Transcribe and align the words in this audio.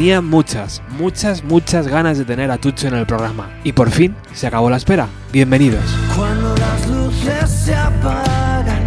Tenía 0.00 0.22
muchas, 0.22 0.80
muchas, 0.96 1.44
muchas 1.44 1.86
ganas 1.86 2.16
de 2.16 2.24
tener 2.24 2.50
a 2.50 2.56
Tucho 2.56 2.88
en 2.88 2.94
el 2.94 3.04
programa. 3.04 3.50
Y 3.64 3.72
por 3.72 3.90
fin 3.90 4.16
se 4.32 4.46
acabó 4.46 4.70
la 4.70 4.78
espera. 4.78 5.06
Bienvenidos. 5.30 5.84
Cuando 6.16 6.56
las 6.56 6.88
luces 6.88 7.50
se 7.50 7.74
apagan 7.74 8.82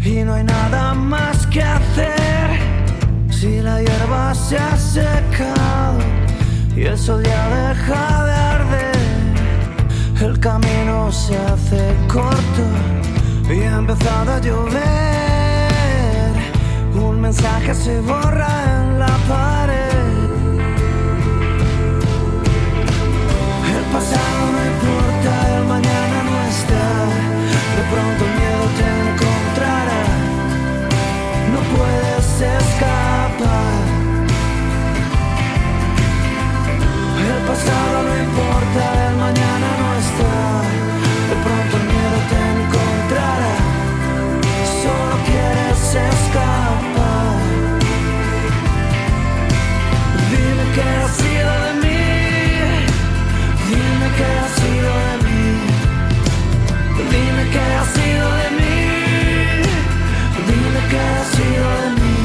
y 0.00 0.22
no 0.22 0.34
hay 0.34 0.44
nada 0.44 0.94
más 0.94 1.44
que 1.48 1.60
hacer, 1.60 2.60
si 3.30 3.60
la 3.62 3.82
hierba 3.82 4.32
se 4.32 4.56
ha 4.56 4.76
secado 4.76 5.98
y 6.76 6.82
el 6.82 6.98
sol 6.98 7.20
ya 7.24 7.48
deja 7.48 8.24
de 8.24 8.32
arder, 8.32 8.96
el 10.22 10.38
camino 10.38 11.10
se 11.10 11.36
hace 11.36 11.96
corto 12.06 12.64
y 13.52 13.60
ha 13.60 13.78
empezado 13.78 14.34
a 14.34 14.40
llover. 14.40 14.84
Un 16.94 17.20
mensaje 17.20 17.74
se 17.74 18.00
borra 18.02 18.82
en 18.82 19.00
la 19.00 19.18
pared. 19.28 19.63
Pasado 23.94 24.40
no 24.54 24.60
importa, 24.72 25.32
el 25.56 25.64
mañana 25.66 26.18
no 26.28 26.36
está. 26.52 26.84
De 27.76 27.82
pronto 27.92 28.20
el 28.26 28.32
miedo 28.40 28.64
te 28.78 28.86
encontrará. 29.06 30.02
No 31.52 31.60
puedes 31.74 32.26
escapar. 32.58 33.82
El 37.30 37.40
pasado 37.50 37.96
no 38.08 38.14
importa, 38.26 38.82
el 39.06 39.14
mañana 39.26 39.73
qué 57.54 57.60
ha 57.60 57.84
sido 57.96 58.26
de 58.40 58.48
mí. 58.58 58.78
Dime 60.48 60.80
qué 60.90 60.98
ha 60.98 61.22
sido 61.34 61.66
de 61.82 61.88
mí. 62.00 62.16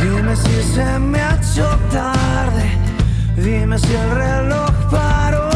Dime 0.00 0.34
si 0.36 0.56
se 0.74 0.88
me 0.98 1.20
ha 1.20 1.32
hecho 1.36 1.66
tarde. 1.90 2.66
Dime 3.36 3.76
si 3.78 3.92
el 3.94 4.10
reloj 4.24 4.74
paró. 4.90 5.50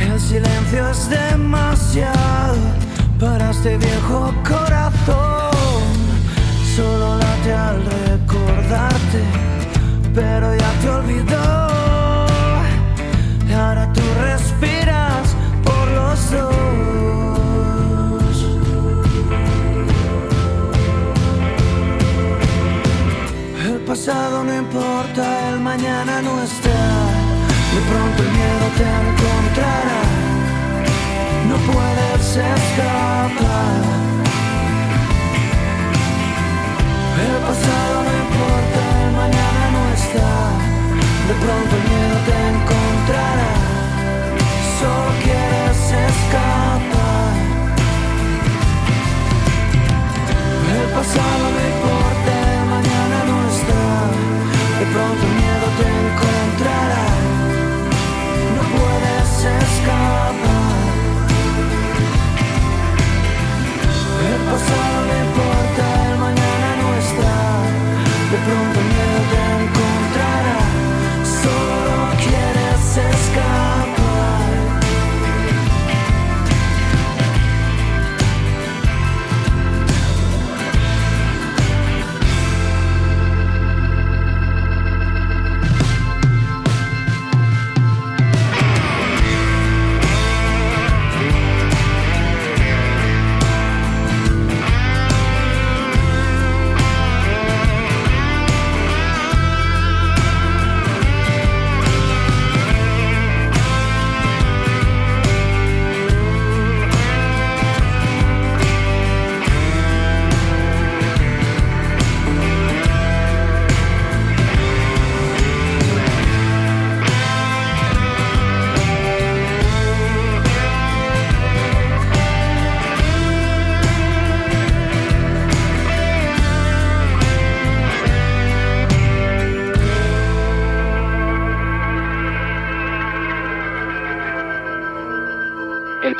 El 0.00 0.20
silencio 0.20 0.90
es 0.90 1.08
demasiado 1.08 2.89
para 3.20 3.50
este 3.50 3.76
viejo 3.76 4.32
corazón. 4.48 5.50
Solo 6.74 7.18
late 7.18 7.52
al 7.52 7.84
recordarte, 7.84 9.22
pero 10.14 10.54
ya 10.56 10.72
te 10.80 10.88
olvidó. 10.88 11.76
Ahora 13.54 13.92
tú 13.92 14.00
respiras 14.22 15.36
por 15.62 15.88
los 15.98 16.30
dos. 16.30 16.54
El 23.66 23.80
pasado 23.80 24.44
no 24.44 24.54
importa, 24.56 25.50
el 25.50 25.60
mañana 25.60 26.22
no 26.22 26.42
está. 26.42 26.80
De 27.74 27.80
pronto 27.90 28.22
el 28.22 28.30
miedo 28.38 28.66
te 28.78 28.86
encontrará. 29.04 30.00
No 31.48 31.56
puedes 31.72 32.09
escapar. 32.36 33.82
El 37.26 37.36
pasado 37.48 37.96
no 38.06 38.12
importa, 38.24 38.80
el 39.04 39.10
mañana 39.20 39.64
no 39.74 39.82
está. 39.98 40.32
De 41.28 41.34
pronto 41.42 41.72
el 41.76 41.84
miedo 41.90 42.16
te 42.28 42.36
encontrará. 42.54 43.52
Solo 44.78 45.10
quieres 45.24 45.80
escapar. 46.08 47.34
El 50.76 50.86
pasado 50.96 51.44
no 51.54 51.60
importa, 51.66 51.79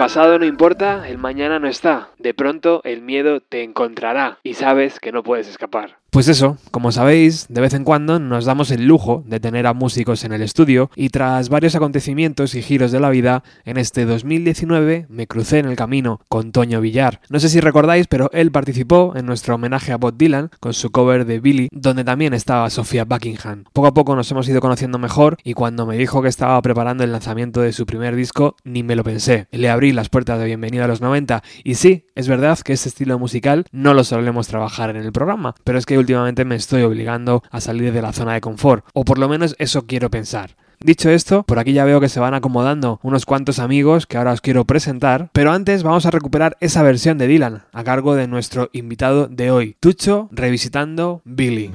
pasado 0.00 0.38
no 0.38 0.47
importa, 0.47 1.06
el 1.11 1.19
mañana 1.19 1.59
no 1.59 1.69
está. 1.69 2.09
De 2.16 2.33
pronto 2.33 2.81
el 2.84 3.03
miedo 3.03 3.41
te 3.43 3.62
encontrará 3.62 4.38
y 4.43 4.55
sabes 4.55 4.99
que 4.99 5.12
no 5.12 5.22
puedes 5.22 5.47
escapar. 5.47 6.00
Pues 6.10 6.26
eso, 6.26 6.56
como 6.72 6.91
sabéis, 6.91 7.47
de 7.48 7.60
vez 7.60 7.72
en 7.72 7.84
cuando 7.84 8.19
nos 8.19 8.44
damos 8.44 8.72
el 8.72 8.84
lujo 8.84 9.22
de 9.28 9.38
tener 9.38 9.69
a 9.69 9.75
músicos 9.75 10.25
en 10.25 10.32
el 10.32 10.43
estudio 10.43 10.91
y 10.97 11.10
tras 11.10 11.49
varios 11.50 11.76
acontecimientos 11.76 12.56
y 12.56 12.62
giros 12.62 12.90
de 12.90 12.99
la 12.99 13.11
vida, 13.11 13.44
en 13.64 13.76
este 13.76 14.06
2019 14.06 15.06
me 15.08 15.29
crucé 15.29 15.61
en 15.61 15.67
el 15.67 15.76
camino 15.76 16.20
con 16.29 16.50
Toño 16.50 16.81
Villar. 16.81 17.20
No 17.29 17.38
sé 17.38 17.49
si 17.49 17.61
recordáis, 17.61 18.08
pero 18.08 18.29
él 18.32 18.50
participó 18.50 19.12
en 19.14 19.25
nuestro 19.25 19.55
homenaje 19.55 19.93
a 19.93 19.99
Bob 19.99 20.17
Dylan 20.17 20.50
con 20.58 20.75
su 20.75 20.90
cover 20.90 21.26
de 21.26 21.38
Billy, 21.38 21.69
donde 21.70 22.02
también 22.02 22.34
estaba 22.34 22.70
Sofía 22.70 23.05
Buckingham. 23.05 23.62
Poco 23.73 23.87
a 23.87 23.94
poco 23.94 24.17
nos 24.17 24.29
hemos 24.32 24.49
ido 24.49 24.61
conociendo 24.61 24.99
mejor 24.99 25.37
y 25.44 25.55
cuando 25.55 25.87
me 25.87 25.96
dijo 25.96 26.23
que 26.23 26.29
estaba 26.29 26.61
preparando 26.61 27.05
el 27.05 27.12
lanzamiento 27.12 27.61
de 27.61 27.73
su 27.73 27.87
primer 27.87 28.17
disco, 28.17 28.56
ni 28.64 28.82
me 28.82 28.96
lo 28.96 29.05
pensé. 29.05 29.46
Le 29.52 29.70
abrí 29.70 29.93
las 29.93 30.08
puertas 30.08 30.40
de 30.40 30.46
bienvenida 30.46 30.87
a 30.87 30.88
los 30.88 31.00
90 31.00 31.44
y 31.62 31.76
sí, 31.76 32.06
es 32.17 32.26
verdad 32.26 32.58
que 32.58 32.73
este 32.73 32.88
estilo 32.88 33.17
musical 33.20 33.67
no 33.70 33.94
lo 33.94 34.02
solemos 34.02 34.49
trabajar 34.49 34.90
en 34.90 34.96
el 34.96 35.12
programa, 35.12 35.55
pero 35.62 35.79
es 35.79 35.87
que 35.87 36.00
últimamente 36.00 36.44
me 36.44 36.56
estoy 36.56 36.82
obligando 36.82 37.43
a 37.50 37.61
salir 37.61 37.93
de 37.93 38.02
la 38.02 38.12
zona 38.12 38.35
de 38.35 38.41
confort, 38.41 38.85
o 38.93 39.05
por 39.05 39.19
lo 39.19 39.29
menos 39.29 39.55
eso 39.58 39.87
quiero 39.87 40.11
pensar. 40.11 40.56
Dicho 40.82 41.11
esto, 41.11 41.43
por 41.43 41.58
aquí 41.58 41.75
ya 41.75 41.85
veo 41.85 42.00
que 42.00 42.08
se 42.08 42.20
van 42.20 42.32
acomodando 42.32 43.00
unos 43.02 43.26
cuantos 43.26 43.58
amigos 43.58 44.06
que 44.06 44.17
ahora 44.17 44.32
os 44.32 44.41
quiero 44.41 44.64
presentar, 44.64 45.29
pero 45.35 45.52
antes 45.52 45.82
vamos 45.82 46.06
a 46.06 46.11
recuperar 46.11 46.56
esa 46.61 46.82
versión 46.82 47.19
de 47.19 47.26
Dylan 47.26 47.64
a 47.73 47.85
cargo 47.85 48.14
de 48.14 48.26
nuestro 48.26 48.70
invitado 48.73 49.29
de 49.29 49.50
hoy, 49.50 49.76
Tucho 49.79 50.31
revisitando 50.32 51.20
Billy. 51.25 51.70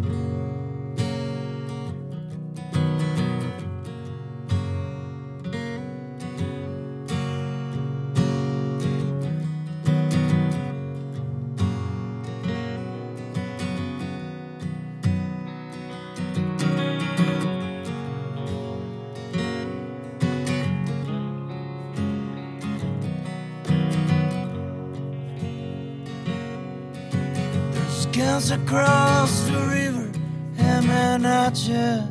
Across 28.36 29.48
the 29.48 29.54
river, 29.54 30.12
aiming 30.60 31.26
at 31.26 31.56
you. 31.70 32.04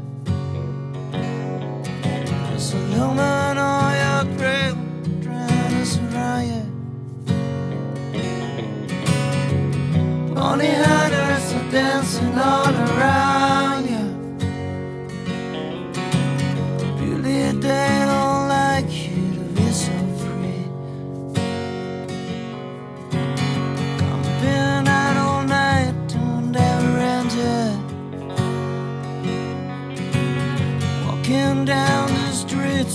So 2.58 2.78
lumen 2.78 3.58
all 3.58 3.90
your 4.02 4.24
trying 5.22 5.70
to 5.70 5.84
surround 5.84 6.48
you. 6.48 6.64
Money 10.34 10.72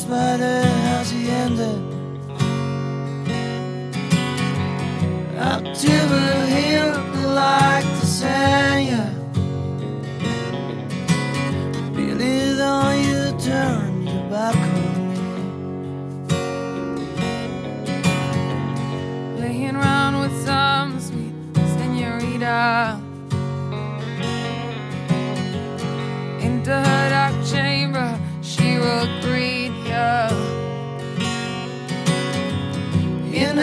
streets 0.09 0.15
by 0.15 0.37
the 0.37 0.63
hacienda. 0.89 1.69
Up 5.39 5.63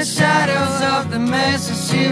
shadows 0.06 0.80
of 0.82 1.10
the 1.10 1.18
mesa, 1.18 1.74
she 1.74 2.06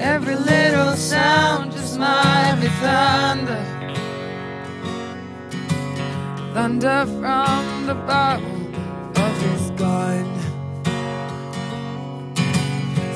Every 0.00 0.36
little 0.36 0.94
sound 0.94 1.72
just 1.72 1.98
might 1.98 2.58
be 2.60 2.68
thunder. 2.68 3.64
Thunder 6.54 7.04
from 7.06 7.86
the 7.86 7.94
barrel 8.06 8.44
of 9.16 9.42
his 9.42 9.70
gun. 9.72 10.26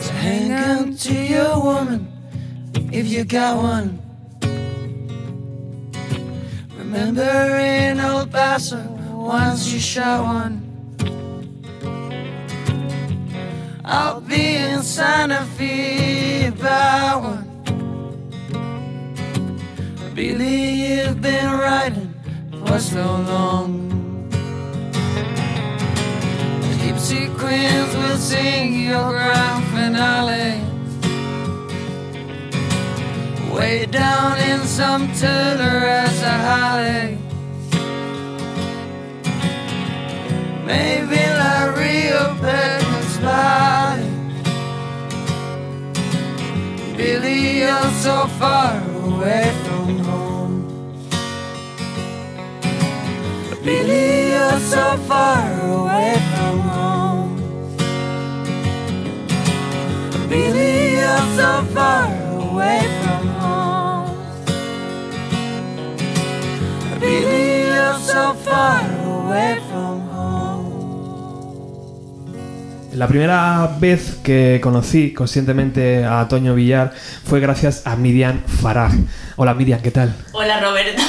So 0.00 0.12
hang 0.12 0.52
on 0.52 0.96
to 0.96 1.14
your 1.14 1.62
woman 1.62 2.12
if 2.90 3.06
you 3.06 3.24
got 3.24 3.56
one. 3.62 4.00
Remember 6.76 7.56
in 7.58 8.00
El 8.00 8.26
once 9.22 9.72
you 9.72 9.78
shot 9.78 10.24
one. 10.24 10.61
I'll 13.94 14.22
be 14.22 14.56
in 14.56 14.82
Santa 14.82 15.44
Fe 15.58 16.46
about 16.46 17.22
one. 17.24 17.48
Billy, 20.14 20.70
you've 20.84 21.20
been 21.20 21.50
riding 21.50 22.14
for 22.64 22.78
so 22.78 23.04
long. 23.32 23.70
Gypsy 26.80 27.28
Queens 27.36 27.94
will 27.94 28.16
sing 28.16 28.88
your 28.88 29.10
grand 29.10 29.64
finale. 29.74 30.56
Way 33.54 33.84
down 33.84 34.38
in 34.38 34.60
some 34.60 35.12
Holly. 36.48 37.18
Maybe 40.64 41.20
La 41.40 41.66
Rio 41.76 42.34
Pecos 42.40 42.91
Valley. 43.22 44.10
Billy, 46.96 47.58
you're 47.60 47.90
so 48.06 48.26
far 48.38 48.82
away 49.04 49.46
from 49.64 49.98
home. 50.08 50.56
Billy, 53.64 54.30
you're 54.32 54.60
so 54.74 54.96
far 55.08 55.42
away 55.76 56.14
from 56.30 56.58
home. 56.74 57.32
Billy, 60.28 60.74
you're 60.98 61.26
so 61.38 61.50
far 61.74 62.06
away 62.40 62.80
from 63.00 63.24
home. 63.42 64.16
Billy, 66.98 67.44
you're 67.70 67.98
so 68.12 68.34
far 68.44 68.80
away 69.14 69.60
from 69.68 69.74
home. 69.74 69.91
La 72.94 73.08
primera 73.08 73.76
vez 73.80 74.18
que 74.22 74.60
conocí 74.62 75.14
conscientemente 75.14 76.04
a 76.04 76.28
Toño 76.28 76.54
Villar 76.54 76.92
fue 77.24 77.40
gracias 77.40 77.86
a 77.86 77.96
Miriam 77.96 78.42
Farag. 78.44 78.92
Hola 79.36 79.54
Miriam, 79.54 79.80
¿qué 79.80 79.90
tal? 79.90 80.14
Hola 80.32 80.60
Roberto. 80.60 81.02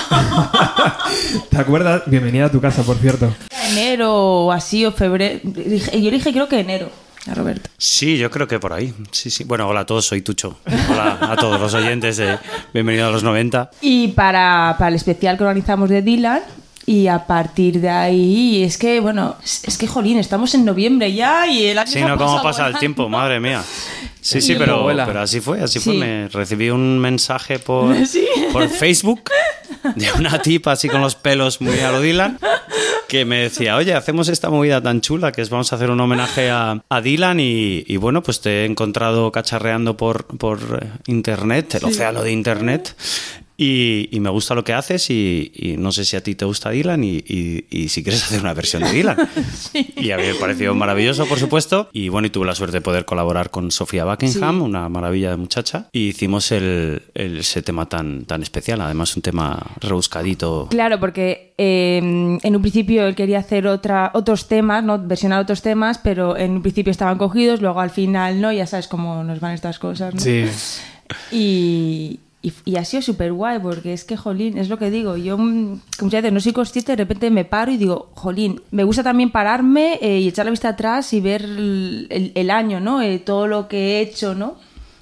¿Te 1.50 1.58
acuerdas? 1.58 2.04
Bienvenida 2.06 2.46
a 2.46 2.52
tu 2.52 2.62
casa, 2.62 2.84
por 2.84 2.96
cierto. 2.98 3.36
enero 3.72 4.14
o 4.14 4.52
así, 4.54 4.86
o 4.86 4.94
febrero. 4.94 5.42
Yo 5.44 6.12
dije 6.12 6.32
creo 6.32 6.48
que 6.48 6.60
enero. 6.62 6.90
A 7.30 7.34
Roberto. 7.36 7.70
Sí, 7.78 8.18
yo 8.18 8.30
creo 8.30 8.48
que 8.48 8.60
por 8.60 8.74
ahí. 8.74 8.94
Sí, 9.12 9.30
sí. 9.30 9.44
Bueno, 9.46 9.68
hola 9.68 9.82
a 9.82 9.86
todos, 9.86 10.06
soy 10.06 10.22
Tucho. 10.22 10.60
Hola 10.90 11.20
a 11.22 11.36
todos 11.38 11.60
los 11.60 11.74
oyentes. 11.74 12.18
de 12.18 12.38
Bienvenido 12.74 13.08
a 13.08 13.12
los 13.12 13.24
90. 13.24 13.72
Y 13.82 14.10
para, 14.10 14.76
para 14.78 14.90
el 14.90 14.96
especial 14.96 15.38
que 15.38 15.44
organizamos 15.44 15.90
de 15.90 16.02
Dylan. 16.02 16.42
Y 16.86 17.08
a 17.08 17.26
partir 17.26 17.80
de 17.80 17.90
ahí, 17.90 18.64
es 18.64 18.78
que, 18.78 19.00
bueno, 19.00 19.38
es, 19.42 19.78
que, 19.78 19.88
jolín, 19.88 20.20
estamos 20.20 20.54
en 20.54 20.66
noviembre 20.66 21.14
ya 21.14 21.48
y 21.48 21.68
el 21.68 21.78
año 21.78 21.90
Sí, 21.92 22.02
no, 22.02 22.18
cómo 22.18 22.42
pasa 22.44 22.68
el 22.68 22.78
tiempo, 22.78 23.10
madre 23.10 23.40
mía. 23.40 23.64
Sí, 24.24 24.40
sí, 24.40 24.56
pero, 24.58 24.88
pero 25.06 25.20
así 25.20 25.42
fue, 25.42 25.60
así 25.62 25.80
fue. 25.82 25.96
Sí. 25.96 26.00
Me 26.00 26.30
recibí 26.30 26.70
un 26.70 26.98
mensaje 26.98 27.60
por, 27.60 27.94
Sí. 28.08 28.26
por 28.54 28.70
Facebook 28.70 29.30
de 29.96 30.08
una 30.14 30.40
tipa 30.42 30.72
así 30.72 30.88
con 30.88 31.02
los 31.02 31.16
pelos 31.16 31.60
muy 31.60 31.78
a 31.82 31.92
lo 31.92 32.00
Dylan 32.00 32.40
que 33.10 33.26
me 33.26 33.40
decía, 33.40 33.76
oye, 33.76 33.94
hacemos 33.94 34.28
esta 34.30 34.50
movida 34.50 34.82
tan 34.82 35.02
chula 35.02 35.32
que 35.32 35.42
es 35.42 35.50
vamos 35.50 35.72
a 35.72 35.76
hacer 35.76 35.92
un 35.92 36.00
homenaje 36.00 36.50
a, 36.50 36.82
a 36.90 37.02
Dylan 37.02 37.40
y, 37.40 37.84
y 37.86 37.98
bueno, 37.98 38.24
pues 38.24 38.42
te 38.42 38.62
he 38.62 38.66
encontrado 38.66 39.32
cacharreando 39.32 39.98
por, 39.98 40.26
por 40.26 40.80
eh, 40.82 40.88
internet, 41.06 41.76
el 41.76 41.86
océano 41.86 42.24
de 42.24 42.32
internet. 42.32 42.96
Y, 43.56 44.10
y 44.12 44.20
me 44.20 44.30
gusta 44.32 44.56
lo 44.56 44.64
que 44.64 44.74
haces 44.74 45.10
y, 45.12 45.52
y 45.54 45.78
no 45.78 45.92
sé 45.92 46.06
si 46.06 46.16
a 46.16 46.24
ti 46.24 46.34
te 46.34 46.44
gusta 46.44 46.72
Dylan 46.72 47.04
y, 47.04 47.18
y- 47.28 47.66
y 47.70 47.90
si 47.90 48.02
quieres 48.02 48.24
hacer 48.24 48.42
una 48.42 48.54
versión 48.54 48.82
de 48.84 48.92
Dylan. 48.92 49.18
Y 49.96 50.12
a 50.12 50.18
mí 50.18 50.24
me 50.24 50.34
pareció 50.36 50.74
maravilloso, 50.76 51.26
por 51.28 51.40
supuesto. 51.40 51.88
Y 51.94 52.10
bueno, 52.10 52.26
y 52.28 52.30
tuve 52.30 52.46
la 52.46 52.56
suerte 52.56 52.78
de 52.78 52.82
poder 52.82 53.06
colaborar 53.06 53.52
con 53.52 53.72
Sofía 53.72 54.04
Buckingham, 54.06 54.56
Sí. 54.58 54.62
una 54.66 54.90
maravilla 54.90 55.30
de 55.30 55.38
muchacha. 55.38 55.88
Y 55.94 56.10
hicimos 56.10 56.52
el, 56.52 57.04
el- 57.14 57.38
ese 57.40 57.62
tema 57.62 57.88
tan, 57.88 58.26
tan 58.26 58.42
especial, 58.44 58.82
además 58.82 59.16
un 59.16 59.22
tema 59.22 59.60
rebuscadito. 59.80 60.68
Claro, 60.70 61.00
porque 61.00 61.54
eh, 61.58 62.00
en 62.44 62.56
un 62.56 62.62
principio 62.62 63.06
él 63.08 63.16
quería 63.16 63.40
hacer 63.40 63.68
otra, 63.68 64.12
otros 64.14 64.48
temas, 64.48 64.84
¿no? 64.84 64.98
versionar 65.00 65.40
otros 65.42 65.62
temas, 65.62 66.00
pero 66.00 66.36
en 66.38 66.52
un 66.52 66.62
principio 66.64 66.92
estaban 66.92 67.18
cogidos, 67.18 67.62
luego 67.62 67.80
al 67.80 67.92
final 67.92 68.42
no, 68.42 68.52
ya 68.52 68.66
sabes 68.68 68.88
cómo 68.88 69.24
nos 69.24 69.40
van 69.40 69.54
estas 69.54 69.80
cosas. 69.80 70.14
¿no? 70.16 70.20
Sí. 70.20 70.46
Y, 71.32 72.20
y, 72.46 72.52
y 72.66 72.76
ha 72.76 72.84
sido 72.84 73.02
súper 73.02 73.32
guay, 73.32 73.58
porque 73.60 73.94
es 73.94 74.04
que, 74.04 74.18
jolín, 74.18 74.58
es 74.58 74.68
lo 74.68 74.78
que 74.78 74.92
digo, 74.92 75.16
yo 75.16 75.38
mm, 75.38 75.80
muchas 76.02 76.22
veces 76.22 76.34
no 76.34 76.42
soy 76.42 76.52
consciente, 76.52 76.92
de 76.92 76.98
repente 76.98 77.32
me 77.32 77.46
paro 77.46 77.72
y 77.72 77.78
digo, 77.78 78.12
jolín, 78.16 78.62
me 78.70 78.84
gusta 78.84 79.02
también 79.02 79.32
pararme 79.32 79.98
eh, 80.02 80.20
y 80.20 80.28
echar 80.28 80.44
la 80.44 80.52
vista 80.52 80.70
atrás 80.70 81.14
y 81.14 81.22
ver 81.22 81.42
el, 81.44 82.50
año, 82.52 82.82
¿no? 82.82 83.02
Eh, 83.02 83.20
todo 83.20 83.48
lo 83.48 83.70
que 83.70 83.78
he 83.78 84.02
hecho, 84.02 84.36
¿no? 84.36 84.58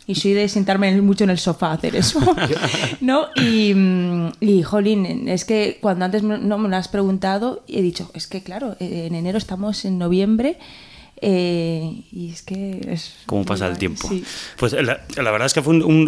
Y 0.06 0.14
soy 0.16 0.34
de 0.34 0.48
sentarme 0.50 0.90
en- 0.90 1.04
mucho 1.04 1.24
en 1.24 1.32
el 1.32 1.40
sofá 1.40 1.72
a 1.72 1.74
hacer 1.74 1.96
eso, 1.96 2.20
¿no? 3.02 3.26
Y, 3.36 3.74
mm, 3.74 4.34
y, 4.40 4.62
jolín, 4.62 5.28
es 5.28 5.44
que 5.44 5.80
cuando 5.82 6.06
antes 6.06 6.22
no 6.22 6.58
me 6.60 6.70
lo 6.70 6.76
has 6.76 6.90
preguntado, 6.90 7.64
he 7.68 7.82
dicho, 7.82 8.12
es 8.14 8.28
que 8.28 8.44
claro, 8.44 8.76
eh, 8.80 9.08
en 9.08 9.16
enero 9.16 9.40
estamos 9.40 9.84
en 9.84 9.98
noviembre 9.98 10.58
eh, 11.22 12.04
y 12.12 12.32
es 12.32 12.42
que 12.42 12.82
es... 12.88 13.16
cómo 13.26 13.46
pasa 13.46 13.68
el 13.68 13.78
tiempo. 13.78 14.08
sí. 14.08 14.24
Pues 14.58 14.74
la, 14.74 15.06
la 15.16 15.32
verdad 15.32 15.46
es 15.46 15.54
que 15.54 15.62
fue 15.62 15.76
un, 15.76 15.84
un, 15.84 16.08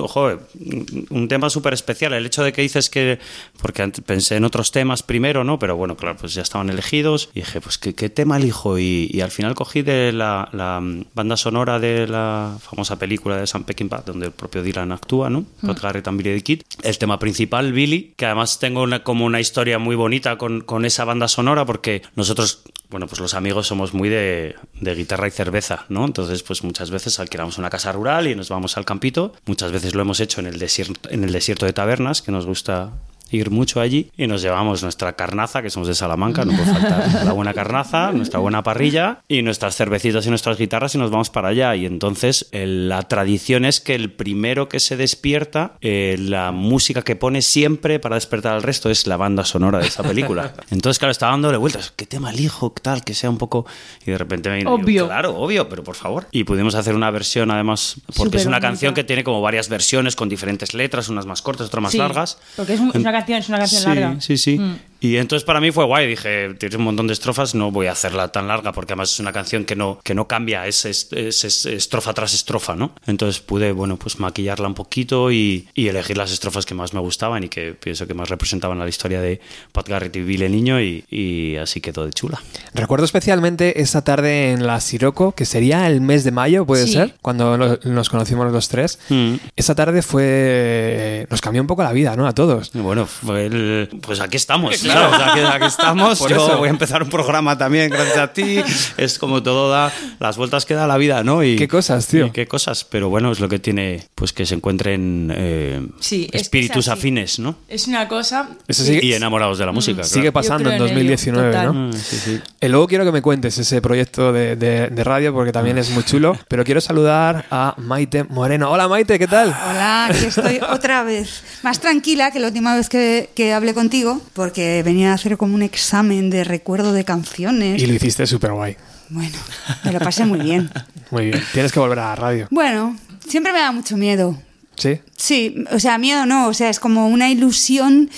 un- 1.10 1.28
tema 1.28 1.50
súper 1.50 1.74
especial. 1.74 2.14
El 2.14 2.26
hecho 2.26 2.44
de 2.44 2.52
que 2.52 2.62
dices 2.62 2.90
que, 2.90 3.20
porque 3.62 3.82
antes 3.82 4.04
pensé 4.04 4.36
en 4.36 4.44
otros 4.46 4.72
temas 4.72 5.04
primero, 5.04 5.44
¿no? 5.44 5.60
Pero 5.60 5.76
bueno, 5.78 5.96
claro, 5.96 6.18
pues 6.18 6.34
ya 6.34 6.42
estaban 6.42 6.70
elegidos 6.70 7.30
y 7.34 7.40
dije, 7.42 7.62
pues 7.62 7.78
¿qué, 7.78 7.94
qué 7.96 8.10
tema 8.10 8.38
elijo? 8.38 8.78
Y, 8.80 9.10
y 9.12 9.22
al 9.22 9.32
final 9.32 9.56
cogí 9.56 9.82
de 9.84 10.12
la, 10.12 10.50
la 10.52 10.82
banda 11.14 11.38
sonora 11.38 11.80
de 11.80 12.08
la 12.08 12.58
famosa 12.62 12.98
película 13.00 13.38
de 13.38 13.48
Sam 13.48 13.64
Peckinpah, 13.64 14.04
donde 14.06 14.28
el 14.28 14.32
propio 14.32 14.64
Dylan 14.64 14.92
actúa, 14.92 15.30
¿no? 15.30 15.46
Garrett 15.62 16.08
and 16.08 16.18
Billy 16.18 16.36
the 16.38 16.44
Kid. 16.44 16.62
El 16.82 16.98
tema 16.98 17.20
principal, 17.20 17.72
Billy, 17.74 18.14
que 18.18 18.26
además 18.26 18.60
tengo 18.60 18.82
una, 18.84 19.04
como 19.04 19.26
una 19.26 19.40
historia 19.40 19.80
muy 19.80 19.96
bonita 19.96 20.38
con, 20.38 20.62
con 20.62 20.86
esa 20.86 21.06
banda 21.06 21.28
sonora 21.28 21.66
porque 21.66 22.02
nosotros 22.16 22.62
bueno, 22.94 23.08
pues 23.08 23.20
los 23.20 23.34
amigos 23.34 23.66
somos 23.66 23.96
muy 23.96 24.08
de, 24.08 24.56
de 24.80 24.94
guitarra 24.94 25.28
y 25.28 25.32
cerveza, 25.32 25.86
¿no? 25.90 26.06
Entonces, 26.06 26.44
pues 26.44 26.64
muchas 26.64 26.92
veces 26.92 27.20
alquilamos 27.20 27.58
una 27.58 27.72
casa 27.72 27.92
rural 27.92 28.28
y 28.28 28.36
nos 28.36 28.50
vamos 28.50 28.78
al 28.78 28.86
campito. 28.86 29.34
Muchas 29.48 29.72
veces 29.72 29.96
lo 29.96 30.04
hemos 30.04 30.20
hecho 30.20 30.42
en 30.42 30.46
el 30.46 30.60
desierto, 30.60 31.10
en 31.10 31.24
el 31.24 31.32
desierto 31.32 31.66
de 31.66 31.74
tabernas, 31.74 32.22
que 32.22 32.32
nos 32.32 32.46
gusta 32.46 32.92
ir 33.38 33.50
mucho 33.52 33.80
allí 33.82 34.10
y 34.18 34.28
nos 34.28 34.42
llevamos 34.42 34.84
nuestra 34.84 35.14
carnaza, 35.14 35.62
que 35.62 35.70
somos 35.70 35.88
de 35.88 35.96
Salamanca, 35.96 36.46
no 36.46 36.52
puede 36.54 36.66
faltar 36.72 37.26
la 37.26 37.34
buena 37.34 37.54
carnaza, 37.54 38.12
nuestra 38.14 38.40
buena 38.40 38.64
parrilla 38.64 39.20
y 39.28 39.42
nuestras 39.42 39.76
cervecitas 39.76 40.26
y 40.26 40.30
nuestras 40.30 40.58
guitarras 40.58 40.96
y 40.96 40.98
nos 40.98 41.12
vamos 41.12 41.30
para 41.30 41.50
allá. 41.50 41.76
Y 41.76 41.86
entonces 41.86 42.48
el- 42.52 42.90
la 42.90 43.02
tradición 43.04 43.66
es 43.66 43.80
que 43.82 43.96
el 43.96 44.12
primero 44.12 44.68
que 44.70 44.80
se 44.80 44.98
despierta, 44.98 45.74
eh, 45.82 46.16
la 46.20 46.52
música 46.52 47.02
que 47.02 47.16
pone 47.16 47.42
siempre 47.42 48.00
para 48.00 48.16
despertar 48.16 48.54
al 48.54 48.64
resto 48.64 48.90
es 48.90 49.08
la 49.08 49.18
banda 49.18 49.46
sonora 49.46 49.80
de 49.80 49.88
esa 49.88 50.04
película. 50.04 50.54
Entonces, 50.72 51.00
claro, 51.00 51.12
estaba 51.12 51.32
dándole 51.32 51.58
vueltas, 51.58 51.94
¿qué 51.96 52.06
tema 52.06 52.32
elijo? 52.32 52.72
Tal, 52.82 53.04
que 53.04 53.14
sea 53.14 53.30
un 53.30 53.38
poco... 53.38 53.66
Y 54.06 54.12
de 54.12 54.18
repente 54.18 54.50
me 54.50 54.66
Obvio. 54.68 55.06
claro, 55.08 55.36
obvio, 55.38 55.70
pero 55.70 55.84
por 55.84 55.96
favor. 55.96 56.28
Y 56.32 56.44
pudimos 56.44 56.76
hacer 56.76 56.96
una 56.96 57.10
versión 57.12 57.52
además, 57.52 57.96
porque 58.18 58.38
es 58.38 58.46
una 58.46 58.58
Superbonita. 58.58 58.60
canción 58.62 58.94
que 58.94 59.04
tiene 59.04 59.24
como 59.24 59.42
varias 59.42 59.70
versiones 59.70 60.16
con 60.16 60.30
diferentes 60.30 60.74
letras, 60.74 61.10
unas 61.10 61.26
más 61.26 61.42
cortas, 61.42 61.68
otras 61.68 61.82
más 61.84 61.92
Sí, 61.92 61.98
largas. 61.98 62.38
Porque 62.56 62.74
es, 62.74 62.80
un- 62.80 62.90
es 62.90 62.96
una 62.96 63.12
canción, 63.12 63.23
es 63.28 63.50
una 63.50 63.60
canción 63.60 63.82
sí, 63.82 63.88
larga. 63.88 64.22
Sí, 64.22 64.38
sí. 64.38 64.58
Mm. 64.58 64.76
Y 65.04 65.18
entonces 65.18 65.44
para 65.44 65.60
mí 65.60 65.70
fue 65.72 65.84
guay. 65.84 66.08
Dije, 66.08 66.54
tienes 66.58 66.78
un 66.78 66.86
montón 66.86 67.08
de 67.08 67.14
estrofas, 67.14 67.54
no 67.56 67.72
voy 67.72 67.88
a 67.88 67.92
hacerla 67.92 68.30
tan 68.32 68.48
larga 68.48 68.72
porque 68.72 68.94
además 68.94 69.12
es 69.12 69.20
una 69.20 69.34
canción 69.34 69.66
que 69.66 69.76
no, 69.76 70.00
que 70.02 70.16
no 70.16 70.30
cambia, 70.30 70.66
es, 70.66 70.86
es- 70.86 71.10
es- 71.12 71.44
es 71.44 71.66
estrofa 71.66 72.14
tras 72.14 72.34
estrofa, 72.34 72.76
¿no? 72.78 72.96
Entonces 73.06 73.42
pude, 73.42 73.74
bueno, 73.74 73.98
pues 73.98 74.20
maquillarla 74.20 74.66
un 74.66 74.74
poquito 74.76 75.30
y, 75.30 75.68
y 75.76 75.90
elegir 75.90 76.18
las 76.18 76.32
estrofas 76.32 76.66
que 76.66 76.74
más 76.74 76.94
me 76.94 77.02
gustaban 77.02 77.44
y 77.44 77.50
que 77.50 77.74
pienso 77.74 78.08
que 78.08 78.14
más 78.14 78.30
representaban 78.30 78.80
la 78.80 78.88
historia 78.88 79.20
de 79.20 79.42
Pat 79.74 79.90
Garrett 79.90 80.16
y 80.16 80.22
Billy 80.22 80.46
el 80.46 80.52
Niño 80.54 80.80
y, 80.80 81.04
y 81.12 81.58
así 81.58 81.82
quedó 81.82 82.06
de 82.06 82.14
chula. 82.14 82.42
Recuerdo 82.74 83.04
especialmente 83.04 83.82
esa 83.82 84.06
tarde 84.06 84.52
en 84.54 84.66
la 84.66 84.80
Siroco, 84.80 85.34
que 85.34 85.44
sería 85.46 85.86
el 85.88 86.00
mes 86.00 86.24
de 86.24 86.32
mayo, 86.32 86.66
puede 86.66 86.88
Sí. 86.88 86.94
ser, 86.94 87.16
cuando 87.22 87.58
lo- 87.58 87.78
nos 87.84 88.10
conocimos 88.10 88.50
los 88.54 88.70
tres. 88.70 89.00
Mm. 89.10 89.34
Esa 89.58 89.76
tarde 89.76 90.02
fue. 90.02 91.28
Nos 91.30 91.42
cambió 91.42 91.62
un 91.62 91.68
poco 91.68 91.84
la 91.84 91.92
vida, 91.94 92.16
¿no? 92.16 92.28
A 92.28 92.34
todos. 92.34 92.72
Y 92.74 92.80
Bueno, 92.80 93.06
fue 93.06 93.46
el- 93.48 93.90
pues 94.02 94.20
aquí 94.20 94.38
estamos, 94.38 94.84
claro, 94.94 95.12
o 95.14 95.18
sea, 95.18 95.32
aquí, 95.32 95.40
aquí 95.42 95.66
estamos. 95.66 96.20
Por 96.20 96.30
Yo 96.30 96.36
eso. 96.48 96.58
voy 96.58 96.68
a 96.68 96.72
empezar 96.72 97.04
un 97.04 97.10
programa 97.10 97.58
también 97.58 97.90
gracias 97.90 98.18
a 98.18 98.32
ti. 98.34 98.62
Es 98.98 99.20
como 99.20 99.44
todo 99.44 99.70
da 99.70 99.92
las 100.20 100.38
vueltas 100.38 100.66
que 100.66 100.74
da 100.74 100.88
la 100.88 100.98
vida, 100.98 101.24
¿no? 101.24 101.44
Y, 101.44 101.56
Qué 101.56 101.68
cosas, 101.68 102.08
tío. 102.08 102.28
y 102.28 102.32
qué 102.32 102.48
cosas, 102.48 102.84
pero 102.84 103.10
bueno, 103.10 103.32
es 103.32 103.40
lo 103.40 103.50
que 103.50 103.60
tiene, 103.60 104.08
pues 104.16 104.34
que 104.34 104.46
se 104.46 104.56
encuentren 104.56 105.32
eh, 105.36 105.82
Sí, 106.00 106.26
es 106.26 106.32
que 106.32 106.38
es 106.38 106.42
espíritus 106.44 106.88
afines, 106.88 107.40
¿no? 107.40 107.56
Es 107.68 107.88
una 107.88 108.08
cosa... 108.08 108.50
Eso 108.68 108.84
sigue, 108.84 109.06
Y 109.06 109.14
enamorados 109.14 109.58
de 109.58 109.66
la 109.66 109.72
música. 109.72 110.04
sigue 110.04 110.32
claro. 110.32 110.34
pasando 110.34 110.70
en 110.70 110.78
Yo 110.80 110.86
creo 110.86 110.98
en 111.00 111.06
ello, 111.06 111.12
2019, 111.12 111.52
total. 111.52 111.66
¿no? 111.68 111.74
Mm, 111.90 111.94
sí, 111.94 112.18
sí. 112.18 112.40
Y 112.62 112.68
luego 112.68 112.88
quiero 112.88 113.06
que 113.06 113.12
me 113.12 113.22
cuentes 113.22 113.58
ese 113.58 113.82
proyecto 113.82 114.32
de, 114.32 114.56
de- 114.56 114.88
de 114.90 115.04
radio 115.04 115.34
porque 115.34 115.52
también 115.52 115.78
es 115.78 115.90
muy 115.90 116.04
chulo. 116.04 116.38
Pero 116.48 116.64
quiero 116.64 116.82
saludar 116.82 117.46
a 117.52 117.74
Maite 117.78 118.24
Moreno. 118.26 118.70
Hola 118.72 118.88
Maite, 118.88 119.18
¿qué 119.20 119.28
tal? 119.28 119.50
Hola, 119.50 120.06
aquí 120.08 120.26
estoy 120.26 120.60
otra 120.70 121.04
vez. 121.04 121.44
Más 121.64 121.80
tranquila 121.80 122.32
que 122.32 122.40
la 122.40 122.48
última 122.48 122.76
vez 122.76 122.90
que, 122.90 123.30
que 123.36 123.54
hablé 123.54 123.74
contigo, 123.74 124.22
porque 124.34 124.83
venía 124.84 125.12
a 125.12 125.16
hacer 125.16 125.38
como 125.38 125.56
un 125.56 125.62
examen 125.62 126.30
de 126.30 126.44
recuerdo 126.44 126.94
de 126.94 127.04
canciones. 127.04 127.82
Y 127.82 127.88
lo 127.88 127.94
hiciste 127.94 128.28
súper 128.28 128.52
guay. 128.52 128.78
Bueno, 129.10 129.38
me 129.84 129.92
lo 129.92 130.00
pasé 130.00 130.26
muy 130.26 130.40
bien. 130.40 130.70
Muy 131.12 131.26
bien. 131.26 131.44
Tienes 131.54 131.72
que 131.72 131.80
volver 131.80 132.00
a 132.00 132.10
la 132.10 132.16
radio. 132.16 132.48
Bueno, 132.50 132.98
siempre 133.28 133.54
me 133.54 133.60
da 133.60 133.72
mucho 133.72 133.98
miedo. 133.98 134.36
¿Sí? 134.76 135.00
Sí, 135.16 135.64
o 135.72 135.80
sea, 135.80 136.00
miedo 136.00 136.26
no, 136.26 136.48
o 136.48 136.54
sea, 136.56 136.70
es 136.70 136.80
como 136.80 137.08
una 137.08 137.30
ilusión 137.30 138.10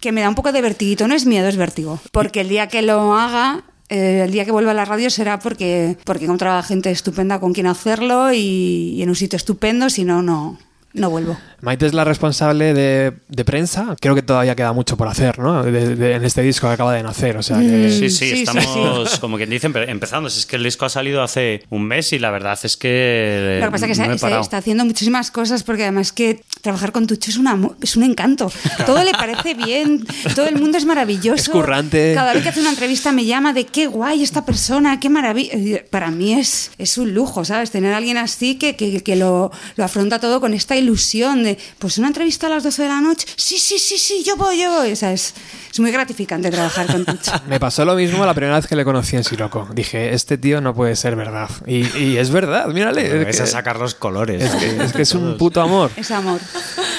que 0.00 0.12
me 0.12 0.22
da 0.22 0.30
un 0.30 0.34
poco 0.34 0.52
de 0.52 0.62
vertiguito. 0.62 1.06
No 1.06 1.14
es 1.14 1.26
miedo, 1.26 1.46
es 1.46 1.58
vértigo. 1.58 2.00
Porque 2.10 2.40
el 2.40 2.48
día 2.48 2.68
que 2.68 2.80
lo 2.80 3.14
haga, 3.18 3.64
eh, 3.90 4.22
el 4.24 4.32
día 4.32 4.46
que 4.46 4.50
vuelva 4.50 4.70
a 4.70 4.74
la 4.74 4.86
radio 4.86 5.10
será 5.10 5.38
porque, 5.38 5.98
porque 6.04 6.24
he 6.24 6.26
encontrado 6.26 6.58
a 6.58 6.62
gente 6.62 6.90
estupenda 6.90 7.38
con 7.40 7.52
quien 7.52 7.66
hacerlo 7.66 8.32
y, 8.32 8.94
y 8.96 9.02
en 9.02 9.10
un 9.10 9.16
sitio 9.16 9.36
estupendo, 9.36 9.90
si 9.90 10.04
no, 10.04 10.22
no, 10.22 10.58
no 10.94 11.10
vuelvo. 11.10 11.36
Maite 11.60 11.86
es 11.86 11.94
la 11.94 12.04
responsable 12.04 12.72
de, 12.74 13.12
de 13.28 13.44
prensa. 13.44 13.96
Creo 14.00 14.14
que 14.14 14.22
todavía 14.22 14.54
queda 14.54 14.72
mucho 14.72 14.96
por 14.96 15.08
hacer, 15.08 15.38
¿no? 15.38 15.62
De- 15.64 15.96
de- 15.96 16.14
en 16.14 16.24
este 16.24 16.42
disco 16.42 16.66
que 16.68 16.74
acaba 16.74 16.92
de 16.94 17.02
nacer. 17.02 17.36
O 17.36 17.42
sea 17.42 17.58
que. 17.58 17.90
Sí, 17.90 18.10
sí, 18.10 18.10
Sí, 18.10 18.26
sí, 18.36 18.42
estamos, 18.42 19.18
como 19.20 19.36
quien 19.36 19.50
dice, 19.50 19.68
empe- 19.68 19.88
empezando. 19.88 20.30
Si 20.30 20.40
es 20.40 20.46
que 20.46 20.56
el 20.56 20.62
disco 20.64 20.84
ha 20.84 20.88
salido 20.88 21.22
hace 21.22 21.64
un 21.70 21.84
mes 21.84 22.12
y 22.12 22.18
la 22.18 22.30
verdad 22.30 22.58
es 22.62 22.76
que. 22.76 23.58
Lo 23.60 23.66
que 23.66 23.72
pasa 23.72 23.86
es 23.86 23.98
que 23.98 24.06
no 24.08 24.18
se, 24.18 24.28
se 24.28 24.40
está 24.40 24.56
haciendo 24.58 24.84
muchísimas 24.84 25.30
cosas 25.30 25.62
porque 25.62 25.82
además 25.82 26.12
que 26.12 26.42
trabajar 26.62 26.92
con 26.92 27.06
Tucho 27.06 27.30
es, 27.30 27.36
una, 27.36 27.58
es 27.82 27.96
un 27.96 28.02
encanto. 28.04 28.50
Todo 28.86 29.02
le 29.02 29.12
parece 29.12 29.54
bien, 29.54 30.04
todo 30.34 30.46
el 30.46 30.56
mundo 30.60 30.78
es 30.78 30.84
maravilloso. 30.84 31.34
Es 31.42 31.48
currante. 31.48 32.12
Cada 32.14 32.34
vez 32.34 32.42
que 32.42 32.48
hace 32.50 32.60
una 32.60 32.70
entrevista 32.70 33.12
me 33.12 33.24
llama 33.24 33.52
de 33.52 33.64
qué 33.66 33.86
guay 33.86 34.22
esta 34.22 34.44
persona, 34.44 34.98
qué 35.00 35.08
maravilla. 35.08 35.52
Eh, 35.54 35.86
Para 35.90 36.10
mí 36.10 36.34
es, 36.34 36.70
es 36.78 36.98
un 36.98 37.14
lujo, 37.14 37.44
¿sabes? 37.44 37.70
Tener 37.70 37.92
a 37.94 37.96
alguien 37.98 38.16
así 38.16 38.56
que, 38.56 38.76
que, 38.76 39.02
que 39.02 39.16
lo, 39.16 39.50
lo 39.76 39.84
afronta 39.84 40.18
todo 40.18 40.40
con 40.40 40.54
esta 40.54 40.76
ilusión 40.76 41.42
de, 41.42 41.47
pues 41.78 41.96
una 41.98 42.08
entrevista 42.08 42.48
a 42.48 42.50
las 42.50 42.62
12 42.64 42.82
de 42.82 42.88
la 42.88 43.00
noche, 43.00 43.26
sí, 43.36 43.58
sí, 43.58 43.78
sí, 43.78 43.96
sí, 43.96 44.22
yo 44.26 44.36
voy, 44.36 44.60
yo 44.60 44.70
voy. 44.72 44.92
O 44.92 44.96
sea, 44.96 45.12
es, 45.12 45.34
es 45.72 45.80
muy 45.80 45.90
gratificante 45.92 46.50
trabajar 46.50 46.86
con 46.86 47.04
Tucho. 47.04 47.32
Me 47.48 47.60
pasó 47.60 47.84
lo 47.84 47.94
mismo 47.94 48.26
la 48.26 48.34
primera 48.34 48.56
vez 48.56 48.66
que 48.66 48.76
le 48.76 48.84
conocí 48.84 49.16
en 49.16 49.24
Siroco. 49.24 49.68
Dije, 49.72 50.12
este 50.14 50.36
tío 50.38 50.60
no 50.60 50.74
puede 50.74 50.96
ser 50.96 51.14
verdad. 51.16 51.48
Y, 51.66 51.86
y 51.98 52.16
es 52.18 52.30
verdad, 52.30 52.66
mírale. 52.66 53.22
Es 53.22 53.36
Es 53.36 53.40
a 53.40 53.44
que, 53.44 53.50
sacar 53.50 53.78
los 53.78 53.94
colores. 53.94 54.42
es 54.42 54.54
que- 54.56 54.84
es 54.84 54.92
que 54.92 55.02
es 55.02 55.14
un 55.14 55.36
puto 55.38 55.60
amor. 55.60 55.90
Es 55.96 56.10
amor. 56.10 56.40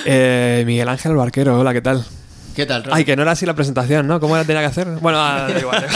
Eh, 0.06 0.64
Miguel 0.66 0.88
Ángel 0.90 1.16
Barquero, 1.16 1.60
hola, 1.60 1.74
¿qué 1.74 1.82
tal? 1.82 2.06
¿Qué 2.60 2.66
tal, 2.66 2.84
Ron? 2.84 2.94
Ay, 2.94 3.06
que 3.06 3.16
no 3.16 3.22
era 3.22 3.32
así 3.32 3.46
la 3.46 3.54
presentación, 3.54 4.06
¿no? 4.06 4.20
¿Cómo 4.20 4.36
la 4.36 4.44
tenía 4.44 4.60
que 4.62 4.68
hacer? 4.68 4.86
Bueno, 5.00 5.18
ah, 5.22 5.48
da 5.50 5.60
igual. 5.60 5.86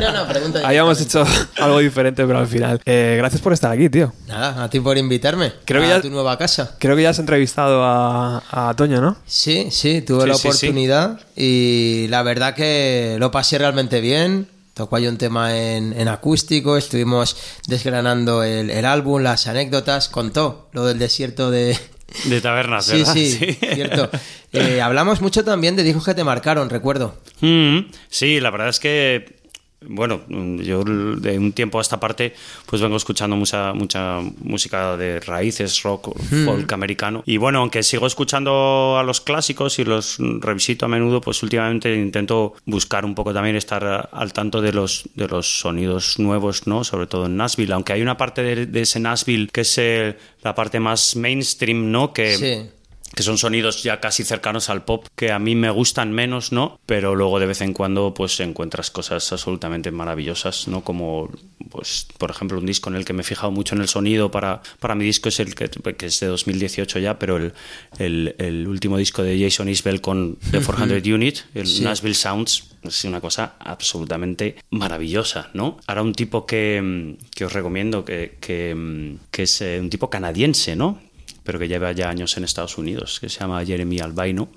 No, 0.00 0.12
no, 0.12 0.26
pregunta. 0.28 0.60
Habíamos 0.64 1.00
hecho 1.00 1.24
algo 1.60 1.78
diferente, 1.80 2.24
pero 2.24 2.38
al 2.38 2.46
final. 2.46 2.80
Eh, 2.86 3.14
gracias 3.18 3.42
por 3.42 3.52
estar 3.52 3.70
aquí, 3.70 3.88
tío. 3.90 4.12
Nada, 4.28 4.62
a 4.64 4.70
ti 4.70 4.80
por 4.80 4.96
invitarme. 4.96 5.52
Creo 5.64 5.82
a 5.82 5.84
que 5.84 5.90
ya- 5.90 6.00
tu 6.00 6.10
nueva 6.10 6.38
casa. 6.38 6.76
Creo 6.78 6.94
que 6.96 7.02
ya 7.02 7.10
has 7.10 7.18
entrevistado 7.18 7.82
a, 7.84 8.42
a 8.50 8.74
Toño, 8.76 9.00
¿no? 9.00 9.16
Sí, 9.26 9.68
sí, 9.70 10.02
tuve 10.02 10.22
Sí, 10.22 10.28
la 10.28 10.34
sí, 10.34 10.40
sí. 10.42 10.48
oportunidad 10.48 11.20
y 11.36 12.06
la 12.08 12.22
verdad 12.22 12.54
que 12.54 13.16
lo 13.18 13.30
pasé 13.30 13.58
realmente 13.58 14.00
bien. 14.00 14.48
Tocó 14.74 14.96
ahí 14.96 15.06
un 15.08 15.18
tema 15.18 15.56
en, 15.56 15.92
en 15.98 16.08
acústico, 16.08 16.76
estuvimos 16.76 17.36
desgranando 17.66 18.42
el, 18.44 18.70
el 18.70 18.84
álbum, 18.86 19.20
las 19.22 19.46
anécdotas, 19.48 20.08
contó 20.08 20.68
lo 20.72 20.86
del 20.86 20.98
desierto 20.98 21.50
de... 21.50 21.76
De 22.24 22.40
tabernas, 22.40 22.86
Sí, 22.86 22.98
¿verdad? 22.98 23.12
sí, 23.14 23.58
cierto. 23.74 24.10
Eh, 24.52 24.80
hablamos 24.80 25.20
mucho 25.20 25.44
también 25.44 25.76
de 25.76 25.82
discos 25.82 26.04
que 26.04 26.14
te 26.14 26.24
marcaron, 26.24 26.70
recuerdo. 26.70 27.16
Mm, 27.40 27.78
sí, 28.08 28.40
la 28.40 28.50
verdad 28.50 28.68
es 28.68 28.80
que, 28.80 29.40
bueno, 29.82 30.22
yo 30.58 30.82
de 30.84 31.38
un 31.38 31.52
tiempo 31.52 31.78
a 31.78 31.82
esta 31.82 32.00
parte, 32.00 32.34
pues 32.66 32.82
vengo 32.82 32.96
escuchando 32.96 33.36
mucha, 33.36 33.72
mucha 33.72 34.18
música 34.40 34.96
de 34.96 35.20
raíces, 35.20 35.82
rock, 35.84 36.18
folk 36.44 36.70
americano. 36.72 37.22
Y 37.26 37.36
bueno, 37.36 37.60
aunque 37.60 37.82
sigo 37.82 38.06
escuchando 38.06 38.98
a 38.98 39.04
los 39.04 39.20
clásicos 39.20 39.78
y 39.78 39.84
los 39.84 40.16
revisito 40.18 40.84
a 40.84 40.88
menudo, 40.88 41.20
pues 41.20 41.42
últimamente 41.42 41.94
intento 41.94 42.54
buscar 42.66 43.04
un 43.04 43.14
poco 43.14 43.32
también 43.32 43.56
estar 43.56 44.10
al 44.12 44.32
tanto 44.32 44.60
de 44.60 44.72
los, 44.72 45.04
de 45.14 45.28
los 45.28 45.60
sonidos 45.60 46.18
nuevos, 46.18 46.66
¿no? 46.66 46.82
Sobre 46.82 47.06
todo 47.06 47.26
en 47.26 47.36
Nashville, 47.36 47.72
aunque 47.72 47.92
hay 47.92 48.02
una 48.02 48.16
parte 48.16 48.42
de, 48.42 48.66
de 48.66 48.80
ese 48.80 48.98
Nashville 48.98 49.48
que 49.52 49.60
es 49.62 49.78
eh, 49.78 50.18
la 50.42 50.54
parte 50.56 50.80
más 50.80 51.14
mainstream, 51.14 51.90
¿no? 51.90 52.12
Que, 52.12 52.36
Sí. 52.36 52.79
Que 53.20 53.24
son 53.24 53.36
sonidos 53.36 53.82
ya 53.82 54.00
casi 54.00 54.24
cercanos 54.24 54.70
al 54.70 54.82
pop, 54.86 55.06
que 55.14 55.30
a 55.30 55.38
mí 55.38 55.54
me 55.54 55.68
gustan 55.68 56.10
menos, 56.10 56.52
¿no? 56.52 56.80
Pero 56.86 57.14
luego 57.14 57.38
de 57.38 57.44
vez 57.44 57.60
en 57.60 57.74
cuando 57.74 58.14
pues 58.14 58.40
encuentras 58.40 58.90
cosas 58.90 59.30
absolutamente 59.30 59.90
maravillosas, 59.90 60.68
¿no? 60.68 60.82
Como, 60.82 61.28
pues, 61.68 62.06
por 62.16 62.30
ejemplo, 62.30 62.58
un 62.58 62.64
disco 62.64 62.88
en 62.88 62.96
el 62.96 63.04
que 63.04 63.12
me 63.12 63.20
he 63.20 63.24
fijado 63.24 63.52
mucho 63.52 63.74
en 63.74 63.82
el 63.82 63.88
sonido 63.88 64.30
para, 64.30 64.62
para 64.78 64.94
mi 64.94 65.04
disco 65.04 65.28
es 65.28 65.38
el 65.38 65.54
que, 65.54 65.68
que 65.68 66.06
es 66.06 66.18
de 66.20 66.28
2018 66.28 66.98
ya, 66.98 67.18
pero 67.18 67.36
el, 67.36 67.52
el, 67.98 68.36
el 68.38 68.66
último 68.66 68.96
disco 68.96 69.22
de 69.22 69.38
Jason 69.38 69.68
Isbell 69.68 70.00
con 70.00 70.38
The 70.50 70.62
400 70.62 71.06
Unit, 71.06 71.40
el 71.54 71.84
Nashville 71.84 72.14
Sounds, 72.14 72.70
es 72.82 73.04
una 73.04 73.20
cosa 73.20 73.56
absolutamente 73.58 74.56
maravillosa, 74.70 75.50
¿no? 75.52 75.76
Ahora 75.86 76.00
un 76.00 76.14
tipo 76.14 76.46
que, 76.46 77.18
que 77.34 77.44
os 77.44 77.52
recomiendo, 77.52 78.02
que, 78.02 78.38
que, 78.40 79.18
que 79.30 79.42
es 79.42 79.60
eh, 79.60 79.78
un 79.78 79.90
tipo 79.90 80.08
canadiense, 80.08 80.74
¿no? 80.74 81.09
Pero 81.44 81.58
que 81.58 81.68
lleva 81.68 81.92
ya 81.92 82.08
años 82.10 82.36
en 82.36 82.44
Estados 82.44 82.76
Unidos, 82.78 83.18
que 83.20 83.28
se 83.28 83.40
llama 83.40 83.64
Jeremy 83.64 84.00
Albino, 84.00 84.48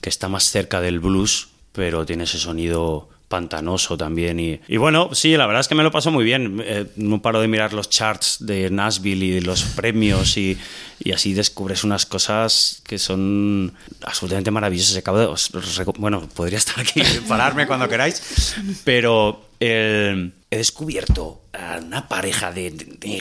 que 0.00 0.08
está 0.08 0.28
más 0.28 0.44
cerca 0.50 0.80
del 0.80 1.00
blues, 1.00 1.48
pero 1.72 2.04
tiene 2.06 2.24
ese 2.24 2.38
sonido 2.38 3.08
pantanoso 3.26 3.96
también. 3.96 4.38
Y, 4.38 4.60
y 4.68 4.76
bueno, 4.76 5.10
sí, 5.12 5.36
la 5.36 5.46
verdad 5.46 5.60
es 5.62 5.66
que 5.68 5.74
me 5.74 5.82
lo 5.82 5.90
paso 5.90 6.10
muy 6.12 6.24
bien. 6.24 6.62
Eh, 6.64 6.86
no 6.96 7.20
paro 7.20 7.40
de 7.40 7.48
mirar 7.48 7.72
los 7.72 7.90
charts 7.90 8.36
de 8.40 8.70
Nashville 8.70 9.24
y 9.24 9.40
los 9.40 9.62
premios 9.64 10.36
y, 10.36 10.56
y 11.00 11.10
así 11.12 11.32
descubres 11.34 11.82
unas 11.82 12.06
cosas 12.06 12.80
que 12.86 12.98
son 12.98 13.72
absolutamente 14.02 14.50
maravillosas. 14.52 14.96
Acabo 14.98 15.18
de- 15.18 15.26
os- 15.26 15.50
bueno, 15.98 16.28
podría 16.28 16.58
estar 16.58 16.78
aquí, 16.78 17.02
pararme 17.28 17.66
cuando 17.66 17.88
queráis, 17.88 18.54
pero 18.84 19.48
eh, 19.58 20.30
he 20.50 20.56
descubierto 20.56 21.42
a 21.52 21.80
una 21.82 22.06
pareja 22.08 22.52
de, 22.52 22.70
de, 22.70 23.20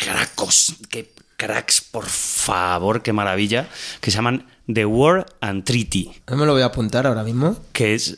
que 0.90 1.12
cracks, 1.46 1.82
por 1.82 2.06
favor, 2.06 3.02
qué 3.02 3.12
maravilla, 3.14 3.68
que 4.02 4.12
se 4.12 4.16
llaman 4.18 4.46
The 4.72 4.86
War 4.86 5.26
and 5.42 5.64
Treaty 5.66 6.10
No 6.30 6.38
me 6.38 6.46
lo 6.46 6.54
voy 6.54 6.62
a 6.62 6.66
apuntar 6.66 7.06
ahora 7.08 7.24
mismo. 7.24 7.58
que 7.74 7.96
es- 7.96 8.18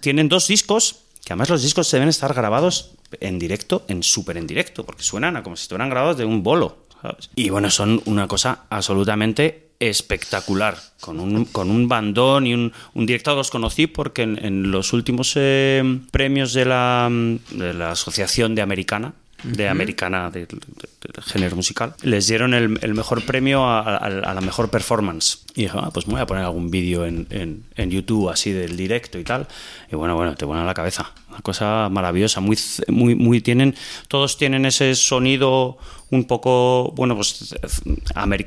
tienen 0.00 0.28
dos 0.28 0.46
discos, 0.48 0.96
que 1.24 1.32
además 1.32 1.48
los 1.50 1.62
discos 1.62 1.90
deben 1.90 2.08
estar 2.08 2.34
grabados 2.34 2.90
en 3.20 3.38
directo, 3.38 3.84
en 3.88 4.02
súper 4.02 4.36
en 4.36 4.46
directo, 4.46 4.84
porque 4.84 5.02
suenan 5.02 5.36
a 5.36 5.42
como 5.42 5.56
si 5.56 5.62
estuvieran 5.62 5.90
grabados 5.90 6.16
de 6.18 6.24
un 6.24 6.42
bolo. 6.42 6.78
¿sabes? 7.02 7.30
Y 7.34 7.48
bueno, 7.50 7.70
son 7.70 8.02
una 8.04 8.28
cosa 8.28 8.64
absolutamente 8.68 9.68
espectacular, 9.80 10.76
con 11.00 11.18
un, 11.18 11.46
con 11.46 11.70
un 11.70 11.88
bandón 11.88 12.46
y 12.46 12.52
un, 12.52 12.70
un 12.92 13.06
directo 13.06 13.34
los 13.34 13.50
conocí 13.50 13.86
porque 13.86 14.22
en, 14.22 14.44
en 14.44 14.70
los 14.70 14.92
últimos 14.92 15.32
eh, 15.36 15.82
premios 16.10 16.52
de 16.52 16.66
la, 16.66 17.08
de 17.50 17.72
la 17.72 17.92
Asociación 17.92 18.54
de 18.54 18.60
Americana, 18.60 19.14
de 19.42 19.68
Americana 19.68 20.30
del 20.30 20.46
del 20.46 21.24
género 21.24 21.56
musical, 21.56 21.94
les 22.02 22.26
dieron 22.28 22.52
el, 22.54 22.78
el 22.82 22.94
mejor 22.94 23.24
premio 23.24 23.64
a, 23.64 23.80
a- 23.80 23.96
a 23.96 24.34
la 24.34 24.40
mejor 24.40 24.70
performance. 24.70 25.38
Y 25.60 25.64
dije, 25.64 25.76
ah, 25.78 25.90
pues 25.92 26.06
me 26.06 26.14
voy 26.14 26.22
a 26.22 26.26
poner 26.26 26.44
algún 26.44 26.70
vídeo 26.70 27.04
en, 27.04 27.26
en- 27.28 27.64
en 27.76 27.90
YouTube 27.90 28.30
así 28.30 28.50
del 28.50 28.76
directo 28.78 29.18
y 29.18 29.24
tal. 29.24 29.46
Y 29.92 29.96
bueno, 29.96 30.16
bueno, 30.16 30.34
te 30.34 30.46
ponen 30.46 30.62
a 30.62 30.66
la 30.66 30.72
cabeza. 30.74 31.12
Una 31.28 31.40
cosa 31.40 31.88
maravillosa, 31.90 32.40
muy, 32.40 32.56
muy, 32.88 33.14
muy 33.14 33.40
tienen, 33.42 33.74
todos 34.08 34.38
tienen 34.38 34.64
ese 34.64 34.94
sonido 34.94 35.76
un 36.10 36.24
poco, 36.24 36.92
bueno, 36.96 37.14
pues 37.14 37.54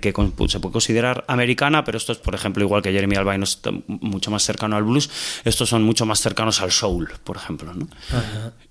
que 0.01 0.13
se 0.49 0.59
puede 0.59 0.71
considerar 0.73 1.23
americana, 1.27 1.83
pero 1.85 1.97
esto 1.97 2.11
es, 2.11 2.17
por 2.17 2.35
ejemplo, 2.35 2.61
igual 2.63 2.81
que 2.81 2.91
Jeremy 2.91 3.15
Albino 3.15 3.43
es 3.45 3.59
mucho 3.87 4.31
más 4.31 4.43
cercano 4.43 4.75
al 4.75 4.83
blues, 4.83 5.09
estos 5.45 5.69
son 5.69 5.83
mucho 5.83 6.05
más 6.05 6.19
cercanos 6.19 6.61
al 6.61 6.71
soul, 6.71 7.09
por 7.23 7.37
ejemplo, 7.37 7.73
¿no? 7.73 7.87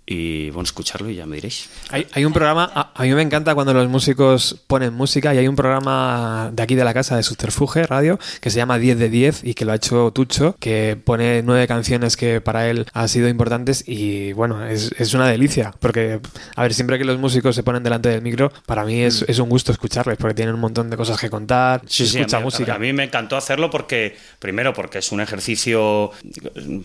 Y 0.05 0.51
bueno, 0.51 0.65
escucharlo 0.65 1.09
y 1.09 1.15
ya 1.15 1.25
me 1.27 1.37
diréis. 1.37 1.71
Hay, 1.91 2.07
hay 2.13 2.25
un 2.25 2.33
programa, 2.33 2.71
a, 2.75 2.91
a 2.95 3.03
mí 3.05 3.15
me 3.15 3.23
encanta 3.23 3.55
cuando 3.55 3.73
los 3.73 3.89
músicos 3.89 4.57
ponen 4.67 4.93
música 4.93 5.33
y 5.35 5.39
hay 5.39 5.49
un 5.49 5.57
programa 5.57 6.51
de 6.53 6.63
aquí 6.63 6.75
de 6.75 6.85
la 6.85 6.93
casa 6.93 7.17
de 7.17 7.23
Subterfuge 7.23 7.87
Radio 7.87 8.19
que 8.41 8.51
se 8.51 8.57
llama 8.57 8.79
10 8.79 8.99
de 8.99 9.09
10 9.09 9.45
y 9.45 9.55
que 9.55 9.65
lo 9.65 9.73
ha 9.73 9.77
hecho 9.77 10.11
Tucho, 10.13 10.57
que 10.59 10.97
pone 11.03 11.43
nueve 11.43 11.67
canciones 11.67 12.17
que 12.17 12.41
para 12.41 12.69
él 12.69 12.87
han 12.93 13.09
sido 13.09 13.29
importantes 13.29 13.85
y 13.87 14.33
bueno, 14.33 14.67
es, 14.67 14.93
es 14.99 15.15
una 15.15 15.29
delicia 15.29 15.75
porque, 15.81 16.21
a 16.57 16.63
ver, 16.63 16.75
siempre 16.75 16.99
que 16.99 17.05
los 17.05 17.19
músicos 17.19 17.55
se 17.55 17.63
ponen 17.63 17.83
delante 17.83 18.09
del 18.09 18.23
micro, 18.23 18.53
para 18.67 18.85
mí 18.85 19.01
es, 19.01 19.25
es 19.29 19.39
un 19.39 19.49
gusto 19.49 19.73
escucharles 19.73 20.17
porque 20.19 20.35
tienen 20.35 20.55
un 20.55 20.61
montón 20.61 20.91
de 20.91 20.97
cosas 20.97 21.19
que 21.19 21.31
contar, 21.31 21.83
Sí, 21.87 22.07
se 22.07 22.13
sí, 22.13 22.19
escucha 22.19 22.37
a 22.37 22.41
mí, 22.41 22.45
música. 22.45 22.75
A 22.75 22.79
mí 22.79 22.93
me 22.93 23.05
encantó 23.05 23.37
hacerlo 23.37 23.71
porque, 23.71 24.17
primero, 24.39 24.73
porque 24.73 24.99
es 24.99 25.13
un 25.13 25.21
ejercicio 25.21 26.11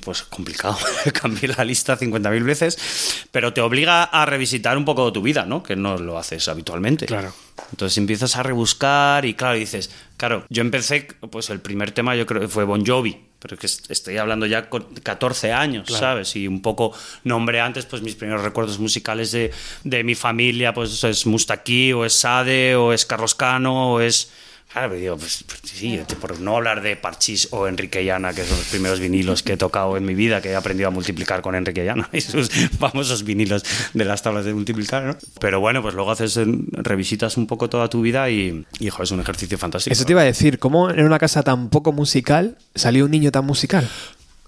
pues 0.03 0.23
complicado, 0.23 0.77
cambié 1.13 1.49
la 1.49 1.63
lista 1.63 1.97
50.000 1.97 2.43
veces, 2.43 3.25
pero 3.31 3.53
te 3.53 3.61
obliga 3.61 4.03
a 4.03 4.25
revisitar 4.25 4.77
un 4.77 4.85
poco 4.85 5.11
tu 5.11 5.21
vida, 5.21 5.45
¿no? 5.45 5.63
Que 5.63 5.75
no 5.75 5.97
lo 5.97 6.17
haces 6.17 6.47
habitualmente. 6.47 7.05
Claro. 7.05 7.33
Entonces 7.71 7.97
empiezas 7.97 8.35
a 8.35 8.43
rebuscar 8.43 9.25
y 9.25 9.33
claro, 9.33 9.55
dices, 9.57 9.89
claro, 10.15 10.45
yo 10.49 10.61
empecé, 10.61 11.07
pues 11.31 11.49
el 11.49 11.59
primer 11.59 11.91
tema 11.91 12.15
yo 12.15 12.25
creo 12.25 12.39
que 12.41 12.47
fue 12.47 12.63
Bon 12.63 12.85
Jovi, 12.85 13.17
pero 13.39 13.55
es 13.55 13.59
que 13.59 13.65
est- 13.67 13.91
estoy 13.91 14.17
hablando 14.17 14.45
ya 14.45 14.69
con 14.69 14.83
14 15.03 15.51
años, 15.53 15.89
¿sabes? 15.99 16.35
Y 16.35 16.47
un 16.47 16.61
poco 16.61 16.93
nombré 17.23 17.59
antes 17.61 17.85
pues 17.85 18.01
mis 18.01 18.15
primeros 18.15 18.43
recuerdos 18.43 18.79
musicales 18.79 19.31
de, 19.31 19.51
de 19.83 20.03
mi 20.03 20.15
familia, 20.15 20.73
pues 20.73 21.03
es 21.03 21.25
Mustaki 21.25 21.93
o 21.93 22.05
es 22.05 22.13
Sade 22.13 22.75
o 22.75 22.93
es 22.93 23.05
Carlos 23.05 23.35
Cano 23.35 23.93
o 23.93 23.99
es... 24.01 24.31
Claro, 24.77 24.91
pero 24.91 25.01
digo, 25.01 25.17
pues, 25.17 25.43
pues 25.47 25.59
sí, 25.63 25.99
por 26.21 26.39
no 26.39 26.55
hablar 26.55 26.83
de 26.83 26.95
Parchís 26.95 27.47
o 27.49 27.67
Enrique 27.67 28.05
Llana, 28.05 28.31
que 28.33 28.43
son 28.43 28.57
los 28.57 28.67
primeros 28.67 28.99
vinilos 28.99 29.41
que 29.41 29.53
he 29.53 29.57
tocado 29.57 29.97
en 29.97 30.05
mi 30.05 30.13
vida, 30.13 30.39
que 30.39 30.51
he 30.51 30.55
aprendido 30.55 30.89
a 30.89 30.91
multiplicar 30.91 31.41
con 31.41 31.55
Enrique 31.55 31.83
Llana 31.83 32.07
y 32.13 32.21
sus 32.21 32.51
famosos 32.77 33.23
vinilos 33.23 33.63
de 33.95 34.05
las 34.05 34.21
tablas 34.21 34.45
de 34.45 34.53
multiplicar, 34.53 35.03
¿no? 35.03 35.17
Pero 35.39 35.59
bueno, 35.59 35.81
pues 35.81 35.95
luego 35.95 36.11
haces, 36.11 36.39
revisitas 36.73 37.37
un 37.37 37.47
poco 37.47 37.71
toda 37.71 37.89
tu 37.89 38.01
vida 38.01 38.29
y, 38.29 38.65
joder, 38.79 39.03
es 39.03 39.11
un 39.11 39.19
ejercicio 39.19 39.57
fantástico. 39.57 39.91
Eso 39.91 40.05
te 40.05 40.11
iba 40.11 40.21
a 40.21 40.25
decir, 40.25 40.59
¿cómo 40.59 40.91
en 40.91 41.03
una 41.03 41.17
casa 41.17 41.41
tan 41.41 41.69
poco 41.69 41.91
musical 41.91 42.59
salió 42.75 43.05
un 43.05 43.11
niño 43.11 43.31
tan 43.31 43.45
musical? 43.45 43.89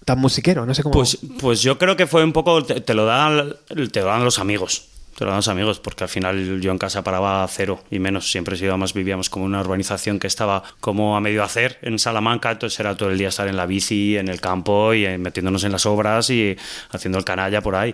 Tan 0.06 0.20
musiquero, 0.20 0.64
no 0.68 0.76
sé 0.76 0.84
cómo... 0.84 0.94
Pues, 0.94 1.18
pues 1.40 1.64
yo 1.64 1.80
creo 1.80 1.96
que 1.96 2.06
fue 2.06 2.24
un 2.24 2.34
poco, 2.34 2.64
te, 2.64 2.82
te 2.82 2.94
lo 2.94 3.06
dan, 3.06 3.56
te 3.92 4.02
lo 4.02 4.06
dan 4.06 4.24
los 4.24 4.38
amigos. 4.38 4.90
Te 5.20 5.26
amigos, 5.26 5.82
porque 5.82 6.06
al 6.06 6.10
final 6.10 6.62
yo 6.62 6.72
en 6.72 6.78
casa 6.78 7.04
paraba 7.04 7.44
a 7.44 7.48
cero 7.50 7.84
y 7.92 8.00
menos. 8.00 8.32
Siempre 8.32 8.58
íbamos, 8.58 8.94
vivíamos 8.94 9.30
como 9.30 9.44
una 9.44 9.60
urbanización 9.60 10.18
que 10.18 10.28
estaba 10.28 10.64
como 10.80 11.18
a 11.18 11.20
medio 11.20 11.44
hacer 11.44 11.78
en 11.82 12.00
Salamanca, 12.00 12.52
entonces 12.52 12.80
era 12.80 12.96
todo 12.96 13.10
el 13.10 13.18
día 13.18 13.28
estar 13.28 13.50
en 13.50 13.58
la 13.58 13.66
bici, 13.66 14.16
en 14.16 14.30
el 14.30 14.40
campo 14.40 14.94
y 14.94 15.06
eh, 15.06 15.18
metiéndonos 15.18 15.66
en 15.66 15.74
las 15.74 15.86
obras 15.86 16.30
y 16.30 16.56
haciendo 16.92 17.18
el 17.18 17.26
canalla 17.26 17.60
por 17.60 17.76
ahí. 17.76 17.94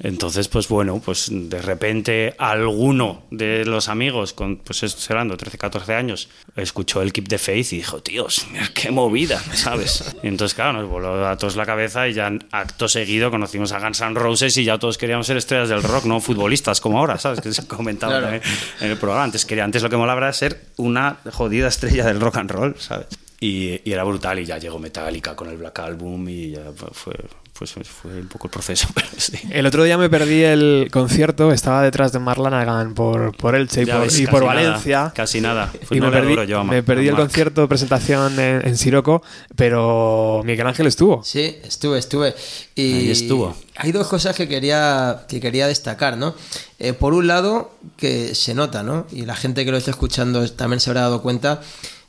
Entonces, 0.00 0.48
pues 0.48 0.68
bueno, 0.68 1.00
pues 1.04 1.28
de 1.30 1.60
repente 1.60 2.34
alguno 2.38 3.22
de 3.30 3.64
los 3.64 3.88
amigos, 3.88 4.32
con 4.32 4.56
pues 4.58 4.82
es- 4.84 4.92
serán 4.92 5.28
de 5.28 5.36
13, 5.36 5.58
14 5.58 5.94
años, 5.94 6.28
escuchó 6.56 7.02
el 7.02 7.12
Keep 7.12 7.28
the 7.28 7.38
Faith 7.38 7.72
y 7.72 7.76
dijo, 7.78 8.00
tíos, 8.02 8.46
qué 8.74 8.90
movida, 8.90 9.40
¿sabes? 9.54 10.16
Y 10.22 10.28
entonces, 10.28 10.54
claro, 10.54 10.74
nos 10.74 10.88
voló 10.88 11.26
a 11.26 11.36
todos 11.36 11.56
la 11.56 11.66
cabeza 11.66 12.06
y 12.08 12.12
ya 12.14 12.30
acto 12.52 12.88
seguido 12.88 13.30
conocimos 13.30 13.72
a 13.72 13.80
Guns 13.80 14.00
N' 14.00 14.14
Roses 14.14 14.56
y 14.56 14.64
ya 14.64 14.78
todos 14.78 14.98
queríamos 14.98 15.26
ser 15.26 15.36
estrellas 15.36 15.68
del 15.68 15.82
rock, 15.82 16.04
no 16.04 16.20
futbolistas 16.20 16.80
como 16.80 16.98
ahora, 16.98 17.18
¿sabes? 17.18 17.40
Que 17.40 17.52
se 17.52 17.66
comentaba 17.66 18.18
Claro. 18.20 18.40
en 18.80 18.90
el 18.90 18.96
programa. 18.98 19.24
Antes, 19.24 19.44
quería, 19.44 19.64
antes 19.64 19.82
lo 19.82 19.90
que 19.90 19.96
molaba 19.96 20.20
era 20.20 20.32
ser 20.32 20.60
una 20.76 21.16
jodida 21.32 21.68
estrella 21.68 22.04
del 22.06 22.20
rock 22.20 22.36
and 22.36 22.50
roll, 22.50 22.74
¿sabes? 22.78 23.06
Y, 23.40 23.80
y 23.88 23.92
era 23.92 24.02
brutal 24.02 24.38
y 24.40 24.44
ya 24.44 24.58
llegó 24.58 24.78
Metallica 24.80 25.36
con 25.36 25.48
el 25.48 25.56
Black 25.58 25.78
Album 25.78 26.28
y 26.28 26.50
ya 26.50 26.72
fue, 26.92 27.14
pues, 27.56 27.70
fue 27.72 28.10
un 28.20 28.26
poco 28.26 28.48
el 28.48 28.50
proceso, 28.50 28.88
pero 28.94 29.06
sí. 29.16 29.38
El 29.52 29.64
otro 29.64 29.84
día 29.84 29.96
me 29.96 30.10
perdí 30.10 30.42
el 30.42 30.88
concierto, 30.90 31.52
estaba 31.52 31.82
detrás 31.82 32.10
de 32.10 32.18
Marlanagan 32.18 32.94
por, 32.94 33.36
por 33.36 33.54
Elche 33.54 33.82
y 33.82 33.84
Ya 33.84 33.94
por, 33.94 34.02
ves, 34.02 34.18
y 34.18 34.24
casi 34.24 34.32
por 34.32 34.40
nada, 34.44 34.54
Valencia. 34.54 35.12
casi 35.14 35.40
nada. 35.40 35.70
Pues 35.72 35.92
y 35.92 36.00
no 36.00 36.06
me 36.10 36.12
perdí, 36.20 36.46
yo 36.48 36.58
a 36.58 36.64
me 36.64 36.82
perdí 36.82 37.06
a 37.06 37.10
el 37.10 37.12
Marc. 37.12 37.26
concierto 37.26 37.60
de 37.60 37.68
presentación 37.68 38.40
en, 38.40 38.66
en 38.66 38.76
Siroco, 38.76 39.22
pero 39.54 40.42
Miguel 40.44 40.66
Ángel 40.66 40.88
estuvo. 40.88 41.22
Sí, 41.22 41.58
estuve, 41.62 41.98
estuve. 42.00 42.34
Y 42.74 42.92
Ahí 42.94 43.10
estuvo. 43.12 43.56
Hay 43.76 43.92
dos 43.92 44.08
cosas 44.08 44.34
que 44.34 44.48
quería, 44.48 45.26
que 45.28 45.38
quería 45.40 45.68
destacar, 45.68 46.16
¿no? 46.16 46.34
Eh, 46.80 46.92
por 46.92 47.14
un 47.14 47.28
lado, 47.28 47.70
que 47.96 48.34
se 48.34 48.54
nota, 48.54 48.82
¿no? 48.82 49.06
Y 49.12 49.22
la 49.26 49.36
gente 49.36 49.64
que 49.64 49.70
lo 49.70 49.76
está 49.76 49.92
escuchando 49.92 50.48
también 50.52 50.80
se 50.80 50.90
habrá 50.90 51.02
dado 51.02 51.22
cuenta 51.22 51.60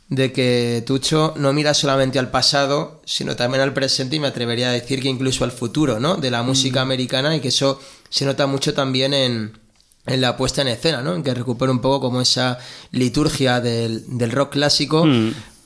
de 0.09 0.33
que 0.33 0.83
Tucho 0.85 1.33
no 1.37 1.53
mira 1.53 1.73
solamente 1.73 2.17
al 2.17 2.31
pasado, 2.31 3.01
sino 3.05 3.35
también 3.35 3.61
al 3.61 3.73
presente 3.73 4.15
y 4.15 4.19
me 4.19 4.27
atrevería 4.27 4.69
a 4.69 4.73
decir 4.73 5.01
que 5.01 5.07
incluso 5.07 5.43
al 5.43 5.51
futuro, 5.51 5.99
¿no? 5.99 6.15
De 6.15 6.31
la 6.31 6.41
música 6.41 6.81
americana 6.81 7.35
y 7.35 7.39
que 7.39 7.49
eso 7.49 7.79
se 8.09 8.25
nota 8.25 8.47
mucho 8.47 8.73
también 8.73 9.13
en, 9.13 9.59
en 10.07 10.21
la 10.21 10.35
puesta 10.35 10.63
en 10.63 10.69
escena, 10.69 11.03
¿no? 11.03 11.13
En 11.13 11.23
que 11.23 11.33
recupera 11.33 11.71
un 11.71 11.79
poco 11.79 12.01
como 12.01 12.21
esa 12.21 12.57
liturgia 12.91 13.61
del, 13.61 14.17
del 14.17 14.31
rock 14.31 14.53
clásico, 14.53 15.05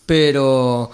pero 0.06 0.92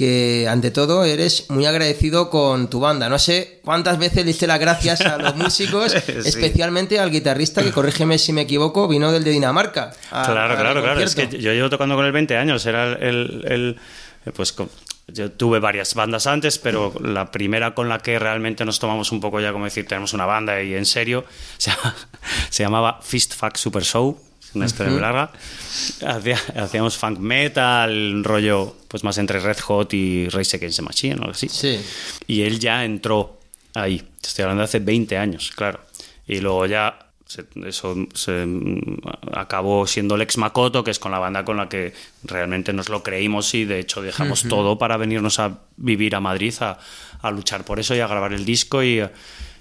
que 0.00 0.46
ante 0.48 0.70
todo 0.70 1.04
eres 1.04 1.50
muy 1.50 1.66
agradecido 1.66 2.30
con 2.30 2.70
tu 2.70 2.80
banda. 2.80 3.10
No 3.10 3.18
sé 3.18 3.60
cuántas 3.62 3.98
veces 3.98 4.16
le 4.16 4.24
diste 4.24 4.46
las 4.46 4.58
gracias 4.58 5.02
a 5.02 5.18
los 5.18 5.36
músicos, 5.44 5.92
Sí. 5.92 6.12
especialmente 6.24 6.98
al 6.98 7.10
guitarrista 7.10 7.62
que, 7.62 7.70
corrígeme 7.70 8.16
si 8.16 8.32
me 8.32 8.40
equivoco, 8.40 8.88
vino 8.88 9.12
del 9.12 9.24
de 9.24 9.32
Dinamarca. 9.32 9.92
a- 10.10 10.24
Claro, 10.24 10.54
a 10.54 10.56
claro, 10.56 10.82
claro. 10.82 11.00
Es 11.02 11.14
que 11.14 11.28
yo 11.28 11.52
llevo 11.52 11.68
tocando 11.68 11.96
con 11.96 12.06
él 12.06 12.12
20 12.12 12.34
años. 12.38 12.64
Era 12.64 12.92
el. 12.94 13.44
el- 13.46 13.76
el- 14.24 14.32
pues 14.32 14.54
con- 14.54 14.70
yo 15.08 15.30
tuve 15.32 15.58
varias 15.58 15.94
bandas 15.94 16.26
antes, 16.26 16.56
pero 16.58 16.94
la 17.02 17.30
primera 17.30 17.74
con 17.74 17.88
la 17.90 17.98
que 17.98 18.18
realmente 18.18 18.64
nos 18.64 18.78
tomamos 18.78 19.12
un 19.12 19.20
poco 19.20 19.38
ya, 19.40 19.52
como 19.52 19.66
decir, 19.66 19.86
tenemos 19.86 20.14
una 20.14 20.24
banda 20.24 20.62
y 20.62 20.72
en 20.74 20.86
serio, 20.86 21.24
se, 21.58 21.72
se 22.48 22.62
llamaba 22.62 23.00
Fist 23.02 23.34
Fuck 23.34 23.56
Super 23.56 23.82
Show. 23.84 24.18
Una 24.54 24.66
historia 24.66 24.92
muy 24.92 25.00
larga. 25.00 25.30
Hacía- 26.06 26.40
hacíamos 26.56 26.96
funk 26.96 27.18
metal, 27.18 28.24
rollo 28.24 28.76
pues 28.88 29.04
más 29.04 29.18
entre 29.18 29.40
Red 29.40 29.58
Hot 29.60 29.94
y 29.94 30.28
Race 30.28 30.56
Against 30.56 30.78
the 30.78 30.82
Machine 30.82 31.14
o 31.14 31.18
algo 31.20 31.30
así. 31.32 31.48
Sí. 31.48 31.80
Y 32.26 32.42
él 32.42 32.58
ya 32.58 32.84
entró 32.84 33.38
ahí. 33.74 34.02
Estoy 34.22 34.42
hablando 34.42 34.60
de 34.62 34.64
hace 34.64 34.78
20 34.80 35.16
años, 35.16 35.50
claro. 35.54 35.80
Y 36.26 36.40
luego 36.40 36.66
ya 36.66 36.98
se- 37.26 37.46
eso 37.66 37.94
se 38.14 38.44
mm, 38.44 38.98
acabó 39.34 39.86
siendo 39.86 40.16
Lex 40.16 40.36
Makoto, 40.38 40.82
que 40.82 40.90
es 40.90 40.98
con 40.98 41.12
la 41.12 41.18
banda 41.20 41.44
con 41.44 41.56
la 41.56 41.68
que 41.68 41.92
realmente 42.24 42.72
nos 42.72 42.88
lo 42.88 43.02
creímos 43.04 43.54
y 43.54 43.64
de 43.64 43.78
hecho 43.78 44.02
dejamos 44.02 44.42
todo 44.48 44.78
para 44.78 44.96
venirnos 44.96 45.38
a 45.38 45.58
vivir 45.76 46.16
a 46.16 46.20
Madrid 46.20 46.54
a, 46.60 46.78
a 47.22 47.30
luchar 47.30 47.64
por 47.64 47.78
eso 47.78 47.94
y 47.94 48.00
a 48.00 48.08
grabar 48.08 48.32
el 48.32 48.44
disco 48.44 48.82
y, 48.82 49.00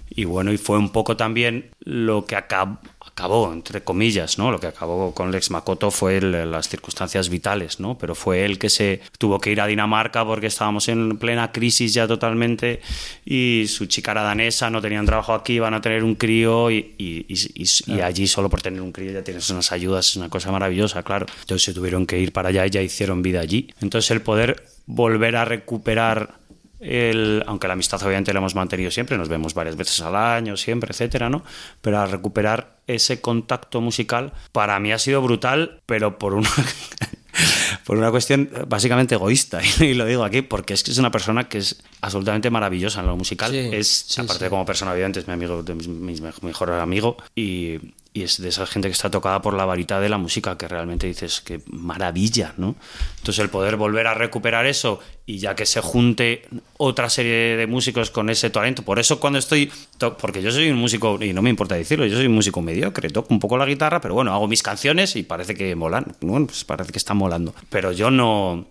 y 0.10 0.24
bueno, 0.26 0.52
y 0.52 0.58
fue 0.58 0.80
un 0.80 0.90
poco 0.90 1.16
también 1.16 1.70
lo 1.82 2.26
que 2.26 2.36
acab- 2.36 2.80
acabó, 3.20 3.52
entre 3.52 3.82
comillas, 3.82 4.38
¿no? 4.38 4.50
Lo 4.50 4.60
que 4.60 4.68
acabó 4.68 5.14
con 5.14 5.30
Lex 5.32 5.52
Makoto 5.52 5.92
fue 5.92 6.18
el- 6.18 6.50
las 6.52 6.70
circunstancias 6.70 7.28
vitales, 7.28 7.80
¿no? 7.82 7.98
Pero 7.98 8.16
fue 8.16 8.46
él 8.46 8.58
que 8.58 8.70
se 8.70 9.02
tuvo 9.18 9.40
que 9.40 9.52
ir 9.52 9.60
a 9.60 9.68
Dinamarca 9.68 10.24
porque 10.26 10.48
estábamos 10.48 10.88
en 10.88 11.18
plena 11.18 11.52
crisis 11.52 11.94
ya 11.94 12.08
totalmente 12.08 12.80
y 13.26 13.66
su 13.68 13.88
chica 13.88 14.12
era 14.12 14.24
danesa, 14.24 14.70
no 14.70 14.82
tenían 14.82 15.06
trabajo 15.06 15.34
aquí, 15.34 15.54
iban 15.54 15.74
a 15.74 15.82
tener 15.82 16.04
un 16.06 16.16
crío 16.16 16.72
y, 16.72 16.96
y- 16.98 17.26
y- 17.28 17.64
y- 17.64 17.94
y 17.98 18.02
allí 18.02 18.26
solo 18.26 18.50
por 18.50 18.62
tener 18.62 18.82
un 18.82 18.94
crío 18.94 19.12
ya 19.12 19.22
tienes 19.24 19.50
unas 19.50 19.72
ayudas, 19.74 20.08
es 20.12 20.16
una 20.16 20.30
cosa 20.30 20.50
maravillosa, 20.52 21.04
claro. 21.04 21.26
Entonces 21.42 21.64
se 21.66 21.74
tuvieron 21.74 22.06
que 22.06 22.20
ir 22.20 22.32
para 22.32 22.50
allá 22.50 22.66
y 22.66 22.70
ya 22.70 22.82
hicieron 22.82 23.22
vida 23.22 23.42
allí. 23.42 23.68
Entonces 23.82 24.10
el 24.12 24.22
poder 24.22 24.64
volver 24.86 25.36
a 25.36 25.44
recuperar 25.46 26.39
el, 26.80 27.44
aunque 27.48 27.68
la 27.68 27.74
amistad 27.74 28.02
obviamente 28.04 28.34
la 28.34 28.40
hemos 28.40 28.56
mantenido 28.56 28.92
siempre, 28.92 29.18
nos 29.18 29.30
vemos 29.30 29.54
varias 29.54 29.76
veces 29.76 30.00
al 30.02 30.16
año, 30.16 30.56
siempre, 30.58 30.92
etcétera, 30.92 31.30
¿no? 31.30 31.44
Pero 31.82 32.00
a 32.00 32.06
recuperar 32.06 32.78
ese 32.88 33.22
contacto 33.22 33.82
musical 33.82 34.34
para 34.52 34.80
mí 34.80 34.92
ha 34.92 35.00
sido 35.00 35.22
brutal, 35.22 35.82
pero 35.86 36.18
por 36.18 36.34
una 36.34 36.50
por 37.86 37.98
una 37.98 38.12
cuestión 38.12 38.50
básicamente 38.68 39.16
egoísta 39.16 39.62
y 39.80 39.94
lo 39.94 40.06
digo 40.06 40.24
aquí 40.24 40.42
porque 40.42 40.74
es 40.74 40.84
que 40.84 40.92
es 40.92 40.98
una 40.98 41.12
persona 41.12 41.48
que 41.48 41.60
es 41.60 41.82
absolutamente 42.02 42.50
maravillosa 42.50 43.00
en 43.02 43.08
lo 43.08 43.16
musical. 43.18 43.52
Sí, 43.52 43.58
es 43.72 43.88
sí, 44.08 44.22
aparte 44.22 44.46
sí. 44.46 44.50
como 44.50 44.66
persona 44.66 44.92
evidente 44.94 45.20
es 45.20 45.28
mi 45.28 45.34
amigo, 45.34 45.64
me- 45.88 46.34
mejor 46.42 46.72
amigo 46.72 47.18
y 47.36 47.78
y 48.12 48.24
es 48.24 48.42
de 48.42 48.50
esa 48.50 48.66
gente 48.66 48.88
que 48.88 48.94
está 48.94 49.10
tocada 49.12 49.42
por 49.42 49.54
la 49.54 49.66
varita 49.66 50.00
de 50.00 50.10
la 50.10 50.18
música, 50.18 50.58
que 50.58 50.68
realmente 50.68 51.06
dices 51.08 51.42
que 51.42 51.62
maravilla, 51.68 52.54
¿no? 52.58 52.76
Entonces 53.20 53.40
el 53.44 53.50
poder 53.50 53.76
volver 53.76 54.08
a 54.08 54.14
recuperar 54.16 54.66
eso 54.66 55.00
y 55.28 55.38
ya 55.38 55.56
que 55.56 55.66
se 55.68 55.80
junte 55.80 56.48
otra 56.78 57.10
serie 57.10 57.56
de 57.56 57.68
músicos 57.68 58.10
con 58.10 58.30
ese 58.32 58.50
talento, 58.50 58.82
por 58.84 58.98
eso 58.98 59.20
cuando 59.20 59.38
estoy, 59.38 59.72
to- 60.00 60.18
porque 60.18 60.42
yo 60.42 60.52
soy 60.52 60.70
un 60.72 60.78
músico, 60.78 61.24
y 61.24 61.34
no 61.34 61.42
me 61.44 61.52
importa 61.52 61.76
decirlo, 61.76 62.06
yo 62.08 62.16
soy 62.18 62.26
un 62.26 62.34
músico 62.34 62.62
mediocre, 62.64 63.10
toco 63.10 63.32
un 63.34 63.40
poco 63.40 63.58
la 63.58 63.66
guitarra, 63.68 64.02
pero 64.02 64.16
bueno, 64.16 64.34
hago 64.34 64.48
mis 64.48 64.64
canciones 64.64 65.16
y 65.16 65.22
parece 65.24 65.54
que 65.54 65.76
molan, 65.76 66.16
bueno, 66.22 66.48
pues 66.48 66.64
parece 66.64 66.92
que 66.92 66.98
están 66.98 67.18
molando, 67.18 67.54
pero 67.70 67.92
yo 67.92 68.10
no 68.10 68.66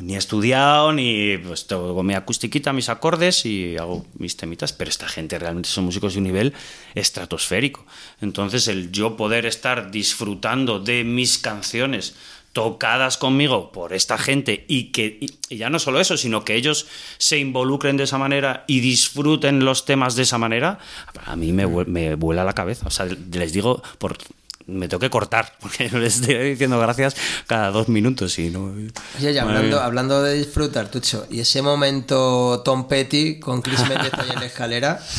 ni 0.00 0.14
he 0.14 0.18
estudiado, 0.18 0.92
ni 0.92 1.36
pues 1.38 1.66
tengo 1.66 2.02
mi 2.02 2.14
acustiquita, 2.14 2.72
mis 2.72 2.88
acordes 2.88 3.44
y 3.44 3.76
hago 3.76 4.06
mis 4.18 4.36
temitas, 4.36 4.72
pero 4.72 4.88
esta 4.88 5.06
gente 5.08 5.38
realmente 5.38 5.68
son 5.68 5.84
músicos 5.84 6.14
de 6.14 6.18
un 6.20 6.24
nivel 6.24 6.54
estratosférico. 6.94 7.84
Entonces 8.20 8.68
el 8.68 8.90
yo 8.90 9.16
poder 9.16 9.44
estar 9.46 9.90
disfrutando 9.90 10.80
de 10.80 11.04
mis 11.04 11.38
canciones 11.38 12.14
tocadas 12.52 13.16
conmigo 13.16 13.72
por 13.72 13.94
esta 13.94 14.18
gente 14.18 14.64
y 14.68 14.92
que 14.92 15.18
y- 15.48 15.56
ya 15.56 15.70
no 15.70 15.78
solo 15.78 16.00
eso, 16.00 16.16
sino 16.18 16.44
que 16.44 16.54
ellos 16.54 16.86
se 17.18 17.38
involucren 17.38 17.96
de 17.96 18.04
esa 18.04 18.18
manera 18.18 18.64
y 18.66 18.80
disfruten 18.80 19.64
los 19.64 19.84
temas 19.86 20.16
de 20.16 20.22
esa 20.24 20.36
manera, 20.38 20.78
a 21.24 21.34
mí 21.36 21.52
me, 21.52 21.66
me 21.66 22.14
vuela 22.14 22.44
la 22.44 22.52
cabeza. 22.54 22.86
O 22.86 22.90
sea, 22.90 23.06
les 23.06 23.52
digo 23.54 23.82
por 23.98 24.18
me 24.66 24.88
tengo 24.88 25.00
que 25.00 25.10
cortar 25.10 25.52
porque 25.60 25.88
les 25.90 26.20
estoy 26.20 26.34
diciendo 26.50 26.78
gracias 26.78 27.16
cada 27.46 27.70
dos 27.70 27.88
minutos 27.88 28.38
y 28.38 28.50
no 28.50 28.72
Oye, 29.18 29.38
hablando, 29.40 29.80
hablando 29.80 30.22
de 30.22 30.34
disfrutar, 30.34 30.90
Tucho, 30.90 31.26
y 31.30 31.40
ese 31.40 31.62
momento 31.62 32.62
Tom 32.64 32.88
Petty 32.88 33.38
con 33.38 33.62
Chris 33.62 33.80
ahí 33.80 34.30
en 34.32 34.40
la 34.40 34.46
escalera, 34.46 35.00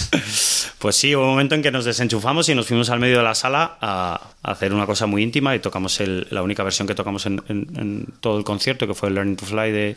Pues 0.79 0.97
sí, 0.97 1.15
hubo 1.15 1.23
un 1.23 1.29
momento 1.29 1.56
en 1.56 1.62
que 1.62 1.71
nos 1.71 1.86
desenchufamos 1.86 2.49
y 2.49 2.56
nos 2.56 2.67
fuimos 2.67 2.89
al 2.89 2.99
medio 2.99 3.17
de 3.17 3.23
la 3.23 3.36
sala 3.36 3.77
a, 3.79 4.19
a 4.43 4.51
hacer 4.51 4.73
una 4.73 4.86
cosa 4.86 5.06
muy 5.06 5.23
íntima 5.23 5.56
y 5.56 5.60
tocamos 5.60 5.97
el- 6.01 6.27
la 6.29 6.43
única 6.43 6.62
versión 6.62 6.88
que 6.89 6.93
tocamos 6.95 7.25
en, 7.25 7.41
en- 7.47 7.67
en 7.79 8.06
todo 8.19 8.38
el 8.38 8.43
concierto, 8.43 8.86
que 8.86 8.93
fue 8.93 9.08
el 9.08 9.15
Learning 9.15 9.38
to 9.38 9.45
Fly 9.45 9.71
de, 9.71 9.95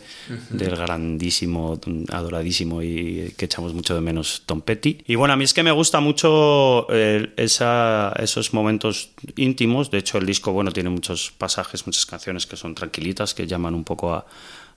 del 0.50 0.76
grandísimo, 0.76 1.80
adoradísimo 2.12 2.82
y 2.82 3.35
que 3.37 3.46
echamos 3.46 3.74
mucho 3.74 3.96
de 3.96 4.00
menos 4.00 4.42
Tom 4.46 4.61
Petty. 4.61 4.98
Y 5.09 5.16
bueno, 5.16 5.35
a 5.35 5.37
mí 5.37 5.42
es 5.42 5.54
que 5.54 5.64
me 5.64 5.72
gusta 5.72 5.98
mucho 5.98 6.87
eh, 6.92 7.32
esa- 7.37 8.12
esos 8.20 8.54
momentos 8.54 9.11
íntimos. 9.37 9.90
De 9.90 9.99
hecho, 9.99 10.18
el 10.18 10.27
disco, 10.27 10.53
bueno, 10.53 10.72
tiene 10.72 10.90
muchos 10.90 11.33
pasajes, 11.37 11.87
muchas 11.87 12.07
canciones 12.07 12.46
que 12.46 12.57
son 12.57 12.75
tranquilitas, 12.75 13.35
que 13.35 13.46
llaman 13.46 13.75
un 13.75 13.85
poco 13.85 14.14
a 14.14 14.27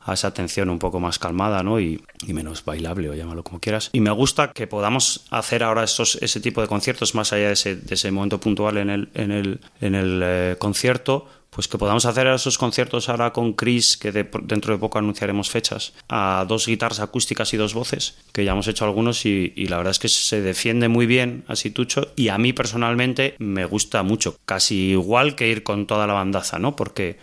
a 0.01 0.13
esa 0.13 0.29
atención 0.29 0.69
un 0.69 0.79
poco 0.79 0.99
más 0.99 1.19
calmada 1.19 1.61
¿no? 1.63 1.79
y, 1.79 2.01
y 2.25 2.33
menos 2.33 2.63
bailable 2.63 3.09
o 3.09 3.13
llámalo 3.13 3.43
como 3.43 3.59
quieras. 3.59 3.89
Y 3.93 3.99
me 3.99 4.11
gusta 4.11 4.51
que 4.51 4.67
podamos 4.67 5.25
hacer 5.29 5.63
ahora 5.63 5.83
esos, 5.83 6.15
ese 6.21 6.39
tipo 6.39 6.61
de 6.61 6.67
conciertos 6.67 7.15
más 7.15 7.33
allá 7.33 7.47
de 7.47 7.53
ese, 7.53 7.75
de 7.75 7.95
ese 7.95 8.11
momento 8.11 8.39
puntual 8.39 8.77
en 8.77 8.89
el, 8.89 9.09
en 9.13 9.31
el, 9.31 9.59
en 9.81 9.95
el 9.95 10.21
eh, 10.23 10.55
concierto, 10.57 11.27
pues 11.49 11.67
que 11.67 11.77
podamos 11.77 12.05
hacer 12.05 12.27
esos 12.27 12.57
conciertos 12.57 13.09
ahora 13.09 13.33
con 13.33 13.53
Chris, 13.53 13.97
que 13.97 14.11
de- 14.11 14.29
dentro 14.43 14.73
de 14.73 14.79
poco 14.79 14.97
anunciaremos 14.99 15.49
fechas, 15.49 15.93
a 16.07 16.45
dos 16.47 16.67
guitarras 16.67 16.99
acústicas 16.99 17.53
y 17.53 17.57
dos 17.57 17.73
voces, 17.73 18.17
que 18.31 18.45
ya 18.45 18.51
hemos 18.51 18.67
hecho 18.67 18.85
algunos 18.85 19.25
y, 19.25 19.53
la 19.67 19.77
verdad 19.77 19.91
es 19.91 19.99
que 19.99 20.09
se 20.09 20.41
defiende 20.41 20.87
muy 20.87 21.05
bien 21.05 21.43
así 21.47 21.69
Tucho 21.71 22.11
y 22.15 22.29
a 22.29 22.37
mí 22.37 22.53
personalmente 22.53 23.35
me 23.39 23.65
gusta 23.65 24.03
mucho, 24.03 24.37
casi 24.45 24.91
igual 24.91 25.35
que 25.35 25.47
ir 25.49 25.63
con 25.63 25.87
toda 25.87 26.07
la 26.07 26.13
bandaza, 26.13 26.59
¿no? 26.59 26.75
Porque 26.75 27.17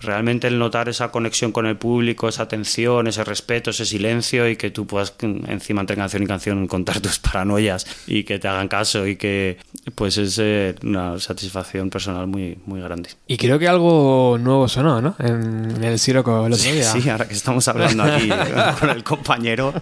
realmente 0.00 0.46
el 0.48 0.58
notar 0.58 0.88
esa 0.88 1.10
conexión 1.10 1.52
con 1.52 1.66
el 1.66 1.76
público, 1.76 2.28
esa 2.28 2.44
atención, 2.44 3.06
ese 3.06 3.24
respeto, 3.24 3.70
ese 3.70 3.86
silencio 3.86 4.48
y 4.48 4.56
que 4.56 4.70
tú 4.70 4.86
puedas 4.86 5.14
encima 5.20 5.80
entre 5.80 5.96
canción 5.96 6.22
y 6.22 6.26
canción 6.26 6.66
contar 6.66 7.00
tus 7.00 7.18
paranoias 7.18 7.86
y 8.06 8.24
que 8.24 8.38
te 8.38 8.48
hagan 8.48 8.68
caso 8.68 9.06
y 9.06 9.16
que 9.16 9.58
pues 9.94 10.18
es 10.18 10.38
eh, 10.38 10.74
una 10.82 11.18
satisfacción 11.18 11.90
personal 11.90 12.26
muy, 12.26 12.58
muy 12.66 12.80
grande. 12.80 13.03
Y 13.26 13.36
creo 13.36 13.58
que 13.58 13.68
algo 13.68 14.38
nuevo 14.40 14.68
sonó, 14.68 15.00
¿no? 15.00 15.14
En, 15.18 15.82
el 15.82 15.98
Siroco 15.98 16.46
el 16.46 16.52
otro 16.52 16.70
día. 16.72 16.84
Sí, 16.84 17.08
ahora 17.08 17.26
que 17.28 17.34
estamos 17.34 17.66
hablando 17.68 18.02
aquí 18.02 18.28
con 18.80 18.90
el 18.90 19.02
compañero, 19.04 19.72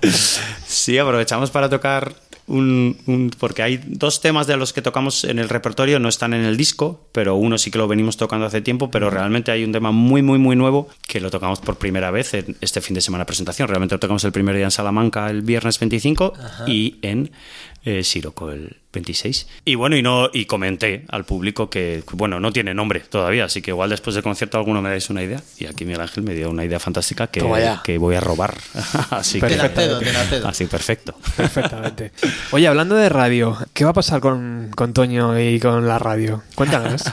sí, 0.67 0.99
aprovechamos 0.99 1.51
para 1.51 1.69
tocar 1.69 2.13
un, 2.49 2.97
un- 3.07 3.31
porque 3.39 3.63
hay 3.63 3.81
dos 3.87 4.21
temas 4.21 4.47
de 4.47 4.57
los 4.57 4.73
que 4.73 4.83
tocamos 4.83 5.25
en 5.25 5.39
el 5.39 5.49
repertorio, 5.49 5.99
no 6.01 6.09
están 6.09 6.35
en 6.35 6.45
el 6.45 6.57
disco, 6.57 7.07
pero 7.13 7.37
uno 7.37 7.57
sí 7.57 7.71
que 7.71 7.79
lo 7.79 7.87
venimos 7.89 8.17
tocando 8.17 8.47
hace 8.47 8.61
tiempo, 8.61 8.91
pero 8.91 9.11
realmente 9.11 9.53
hay 9.53 9.65
un 9.65 9.73
tema 9.73 9.93
muy, 9.93 10.23
muy, 10.23 10.39
muy 10.39 10.57
nuevo 10.57 10.89
que 11.07 11.21
lo 11.21 11.31
tocamos 11.31 11.61
por 11.61 11.77
primera 11.77 12.11
vez 12.11 12.35
en 12.35 12.57
este 12.61 12.81
fin 12.81 12.95
de 12.95 13.01
semana 13.01 13.23
de 13.23 13.27
presentación. 13.27 13.69
Realmente 13.69 13.95
lo 13.95 14.01
tocamos 14.01 14.25
el 14.25 14.33
primer 14.33 14.57
día 14.57 14.65
en 14.65 14.71
Salamanca 14.73 15.31
el 15.31 15.43
viernes 15.43 15.79
25 15.79 16.33
y 16.67 16.97
en 17.03 17.31
eh, 17.85 18.05
Siroco 18.05 18.51
el 18.51 18.77
26. 18.93 19.47
Y 19.65 19.75
bueno, 19.75 19.97
y 19.97 20.03
no 20.03 20.29
y 20.33 20.45
comenté 20.45 21.07
al 21.09 21.25
público 21.25 21.71
que, 21.71 22.03
bueno, 22.13 22.41
no 22.41 22.53
tiene 22.53 22.75
nombre 22.75 23.01
todavía, 23.01 23.47
así 23.47 23.63
que 23.63 23.71
igual 23.71 23.89
después 23.89 24.15
del 24.15 24.23
concierto 24.23 24.59
alguno 24.59 24.83
me 24.83 24.91
dais 24.91 25.09
una 25.09 25.23
idea. 25.23 25.43
Y 25.59 25.65
aquí 25.67 25.85
Miguel 25.87 26.03
Ángel 26.03 26.23
me 26.25 26.35
dio 26.35 26.51
una 26.51 26.65
idea 26.65 26.79
fantástica 26.79 27.27
que, 27.29 27.41
que 27.85 27.97
voy 27.99 28.15
a 28.17 28.21
robar. 28.21 28.55
así 29.11 29.41
te 29.41 29.47
que, 29.49 29.55
así 30.45 30.67
perfecto. 30.67 31.15
Perfectamente. 31.37 32.13
Oye, 32.51 32.69
hablando 32.69 32.95
de 32.95 33.09
radio, 33.09 33.57
¿qué 33.73 33.85
va 33.85 33.91
a 33.91 33.95
pasar 33.95 34.21
con, 34.21 34.71
con 34.77 34.93
Toño 34.93 35.41
y 35.41 35.59
con 35.59 35.89
la 35.89 35.99
radio? 35.99 36.43
Cuéntanos. 36.55 37.05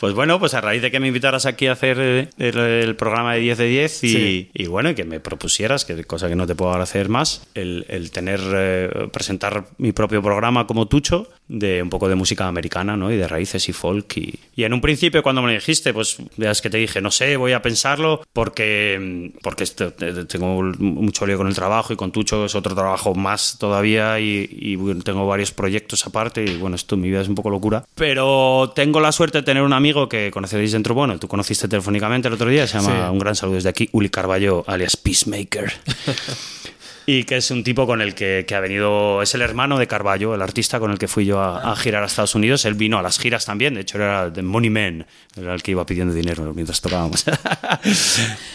Pues 0.00 0.12
bueno, 0.14 0.38
pues 0.38 0.52
a 0.54 0.60
raíz 0.60 0.82
de 0.82 0.90
que 0.90 1.00
me 1.00 1.06
invitaras 1.08 1.46
aquí 1.46 1.66
a 1.66 1.72
hacer 1.72 1.96
eh, 1.98 2.28
el, 2.38 2.58
el 2.58 2.96
programa 2.96 3.34
de 3.34 3.40
10 3.40 3.58
de 3.58 3.66
10 3.66 4.04
y, 4.04 4.08
Sí. 4.08 4.50
y 4.52 4.66
bueno, 4.66 4.90
y 4.90 4.94
que 4.94 5.04
me 5.04 5.18
propusieras, 5.20 5.84
que 5.84 6.04
cosa 6.04 6.28
que 6.28 6.36
no 6.36 6.46
te 6.46 6.54
puedo 6.54 6.70
agradecer 6.72 7.08
más, 7.08 7.46
el, 7.54 7.86
el 7.88 8.10
tener, 8.10 8.40
eh, 8.54 9.08
presentar 9.12 9.66
mi 9.84 9.92
propio 9.92 10.22
programa 10.22 10.66
como 10.66 10.88
Tucho, 10.88 11.28
de 11.46 11.82
un 11.82 11.90
poco 11.90 12.08
de 12.08 12.14
música 12.14 12.48
americana, 12.48 12.96
¿no? 12.96 13.12
Y 13.12 13.16
de 13.16 13.28
raíces 13.28 13.68
y 13.68 13.74
folk. 13.74 14.16
Y, 14.16 14.34
y 14.56 14.64
en 14.64 14.72
un 14.72 14.80
principio 14.80 15.22
cuando 15.22 15.42
me 15.42 15.48
lo 15.48 15.54
dijiste, 15.54 15.92
pues 15.92 16.16
veas 16.38 16.62
que 16.62 16.70
te 16.70 16.78
dije, 16.78 17.02
no 17.02 17.10
sé, 17.10 17.36
voy 17.36 17.52
a 17.52 17.60
pensarlo 17.60 18.22
porque, 18.32 19.30
porque 19.42 19.64
esto- 19.64 19.92
te- 19.92 20.24
tengo 20.24 20.62
mucho 20.78 21.26
lío 21.26 21.36
con 21.36 21.48
el 21.48 21.54
trabajo 21.54 21.92
y 21.92 21.96
con 21.96 22.12
Tucho 22.12 22.46
es 22.46 22.54
otro 22.54 22.74
trabajo 22.74 23.14
más 23.14 23.58
todavía 23.58 24.18
y, 24.20 24.78
tengo 25.04 25.26
varios 25.26 25.52
proyectos 25.52 26.06
aparte 26.06 26.42
y 26.44 26.56
bueno, 26.56 26.76
esto 26.76 26.96
mi 26.96 27.08
vida 27.10 27.20
es 27.20 27.28
un 27.28 27.34
poco 27.34 27.50
locura. 27.50 27.84
Pero 27.94 28.72
tengo 28.74 29.00
la 29.00 29.12
suerte 29.12 29.38
de 29.38 29.42
tener 29.44 29.62
un 29.62 29.74
amigo 29.74 30.08
que 30.08 30.30
conoceréis 30.30 30.72
dentro, 30.72 30.94
bueno, 30.94 31.18
tú 31.18 31.28
conociste 31.28 31.68
telefónicamente 31.68 32.28
el 32.28 32.34
otro 32.34 32.48
día, 32.48 32.66
se 32.66 32.78
llama, 32.78 33.06
Sí. 33.08 33.12
un 33.12 33.18
gran 33.18 33.34
saludo 33.36 33.56
desde 33.56 33.68
aquí, 33.68 33.90
Uli 33.92 34.08
Carballo, 34.08 34.64
alias 34.66 34.96
Peacemaker. 34.96 35.70
Y 37.06 37.24
que 37.24 37.36
es 37.36 37.50
un 37.50 37.62
tipo 37.64 37.86
con 37.86 38.00
el 38.00 38.14
que, 38.14 38.44
que 38.48 38.54
ha 38.54 38.60
venido, 38.60 39.20
es 39.20 39.34
el 39.34 39.42
hermano 39.42 39.78
de 39.78 39.86
Carballo, 39.86 40.34
el 40.34 40.40
artista 40.40 40.80
con 40.80 40.90
el 40.90 40.98
que 40.98 41.06
fui 41.06 41.26
yo 41.26 41.38
a, 41.40 41.76
girar 41.76 42.02
a 42.02 42.06
Estados 42.06 42.34
Unidos. 42.34 42.64
Él 42.64 42.74
vino 42.74 42.98
a 42.98 43.02
las 43.02 43.18
giras 43.18 43.44
también, 43.44 43.74
de 43.74 43.82
hecho 43.82 43.98
era 43.98 44.32
The 44.32 44.42
Money 44.42 44.70
Man, 44.70 45.06
era 45.36 45.52
el 45.54 45.62
que 45.62 45.72
iba 45.72 45.84
pidiendo 45.84 46.14
dinero 46.14 46.52
mientras 46.54 46.80
tocábamos. 46.80 47.24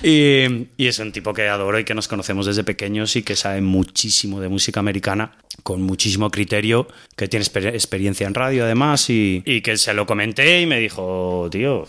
Y, 0.04 0.68
y 0.78 0.88
es 0.88 0.98
un 1.00 1.12
tipo 1.12 1.34
que 1.34 1.48
adoro 1.48 1.78
y 1.80 1.84
que 1.84 1.94
nos 1.94 2.08
conocemos 2.08 2.46
desde 2.46 2.64
pequeños 2.64 3.16
y 3.16 3.24
que 3.24 3.36
sabe 3.36 3.62
muchísimo 3.62 4.40
de 4.40 4.48
música 4.50 4.80
americana, 4.80 5.34
con 5.64 5.82
muchísimo 5.82 6.32
criterio, 6.32 6.88
que 7.16 7.28
tiene 7.28 7.46
exper- 7.46 7.74
experiencia 7.74 8.26
en 8.26 8.34
radio 8.34 8.64
además 8.64 9.10
y, 9.10 9.44
y 9.46 9.62
que 9.62 9.78
se 9.78 9.94
lo 9.94 10.06
comenté 10.06 10.62
y 10.62 10.66
me 10.66 10.80
dijo, 10.80 11.48
tío, 11.52 11.88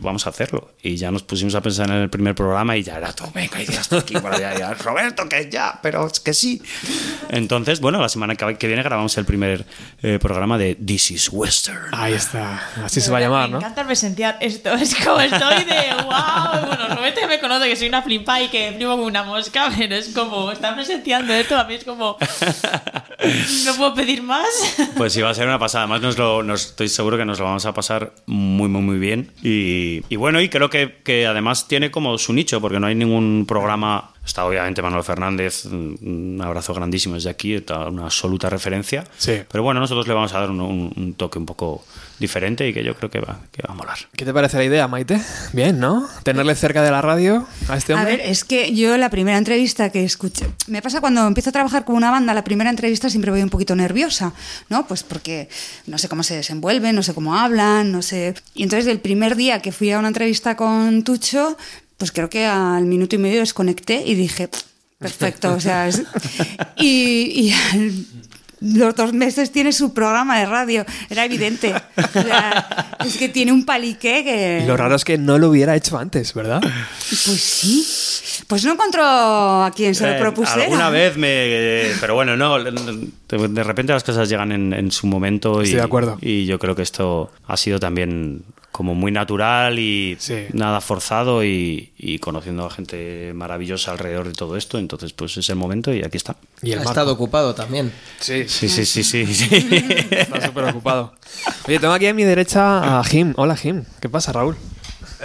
vamos 0.00 0.26
a 0.26 0.30
hacerlo. 0.30 0.72
Y 0.82 0.96
ya 0.96 1.10
nos 1.10 1.22
pusimos 1.22 1.54
a 1.54 1.60
pensar 1.62 1.88
en 1.90 1.96
el 1.96 2.10
primer 2.10 2.34
programa 2.34 2.76
y 2.76 2.82
ya 2.82 2.96
era 2.98 3.12
todo, 3.12 3.30
venga, 3.34 3.60
y 3.62 3.66
ya 3.66 3.80
está 3.80 3.98
aquí, 3.98 4.14
por 4.18 4.34
allá, 4.34 4.56
ya, 4.58 4.74
Roberto, 4.74 5.28
que 5.28 5.48
ya, 5.50 5.78
pero 5.82 6.06
es 6.06 6.20
que 6.20 6.34
sí. 6.34 6.60
Entonces, 7.30 7.80
bueno, 7.80 8.00
la 8.00 8.08
semana 8.08 8.34
que 8.36 8.66
viene 8.66 8.82
grabamos 8.82 9.16
el 9.18 9.24
primer 9.24 9.64
eh, 10.02 10.18
programa 10.20 10.58
de 10.58 10.74
This 10.74 11.12
is 11.12 11.28
Western. 11.32 11.86
Ahí 11.92 12.12
está. 12.14 12.60
Así 12.84 13.00
se 13.00 13.10
va 13.10 13.18
a 13.18 13.20
llamar, 13.22 13.46
Me 13.48 13.52
¿no? 13.52 13.58
encanta 13.58 13.84
presenciar 13.86 14.36
esto. 14.40 14.72
Es 14.82 14.94
como 14.96 15.20
estoy 15.20 15.64
de 15.64 15.94
wow. 16.04 16.66
Bueno, 16.66 16.94
Roberto 16.96 17.20
ya 17.20 17.26
me 17.28 17.40
conoce 17.40 17.68
que 17.68 17.76
soy 17.76 17.88
una 17.88 18.02
flipa 18.02 18.40
y 18.42 18.48
que 18.48 18.72
flipo 18.76 18.90
como 18.92 19.04
una 19.04 19.22
mosca, 19.22 19.70
pero 19.78 19.94
es 19.94 20.08
como 20.08 20.50
estar 20.52 20.74
presenciando 20.74 21.32
esto. 21.32 21.56
A 21.56 21.64
mí 21.64 21.74
es 21.74 21.84
como. 21.84 22.16
No 23.66 23.74
puedo 23.76 23.94
pedir 23.94 24.22
más. 24.22 24.46
Pues 24.96 25.12
sí, 25.12 25.20
va 25.20 25.30
a 25.30 25.34
ser 25.34 25.46
una 25.46 25.58
pasada. 25.58 25.84
Además, 25.84 26.00
nos 26.02 26.18
lo, 26.18 26.42
nos- 26.42 26.66
estoy 26.66 26.88
seguro 26.88 27.16
que 27.16 27.24
nos 27.24 27.38
lo 27.38 27.44
vamos 27.44 27.64
a 27.66 27.72
pasar 27.72 28.12
muy, 28.26 28.68
muy, 28.68 28.82
muy 28.82 28.98
bien. 28.98 29.30
Y, 29.42 29.61
y 30.08 30.16
bueno, 30.16 30.40
y 30.40 30.48
creo 30.48 30.68
que, 30.70 30.96
que 31.04 31.26
además 31.26 31.68
tiene 31.68 31.90
como 31.90 32.16
su 32.18 32.32
nicho, 32.32 32.60
porque 32.60 32.80
no 32.80 32.86
hay 32.86 32.94
ningún 32.94 33.44
programa. 33.46 34.10
Está 34.24 34.44
obviamente 34.44 34.82
Manuel 34.82 35.02
Fernández, 35.02 35.64
un 35.66 36.40
abrazo 36.42 36.72
grandísimo 36.74 37.16
desde 37.16 37.30
aquí, 37.30 37.54
está 37.54 37.88
una 37.88 38.04
absoluta 38.04 38.48
referencia. 38.48 39.04
Sí. 39.18 39.40
Pero 39.50 39.64
bueno, 39.64 39.80
nosotros 39.80 40.06
le 40.06 40.14
vamos 40.14 40.32
a 40.34 40.40
dar 40.40 40.50
un, 40.50 40.60
un- 40.60 40.92
un 40.96 41.14
toque 41.14 41.38
un 41.38 41.46
poco 41.46 41.84
diferente 42.22 42.66
y 42.66 42.72
que 42.72 42.82
yo 42.82 42.94
creo 42.96 43.10
que 43.10 43.20
va, 43.20 43.40
que 43.52 43.60
va 43.66 43.74
a 43.74 43.76
molar. 43.76 43.98
¿Qué 44.16 44.24
te 44.24 44.32
parece 44.32 44.56
la 44.56 44.64
idea, 44.64 44.88
Maite? 44.88 45.20
Bien, 45.52 45.78
¿no? 45.78 46.08
Tenerle 46.22 46.54
cerca 46.54 46.82
de 46.82 46.90
la 46.90 47.02
radio 47.02 47.46
a 47.68 47.76
este 47.76 47.92
A 47.92 47.96
hombre. 47.96 48.16
ver, 48.16 48.26
es 48.26 48.44
que 48.44 48.74
yo 48.74 48.96
la 48.96 49.10
primera 49.10 49.36
entrevista 49.36 49.90
que 49.90 50.02
escuché, 50.04 50.46
me 50.68 50.80
pasa 50.80 51.00
cuando 51.02 51.26
empiezo 51.26 51.50
a 51.50 51.52
trabajar 51.52 51.84
con 51.84 51.96
una 51.96 52.10
banda, 52.10 52.32
la 52.32 52.44
primera 52.44 52.70
entrevista 52.70 53.10
siempre 53.10 53.30
voy 53.30 53.42
un 53.42 53.50
poquito 53.50 53.76
nerviosa, 53.76 54.32
¿no? 54.70 54.86
Pues 54.86 55.02
porque 55.02 55.50
no 55.86 55.98
sé 55.98 56.08
cómo 56.08 56.22
se 56.22 56.36
desenvuelven, 56.36 56.94
no 56.94 57.02
sé 57.02 57.12
cómo 57.12 57.36
hablan, 57.36 57.92
no 57.92 58.00
sé. 58.00 58.34
Y 58.54 58.62
entonces 58.62 58.86
el 58.90 59.00
primer 59.00 59.36
día 59.36 59.60
que 59.60 59.72
fui 59.72 59.90
a 59.90 59.98
una 59.98 60.08
entrevista 60.08 60.56
con 60.56 61.02
Tucho, 61.02 61.58
pues 61.98 62.12
creo 62.12 62.30
que 62.30 62.46
al 62.46 62.84
minuto 62.86 63.16
y 63.16 63.18
medio 63.18 63.40
desconecté 63.40 64.02
y 64.06 64.14
dije, 64.14 64.48
perfecto, 64.98 65.52
o 65.52 65.60
sea, 65.60 65.88
es- 65.88 66.02
y, 66.76 67.48
y 67.48 67.52
al- 67.72 68.06
los 68.62 68.94
dos 68.94 69.12
meses 69.12 69.50
tiene 69.50 69.72
su 69.72 69.92
programa 69.92 70.38
de 70.38 70.46
radio, 70.46 70.84
era 71.10 71.24
evidente. 71.24 71.74
O 71.74 72.22
sea, 72.22 72.96
es 73.04 73.16
que 73.16 73.28
tiene 73.28 73.52
un 73.52 73.64
paliqué 73.64 74.22
que... 74.24 74.60
Y 74.62 74.66
lo 74.66 74.76
raro 74.76 74.94
es 74.94 75.04
que 75.04 75.18
no 75.18 75.38
lo 75.38 75.48
hubiera 75.50 75.74
hecho 75.76 75.98
antes, 75.98 76.32
¿verdad? 76.34 76.60
Pues 76.62 77.40
sí. 77.42 77.86
Pues 78.46 78.64
no 78.64 78.72
encontró 78.72 79.02
a 79.04 79.70
quien 79.74 79.94
se 79.94 80.06
lo 80.06 80.12
Eh, 80.12 80.18
propusiera. 80.18 80.64
Alguna 80.64 80.90
vez 80.90 81.16
me. 81.16 81.90
Pero 82.00 82.14
bueno, 82.14 82.36
no. 82.36 82.62
De, 82.62 83.48
de 83.48 83.62
repente 83.64 83.92
las 83.92 84.04
cosas 84.04 84.28
llegan 84.28 84.52
en, 84.52 84.72
en 84.72 84.90
su 84.90 85.06
momento. 85.06 85.60
Y, 85.60 85.64
Estoy 85.64 85.78
de 85.78 85.84
acuerdo. 85.84 86.18
Y 86.20 86.46
yo 86.46 86.58
creo 86.58 86.74
que 86.74 86.82
esto 86.82 87.30
ha 87.46 87.56
sido 87.56 87.78
también 87.80 88.42
como 88.72 88.94
muy 88.94 89.12
natural 89.12 89.78
y 89.78 90.16
Sí. 90.18 90.46
nada 90.52 90.80
forzado 90.80 91.44
y, 91.44 91.92
y 91.98 92.18
conociendo 92.18 92.64
a 92.66 92.70
gente 92.70 93.32
maravillosa 93.34 93.92
alrededor 93.92 94.26
de 94.28 94.32
todo 94.34 94.56
esto. 94.56 94.78
Entonces, 94.78 95.12
pues 95.12 95.36
es 95.36 95.48
el 95.50 95.56
momento 95.56 95.92
y 95.94 96.02
aquí 96.02 96.16
está. 96.16 96.36
Y 96.62 96.68
el 96.72 96.74
ha 96.74 96.76
Marco. 96.78 96.90
estado 96.90 97.12
ocupado 97.12 97.54
también. 97.54 97.92
Sí, 98.18 98.48
Sí, 98.48 98.68
sí, 98.68 98.84
sí, 98.86 99.04
sí. 99.04 99.26
sí. 99.26 99.48
Está 100.10 100.40
súper 100.46 100.64
ocupado. 100.64 101.14
Oye, 101.68 101.78
tengo 101.78 101.92
aquí 101.94 102.06
a 102.06 102.14
mi 102.14 102.24
derecha 102.24 102.98
a 102.98 103.04
Jim. 103.04 103.34
Hola, 103.36 103.56
Jim. 103.56 103.84
¿Qué 104.00 104.08
pasa, 104.08 104.32
Raúl? 104.32 104.56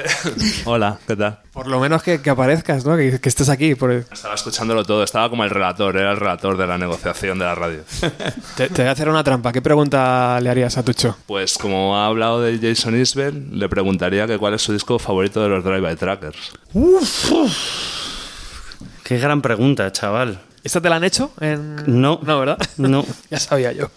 Hola, 0.66 1.00
¿qué 1.08 1.16
tal? 1.16 1.40
Por 1.52 1.68
lo 1.68 1.80
menos 1.80 2.04
que, 2.04 2.22
que 2.22 2.30
aparezcas, 2.30 2.86
¿no? 2.86 2.96
Que, 2.96 3.20
que 3.20 3.30
estés 3.30 3.50
aquí. 3.50 3.76
por- 3.76 3.92
Estaba 3.92 4.36
escuchándolo 4.36 4.84
todo, 4.86 5.04
estaba 5.04 5.30
como 5.30 5.44
el 5.44 5.50
relator, 5.50 5.98
era 5.98 6.12
el 6.12 6.18
relator 6.18 6.58
de 6.58 6.68
la 6.68 6.78
negociación 6.78 7.40
de 7.40 7.46
la 7.46 7.56
radio. 7.56 7.82
Te, 8.56 8.70
te 8.70 8.82
voy 8.84 8.90
a 8.90 8.92
hacer 8.92 9.10
una 9.10 9.24
trampa. 9.24 9.52
¿Qué 9.52 9.62
pregunta 9.62 10.40
le 10.42 10.50
harías 10.50 10.78
a 10.78 10.84
Tucho? 10.84 11.18
Pues 11.26 11.58
como 11.58 11.98
ha 11.98 12.06
hablado 12.08 12.42
de 12.42 12.60
Jason 12.60 13.00
Isbell, 13.00 13.58
le 13.58 13.68
preguntaría 13.70 14.28
que 14.28 14.38
cuál 14.38 14.54
es 14.54 14.62
su 14.62 14.74
disco 14.74 15.00
favorito 15.00 15.42
de 15.42 15.50
los 15.50 15.64
Drive-By 15.64 15.96
Trackers. 15.96 16.52
Qué 19.04 19.18
gran 19.20 19.42
pregunta, 19.42 19.92
chaval. 19.92 20.40
¿Esta 20.64 20.82
te 20.82 20.90
la 20.90 20.98
han 20.98 21.04
hecho? 21.04 21.32
En... 21.40 21.76
No. 22.02 22.20
No, 22.24 22.40
¿verdad? 22.40 22.58
No. 22.78 23.06
ya 23.32 23.40
sabía 23.40 23.72
yo. 23.72 23.90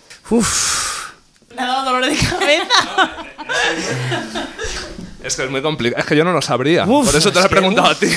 Me 1.57 1.63
ha 1.63 1.67
dado 1.67 1.85
dolor 1.87 2.07
de 2.07 2.17
cabeza. 2.17 2.71
Es 5.23 5.37
que 5.37 5.45
es 5.45 5.51
muy 5.51 5.61
complicado, 5.63 6.01
es 6.01 6.07
que 6.07 6.17
yo 6.17 6.25
no 6.25 6.33
lo 6.33 6.41
sabría, 6.43 6.85
Uf, 6.87 7.07
por 7.07 7.17
eso 7.17 7.31
te 7.31 7.39
lo 7.41 7.47
he 7.47 7.49
que, 7.49 7.55
preguntado 7.57 7.89
a 7.89 7.95
ti. 7.95 8.09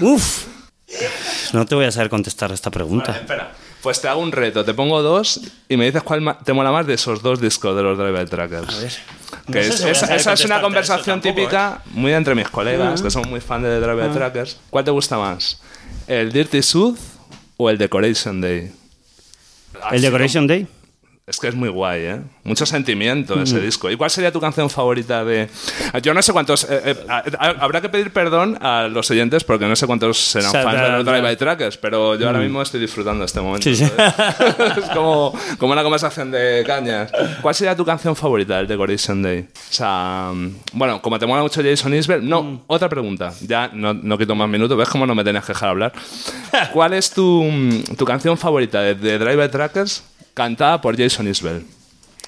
Uf. 0.00 0.44
No 1.52 1.64
te 1.66 1.74
voy 1.74 1.84
a 1.84 1.92
saber 1.92 2.08
contestar 2.10 2.50
esta 2.52 2.70
pregunta. 2.70 3.12
Espera, 3.12 3.52
pues 3.82 4.00
te 4.00 4.08
hago 4.08 4.20
un 4.20 4.32
reto, 4.32 4.64
te 4.64 4.74
pongo 4.74 5.02
dos 5.02 5.40
y 5.68 5.76
me 5.76 5.84
dices 5.86 6.02
cuál 6.02 6.36
te 6.44 6.52
mola 6.52 6.72
más 6.72 6.86
de 6.86 6.94
esos 6.94 7.22
dos 7.22 7.40
discos 7.40 7.76
de 7.76 7.82
los 7.82 7.96
Drive-By 7.96 8.26
Trackers. 8.26 8.98
Que 9.50 9.58
No 9.58 9.62
sé 9.62 9.68
es- 9.68 9.74
si 9.76 9.80
voy 9.82 9.88
a 9.88 9.92
esa, 9.92 10.00
saber 10.06 10.20
esa 10.20 10.32
es 10.32 10.44
una 10.44 10.60
conversación 10.60 11.20
tampoco, 11.20 11.28
¿eh? 11.28 11.42
típica 11.44 11.82
muy 11.92 12.12
entre 12.12 12.34
mis 12.34 12.48
colegas, 12.48 13.00
que 13.02 13.10
son 13.10 13.28
muy 13.28 13.40
fan 13.40 13.62
de 13.62 13.78
Drive-By 13.80 14.12
Trackers. 14.12 14.56
¿Cuál 14.70 14.84
te 14.84 14.90
gusta 14.90 15.18
más? 15.18 15.60
¿El 16.08 16.32
Dirty 16.32 16.62
South 16.62 16.98
o 17.56 17.70
el 17.70 17.78
Decoration 17.78 18.40
Day? 18.40 18.72
¿El 19.92 20.02
Decoration 20.02 20.46
Day? 20.46 20.66
Es 21.28 21.40
que 21.40 21.48
es 21.48 21.56
muy 21.56 21.68
guay, 21.68 22.02
¿eh? 22.02 22.20
Mucho 22.44 22.64
sentimiento 22.66 23.42
ese 23.42 23.58
disco. 23.58 23.90
¿Y 23.90 23.96
cuál 23.96 24.10
sería 24.10 24.30
tu 24.30 24.40
canción 24.40 24.70
favorita 24.70 25.24
de...? 25.24 25.48
Yo 26.00 26.14
no 26.14 26.22
sé 26.22 26.32
cuántos... 26.32 26.62
eh, 26.70 26.80
eh, 26.84 26.96
a- 27.08 27.24
a- 27.40 27.50
habrá 27.64 27.80
que 27.80 27.88
pedir 27.88 28.12
perdón 28.12 28.56
a 28.62 28.86
los 28.86 29.10
oyentes 29.10 29.42
porque 29.42 29.66
no 29.66 29.74
sé 29.74 29.88
cuántos 29.88 30.18
serán 30.18 30.52
fans 30.52 30.80
de 30.80 30.88
los 30.88 31.04
da- 31.04 31.10
Drive-By 31.10 31.36
Trackers, 31.36 31.78
pero 31.78 32.14
yo 32.14 32.28
ahora 32.28 32.38
mismo 32.38 32.62
estoy 32.62 32.78
disfrutando 32.78 33.24
este 33.24 33.40
momento. 33.40 33.64
Sí, 33.64 33.74
sí. 33.74 33.84
es 34.78 34.84
como, 34.94 35.36
como 35.58 35.72
una 35.72 35.82
conversación 35.82 36.30
de 36.30 36.62
cañas. 36.64 37.10
¿Cuál 37.42 37.56
sería 37.56 37.74
tu 37.74 37.84
canción 37.84 38.14
favorita 38.14 38.58
del 38.58 38.68
Decoration 38.68 39.20
Day? 39.20 39.40
O 39.40 39.72
sea, 39.72 40.30
mm, 40.32 40.50
bueno, 40.74 41.02
como 41.02 41.18
te 41.18 41.26
mola 41.26 41.42
mucho 41.42 41.60
Jason 41.60 41.92
Isbell... 41.92 42.24
No, 42.28 42.62
otra 42.68 42.88
pregunta. 42.88 43.32
Ya 43.44 43.68
no, 43.72 43.92
no 43.94 44.16
quito 44.16 44.36
más 44.36 44.48
minutos. 44.48 44.78
¿Ves 44.78 44.88
cómo 44.88 45.04
no 45.04 45.16
me 45.16 45.24
tenías 45.24 45.44
que 45.44 45.54
dejar 45.54 45.70
hablar? 45.70 45.92
¿Cuál 46.72 46.92
es 46.92 47.10
tu, 47.10 47.42
mm, 47.42 47.96
tu 47.96 48.04
canción 48.04 48.38
favorita 48.38 48.80
de, 48.80 48.94
de 48.94 49.18
Drive-By 49.18 49.50
Trackers 49.50 50.04
cantada 50.36 50.80
por 50.82 50.96
Jason 51.00 51.26
Isbell? 51.26 51.64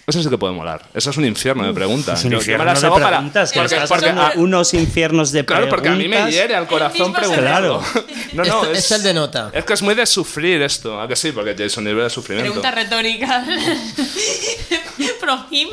Eso 0.07 0.23
sí 0.23 0.31
que 0.31 0.39
puede 0.39 0.55
molar. 0.55 0.87
Eso 0.95 1.11
es 1.11 1.17
un 1.19 1.27
infierno 1.27 1.67
de 1.67 1.75
preguntas. 1.75 2.19
Es 2.21 2.25
un 2.25 2.33
infierno 2.33 2.65
me 2.65 2.71
las 2.71 2.81
de 2.81 2.87
hago 2.87 2.97
para- 2.97 3.09
preguntas, 3.19 3.53
que 3.53 3.61
porque- 3.61 3.75
estás 3.75 3.89
porque- 3.91 4.39
unos 4.39 4.73
infiernos 4.73 5.33
de 5.33 5.45
Claro, 5.45 5.69
porque 5.69 5.89
a 5.91 5.93
mí 5.93 6.05
me 6.05 6.17
preguntas. 6.17 6.35
hiere 6.35 6.55
al 6.57 6.67
corazón 6.67 7.13
preguntarlo. 7.13 7.83
No, 8.33 8.43
no, 8.45 8.63
Este- 8.65 8.79
es, 8.79 8.85
es 8.87 8.91
el 8.93 9.03
de 9.03 9.13
nota. 9.15 9.51
es 9.53 9.65
que 9.67 9.75
es 9.75 9.83
muy 9.83 9.95
de 9.95 10.07
sufrir 10.07 10.63
esto. 10.63 10.99
¿A 10.99 11.07
que 11.07 11.15
sí? 11.15 11.33
Porque 11.33 11.55
Jason 11.59 11.87
Isbell 11.87 12.07
es 12.07 12.13
sufrimiento. 12.15 12.53
Pregunta 12.53 12.71
retórica. 12.75 13.45
From 15.21 15.45
him. 15.51 15.69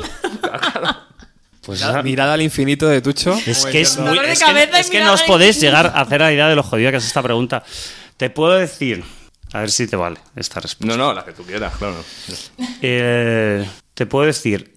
Pues 1.62 1.80
Mirada, 1.80 2.02
mirada 2.02 2.34
al 2.34 2.42
infinito 2.42 2.86
de 2.88 3.00
Tucho. 3.00 3.38
Es 3.46 3.60
Como 3.60 3.72
que 3.72 3.80
es 3.80 3.96
muy. 3.98 4.18
De 4.18 4.32
Es 4.32 4.42
que, 4.44 4.80
es 4.80 4.90
que 4.90 5.00
no 5.00 5.14
os 5.14 5.20
de- 5.22 5.26
podéis 5.26 5.60
llegar 5.60 5.86
a 5.86 6.00
hacer 6.02 6.20
la 6.20 6.32
idea 6.32 6.48
de 6.48 6.54
lo 6.56 6.62
jodida 6.62 6.90
que 6.90 6.98
es 6.98 7.06
esta 7.06 7.22
pregunta. 7.22 7.64
Te 8.18 8.28
puedo 8.30 8.54
decir. 8.54 9.02
A 9.56 9.60
ver 9.60 9.70
si 9.70 9.86
te 9.86 9.96
vale 9.96 10.18
esta 10.36 10.60
respuesta. 10.60 10.96
No, 10.96 11.02
no, 11.02 11.14
la 11.14 11.24
que 11.24 11.32
tú 11.32 11.42
quieras, 11.42 11.74
claro. 11.76 11.96
Eh, 12.82 13.66
te 13.94 14.06
puedo 14.06 14.26
decir 14.26 14.74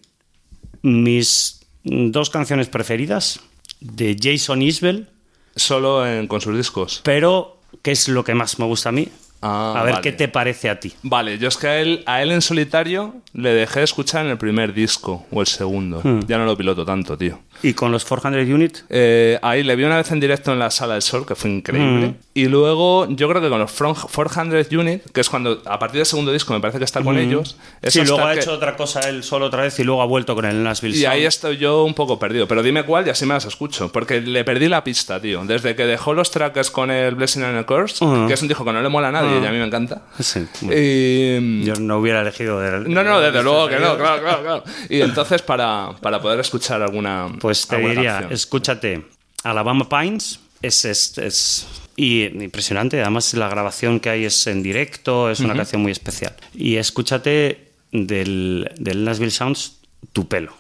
mis 0.82 1.60
dos 1.84 2.30
canciones 2.30 2.68
preferidas 2.70 3.40
de 3.80 4.16
Jason 4.22 4.62
Isbell, 4.62 5.10
Solo 5.56 6.06
en- 6.08 6.28
con 6.28 6.40
sus 6.42 6.56
discos. 6.56 7.02
pero 7.04 7.60
¿qué 7.82 7.92
es 7.92 8.08
lo 8.08 8.24
que 8.24 8.34
más 8.36 8.60
me 8.60 8.66
gusta 8.66 8.90
a 8.90 8.92
mí? 8.92 9.10
Ah, 9.42 9.74
a 9.78 9.84
ver 9.84 9.94
vale. 9.94 10.04
qué 10.04 10.12
te 10.12 10.28
parece 10.28 10.70
a 10.70 10.80
ti. 10.80 10.94
Vale, 11.02 11.38
yo 11.38 11.48
es 11.48 11.56
que 11.58 11.68
a 11.68 11.80
él, 11.80 12.04
a 12.06 12.22
él 12.22 12.32
en 12.32 12.42
solitario 12.42 13.16
le 13.34 13.54
dejé 13.54 13.84
escuchar 13.84 14.26
en 14.26 14.32
el 14.32 14.38
primer 14.38 14.74
disco 14.74 15.26
o 15.32 15.40
el 15.42 15.48
segundo. 15.48 16.02
Hmm. 16.04 16.20
Ya 16.28 16.38
no 16.38 16.46
lo 16.46 16.58
piloto 16.58 16.86
tanto, 16.86 17.18
tío. 17.18 17.40
¿Y 17.62 17.74
con 17.74 17.92
los 17.92 18.06
400 18.06 18.54
Unit? 18.54 18.78
Eh, 18.90 19.38
ahí 19.42 19.64
le 19.64 19.76
vi 19.76 19.84
una 19.84 19.98
vez 19.98 20.12
en 20.12 20.20
directo 20.20 20.54
en 20.54 20.60
la 20.60 20.72
Sala 20.72 20.94
del 20.94 21.02
Sol, 21.02 21.26
que 21.26 21.36
fue 21.36 21.50
increíble. 21.50 22.08
Mm. 22.08 22.16
Y 22.34 22.46
luego, 22.46 23.06
yo 23.10 23.28
creo 23.28 23.42
que 23.42 23.50
con 23.50 23.60
los 23.60 23.72
From- 23.72 23.96
400 23.96 24.72
Unit, 24.72 25.04
que 25.12 25.22
es 25.22 25.30
cuando, 25.30 25.62
a 25.66 25.78
partir 25.78 25.98
del 25.98 26.06
segundo 26.06 26.32
disco, 26.32 26.54
me 26.54 26.62
parece 26.62 26.78
que 26.78 26.86
está 26.86 27.02
con 27.02 27.18
ellos. 27.18 27.58
es 27.82 27.94
Sí, 27.94 28.04
luego 28.06 28.26
ha 28.26 28.34
que- 28.34 28.40
hecho 28.40 28.54
otra 28.54 28.78
cosa 28.78 29.02
él 29.10 29.24
solo 29.24 29.48
otra 29.48 29.64
vez 29.64 29.78
y 29.80 29.84
luego 29.84 30.02
ha 30.02 30.06
vuelto 30.06 30.36
con 30.36 30.46
el 30.46 30.64
Nashville 30.64 30.96
Y 30.98 31.06
ahí 31.06 31.26
estoy 31.26 31.58
yo 31.58 31.84
un 31.84 31.94
poco 31.94 32.18
perdido. 32.18 32.48
Pero 32.48 32.64
dime 32.64 32.84
cuál 32.84 33.06
y 33.08 33.10
así 33.10 33.26
me 33.26 33.34
las 33.34 33.46
escucho. 33.46 33.92
Porque 33.92 34.22
le 34.22 34.44
perdí 34.46 34.70
la 34.70 34.84
pista, 34.84 35.20
tío. 35.20 35.44
Desde 35.46 35.76
que 35.76 35.86
dejó 35.86 36.14
los 36.14 36.32
trackers 36.32 36.72
con 36.72 36.92
el 36.92 37.16
Blessing 37.16 37.44
and 37.44 37.58
a 37.58 37.66
Curse, 37.66 38.06
que 38.28 38.34
es 38.34 38.42
un 38.42 38.48
disco 38.48 38.64
que 38.64 38.72
no 38.72 38.82
le 38.82 38.90
mola 38.90 39.10
a 39.10 39.12
nadie 39.12 39.42
y 39.42 39.46
a 39.46 39.52
mí 39.52 39.58
me 39.58 39.66
encanta. 39.66 40.02
Sí, 40.20 40.46
bueno, 40.62 40.80
Y... 40.82 41.64
Yo 41.66 41.74
no 41.76 41.98
hubiera 41.98 42.22
elegido. 42.22 42.64
el- 42.66 42.92
No, 42.94 43.04
no, 43.04 43.20
desde 43.20 43.44
luego 43.44 43.68
que 43.68 43.80
no, 43.80 43.98
claro, 43.98 44.22
claro, 44.22 44.42
claro. 44.44 44.64
Y 44.90 45.02
entonces, 45.02 45.42
para, 45.42 45.90
para 46.02 46.22
poder 46.22 46.40
escuchar 46.40 46.82
alguna. 46.82 47.28
Pues 47.40 47.49
te 47.68 47.76
alguna 47.76 47.94
diría, 47.94 48.28
escúchate, 48.32 49.06
Alabama 49.44 49.88
Pines 49.90 50.40
es, 50.62 50.86
es, 50.86 51.18
es- 51.18 51.68
y 51.96 52.24
impresionante, 52.26 53.02
además 53.02 53.34
la 53.34 53.50
grabación 53.50 54.00
que 54.00 54.10
hay 54.10 54.24
es 54.26 54.48
en 54.48 54.64
directo, 54.64 55.30
es 55.30 55.40
una 55.42 55.54
canción 55.56 55.82
muy 55.82 55.92
especial. 55.92 56.34
Y 56.54 56.76
escúchate 56.78 57.72
del, 57.92 58.72
del 58.78 59.04
Nashville 59.04 59.32
Sounds, 59.32 59.80
Tu 60.14 60.28
pelo. 60.28 60.54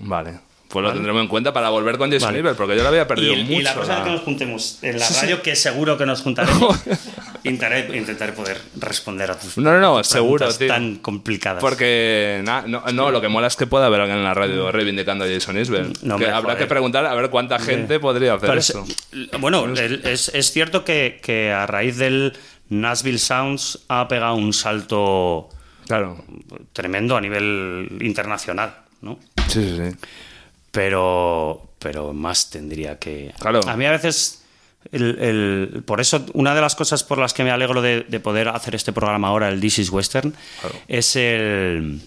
Vale. 0.00 0.38
Pues 0.74 0.82
lo 0.86 0.92
tendremos 0.92 1.22
en 1.22 1.28
cuenta 1.28 1.52
para 1.52 1.68
volver 1.70 1.96
con 1.98 2.10
Jason 2.10 2.34
Vale. 2.34 2.54
Porque 2.54 2.76
yo 2.76 2.82
lo 2.82 2.88
había 2.88 3.06
perdido 3.06 3.32
y, 3.32 3.44
mucho. 3.44 3.60
y 3.60 3.62
la 3.62 3.74
cosa 3.74 3.92
la- 3.92 3.98
es 4.00 4.04
que 4.04 4.10
nos 4.10 4.20
juntemos 4.22 4.78
en 4.82 4.98
la 4.98 5.08
radio, 5.08 5.40
que 5.40 5.54
seguro 5.54 5.96
que 5.96 6.04
nos 6.04 6.20
juntaremos, 6.22 6.76
intentaré, 7.44 7.96
intentaré 7.96 8.32
poder 8.32 8.60
responder 8.80 9.30
a 9.30 9.38
tus 9.38 9.56
No, 9.56 9.72
no, 9.72 9.78
no, 9.80 9.98
tus 9.98 10.08
seguro, 10.08 10.38
preguntas 10.38 10.58
tío. 10.58 10.66
tan 10.68 10.96
complicadas. 10.96 11.60
Porque 11.60 12.40
na- 12.44 12.62
no, 12.66 12.82
no, 12.92 13.10
lo 13.12 13.20
que 13.20 13.28
mola 13.28 13.46
es 13.46 13.54
que 13.54 13.66
pueda 13.68 13.86
haber 13.86 14.00
alguien 14.00 14.18
en 14.18 14.24
la 14.24 14.34
radio 14.34 14.72
reivindicando 14.72 15.24
a 15.24 15.28
Jason 15.28 15.56
Isbell. 15.58 15.88
Mm. 15.90 15.92
No, 16.02 16.18
que 16.18 16.26
habrá 16.26 16.40
joder. 16.40 16.58
que 16.58 16.66
preguntar 16.66 17.06
a 17.06 17.14
ver 17.14 17.30
cuánta 17.30 17.58
gente 17.60 18.00
podría 18.00 18.34
hacer 18.34 18.48
Pero 18.48 18.58
es- 18.60 18.70
eso. 18.70 18.84
bueno, 19.38 19.66
el- 19.66 20.04
es, 20.04 20.28
es 20.34 20.50
cierto 20.50 20.84
que, 20.84 21.20
que 21.22 21.52
a 21.52 21.66
raíz 21.66 21.98
del 21.98 22.32
Nashville 22.68 23.18
Sounds 23.18 23.78
ha 23.88 24.08
pegado 24.08 24.34
un 24.34 24.52
salto 24.52 25.50
Claro. 25.86 26.24
tremendo 26.72 27.16
a 27.16 27.20
nivel 27.20 27.98
internacional, 28.00 28.74
¿no? 29.02 29.18
Sí, 29.48 29.62
sí, 29.62 29.76
sí. 29.76 29.96
Pero 30.74 31.70
pero 31.78 32.12
más 32.12 32.50
tendría 32.50 32.98
que 32.98 33.32
Claro. 33.38 33.60
a 33.66 33.76
mí 33.76 33.84
a 33.86 33.92
veces 33.92 34.42
el- 34.92 35.18
el- 35.20 35.82
por 35.84 36.00
eso 36.00 36.24
una 36.34 36.54
de 36.54 36.60
las 36.60 36.74
cosas 36.74 37.04
por 37.04 37.18
las 37.18 37.32
que 37.32 37.44
me 37.44 37.50
alegro 37.50 37.80
de, 37.80 38.02
de 38.02 38.20
poder 38.20 38.48
hacer 38.48 38.74
este 38.74 38.92
programa 38.92 39.28
ahora 39.28 39.48
el 39.48 39.60
This 39.60 39.78
is 39.78 39.90
Western 39.90 40.34
es 40.88 41.16
el 41.16 42.00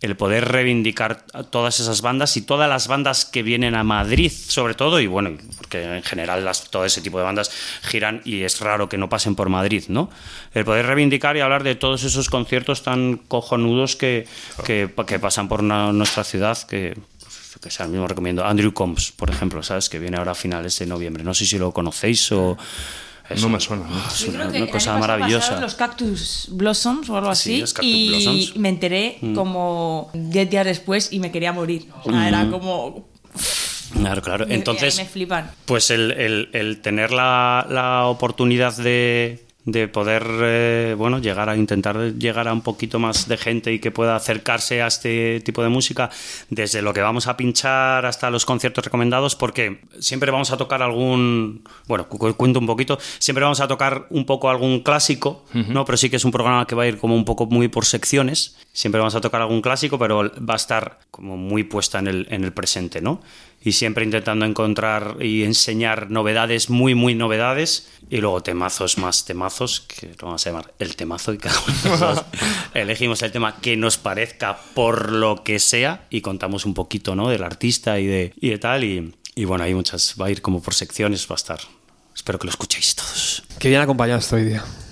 el 0.00 0.14
poder 0.14 0.46
reivindicar 0.46 1.24
a 1.34 1.42
todas 1.42 1.80
esas 1.80 2.02
bandas 2.02 2.36
y 2.36 2.42
todas 2.42 2.68
las 2.68 2.86
bandas 2.86 3.24
que 3.24 3.42
vienen 3.42 3.74
a 3.74 3.82
Madrid, 3.82 4.30
sobre 4.30 4.74
todo, 4.74 5.00
y 5.00 5.08
bueno, 5.08 5.36
porque 5.56 5.82
en 5.82 6.04
general 6.04 6.44
las- 6.44 6.70
todo 6.70 6.84
ese 6.84 7.00
tipo 7.00 7.18
de 7.18 7.24
bandas 7.24 7.50
giran 7.82 8.22
y 8.24 8.42
es 8.44 8.60
raro 8.60 8.88
que 8.88 8.96
no 8.96 9.08
pasen 9.08 9.34
por 9.34 9.48
Madrid, 9.48 9.82
¿no? 9.88 10.08
El 10.54 10.64
poder 10.64 10.86
reivindicar 10.86 11.36
y 11.36 11.40
hablar 11.40 11.64
de 11.64 11.74
todos 11.74 12.04
esos 12.04 12.30
conciertos 12.30 12.84
tan 12.84 13.16
cojonudos 13.16 13.96
que, 13.96 14.28
que, 14.64 14.88
que 15.04 15.18
pasan 15.18 15.48
por 15.48 15.64
nuestra 15.64 16.22
ciudad, 16.22 16.56
que, 16.68 16.96
yo 17.58 17.60
que 17.60 17.70
sea, 17.70 17.86
mismo 17.88 18.06
recomiendo. 18.06 18.44
Andrew 18.44 18.72
Combs, 18.72 19.12
por 19.12 19.30
ejemplo, 19.30 19.62
¿sabes? 19.62 19.88
Que 19.88 19.98
viene 19.98 20.16
ahora 20.16 20.32
a 20.32 20.34
finales 20.34 20.78
de 20.78 20.86
noviembre. 20.86 21.24
No 21.24 21.34
sé 21.34 21.44
si 21.46 21.58
lo 21.58 21.72
conocéis 21.72 22.30
o... 22.32 22.56
No 23.42 23.48
me 23.50 23.60
suena. 23.60 23.84
¿no? 23.86 23.98
es 24.08 24.20
Yo 24.20 24.30
una, 24.30 24.70
cosa 24.70 24.96
maravillosa. 24.96 25.60
los 25.60 25.74
Cactus 25.74 26.48
Blossoms 26.50 27.10
o 27.10 27.16
algo 27.18 27.34
Sí, 27.34 27.50
así. 27.52 27.60
los 27.60 27.74
Cactus 27.74 27.92
y 27.94 28.08
Blossoms. 28.08 28.56
me 28.56 28.68
enteré 28.70 29.18
Mm. 29.20 29.34
como 29.34 30.10
10 30.14 30.48
días 30.48 30.64
después 30.64 31.12
y 31.12 31.20
me 31.20 31.30
quería 31.30 31.52
morir. 31.52 31.88
O 32.04 32.10
sea, 32.10 32.26
era 32.26 32.44
Mm. 32.44 32.50
como. 32.50 33.08
Claro, 33.92 34.22
claro. 34.22 34.46
Entonces, 34.48 34.96
me 34.96 35.04
flipan. 35.04 35.50
Pues 35.66 35.90
el, 35.90 36.12
el- 36.12 36.48
el 36.54 36.80
tener 36.80 37.10
la, 37.10 37.66
la 37.68 38.06
oportunidad 38.06 38.74
de, 38.78 39.44
de 39.70 39.86
poder, 39.86 40.24
eh, 40.42 40.94
bueno, 40.96 41.18
llegar 41.18 41.50
a 41.50 41.56
intentar 41.56 42.14
llegar 42.14 42.48
a 42.48 42.54
un 42.54 42.62
poquito 42.62 42.98
más 42.98 43.28
de 43.28 43.36
gente 43.36 43.70
y 43.70 43.80
que 43.80 43.90
pueda 43.90 44.16
acercarse 44.16 44.80
a 44.80 44.86
este 44.86 45.40
tipo 45.40 45.62
de 45.62 45.68
música, 45.68 46.08
desde 46.48 46.80
lo 46.80 46.94
que 46.94 47.02
vamos 47.02 47.26
a 47.26 47.36
pinchar 47.36 48.06
hasta 48.06 48.30
los 48.30 48.46
conciertos 48.46 48.82
recomendados, 48.82 49.36
porque 49.36 49.80
siempre 49.98 50.30
vamos 50.30 50.52
a 50.52 50.56
tocar 50.56 50.80
algún, 50.82 51.64
bueno, 51.86 52.08
cu- 52.08 52.32
cuento 52.34 52.58
un 52.60 52.66
poquito, 52.66 52.98
siempre 53.18 53.44
vamos 53.44 53.60
a 53.60 53.68
tocar 53.68 54.06
un 54.08 54.24
poco 54.24 54.48
algún 54.48 54.80
clásico, 54.80 55.44
¿no? 55.52 55.84
Pero 55.84 55.98
sí 55.98 56.08
que 56.08 56.16
es 56.16 56.24
un 56.24 56.32
programa 56.32 56.66
que 56.66 56.74
va 56.74 56.84
a 56.84 56.86
ir 56.86 56.96
como 56.96 57.14
un 57.14 57.26
poco 57.26 57.44
muy 57.44 57.68
por 57.68 57.84
secciones, 57.84 58.56
siempre 58.72 59.00
vamos 59.00 59.16
a 59.16 59.20
tocar 59.20 59.42
algún 59.42 59.60
clásico, 59.60 59.98
pero 59.98 60.30
va 60.48 60.54
a 60.54 60.56
estar 60.56 60.98
como 61.10 61.36
muy 61.36 61.64
puesta 61.64 61.98
en 61.98 62.06
el, 62.06 62.26
en 62.30 62.42
el 62.44 62.52
presente, 62.52 63.02
¿no? 63.02 63.20
Y 63.62 63.72
siempre 63.72 64.04
intentando 64.04 64.44
encontrar 64.44 65.16
y 65.20 65.42
enseñar 65.42 66.10
novedades, 66.10 66.70
muy, 66.70 66.94
muy 66.94 67.14
novedades, 67.14 67.88
y 68.10 68.18
luego 68.18 68.42
temazos 68.42 68.98
más 68.98 69.24
temazos, 69.24 69.80
que 69.80 70.08
lo 70.08 70.26
vamos 70.26 70.46
a 70.46 70.50
llamar 70.50 70.74
el 70.78 70.96
temazo, 70.96 71.32
y 71.32 71.38
cada 71.38 71.58
uno 71.60 71.76
de 71.82 71.90
nosotros 71.90 72.24
elegimos 72.74 73.22
el 73.22 73.32
tema 73.32 73.60
que 73.60 73.76
nos 73.76 73.98
parezca 73.98 74.58
por 74.74 75.12
lo 75.12 75.42
que 75.42 75.58
sea, 75.58 76.06
y 76.10 76.20
contamos 76.20 76.66
un 76.66 76.74
poquito 76.74 77.14
¿no? 77.14 77.28
del 77.28 77.42
artista 77.42 77.98
y 77.98 78.06
de, 78.06 78.32
y 78.40 78.50
de 78.50 78.58
tal, 78.58 78.84
y, 78.84 79.14
y 79.34 79.44
bueno, 79.44 79.64
hay 79.64 79.74
muchas, 79.74 80.14
va 80.20 80.26
a 80.26 80.30
ir 80.30 80.40
como 80.40 80.62
por 80.62 80.74
secciones, 80.74 81.26
va 81.28 81.34
a 81.34 81.36
estar. 81.36 81.60
Espero 82.14 82.38
que 82.38 82.46
lo 82.46 82.50
escuchéis 82.50 82.96
todos. 82.96 83.44
Qué 83.58 83.68
bien 83.68 83.80
acompañado 83.80 84.18
estoy, 84.18 84.48
tío. 84.48 84.87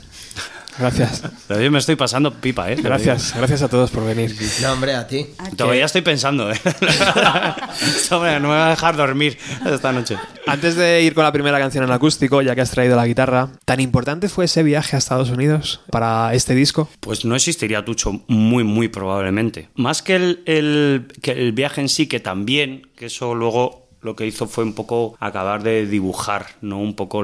Gracias. 0.78 1.22
Yo 1.48 1.70
me 1.70 1.78
estoy 1.78 1.96
pasando 1.96 2.32
pipa, 2.34 2.70
¿eh? 2.70 2.76
Gracias, 2.76 3.34
gracias 3.36 3.62
a 3.62 3.68
todos 3.68 3.90
por 3.90 4.04
venir. 4.04 4.34
No, 4.62 4.72
hombre, 4.72 4.94
a 4.94 5.06
ti. 5.06 5.26
Todavía 5.56 5.84
estoy 5.86 6.02
pensando, 6.02 6.50
¿eh? 6.52 6.60
Hombre, 8.10 8.40
no 8.40 8.48
me 8.48 8.54
va 8.54 8.66
a 8.68 8.70
dejar 8.70 8.96
dormir 8.96 9.38
esta 9.64 9.92
noche. 9.92 10.16
Antes 10.46 10.76
de 10.76 11.02
ir 11.02 11.14
con 11.14 11.24
la 11.24 11.32
primera 11.32 11.58
canción 11.58 11.84
en 11.84 11.90
acústico, 11.90 12.42
ya 12.42 12.54
que 12.54 12.60
has 12.60 12.70
traído 12.70 12.96
la 12.96 13.06
guitarra, 13.06 13.48
¿tan 13.64 13.80
importante 13.80 14.28
fue 14.28 14.44
ese 14.46 14.62
viaje 14.62 14.96
a 14.96 14.98
Estados 14.98 15.30
Unidos 15.30 15.80
para 15.90 16.32
este 16.34 16.54
disco? 16.54 16.88
Pues 17.00 17.24
no 17.24 17.34
existiría 17.36 17.84
Tucho, 17.84 18.22
muy, 18.28 18.64
muy 18.64 18.88
probablemente. 18.88 19.68
Más 19.74 20.02
que 20.02 20.16
el, 20.16 20.42
el- 20.46 21.08
que 21.22 21.32
el 21.32 21.52
viaje 21.52 21.80
en 21.80 21.88
sí, 21.88 22.06
que 22.06 22.20
también, 22.20 22.88
que 22.96 23.06
eso 23.06 23.34
luego 23.34 23.85
lo 24.06 24.16
que 24.16 24.26
hizo 24.26 24.46
fue 24.46 24.64
un 24.64 24.72
poco 24.72 25.16
acabar 25.20 25.62
de 25.62 25.84
dibujar, 25.86 26.46
¿no? 26.62 26.78
Un 26.78 26.94
poco 26.94 27.22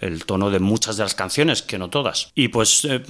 el 0.00 0.24
tono 0.24 0.50
de 0.50 0.58
muchas 0.60 0.96
de 0.96 1.02
las 1.02 1.14
canciones, 1.14 1.60
que 1.60 1.76
no 1.76 1.90
todas. 1.90 2.30
Y 2.34 2.48
pues 2.48 2.86
eh, 2.86 3.02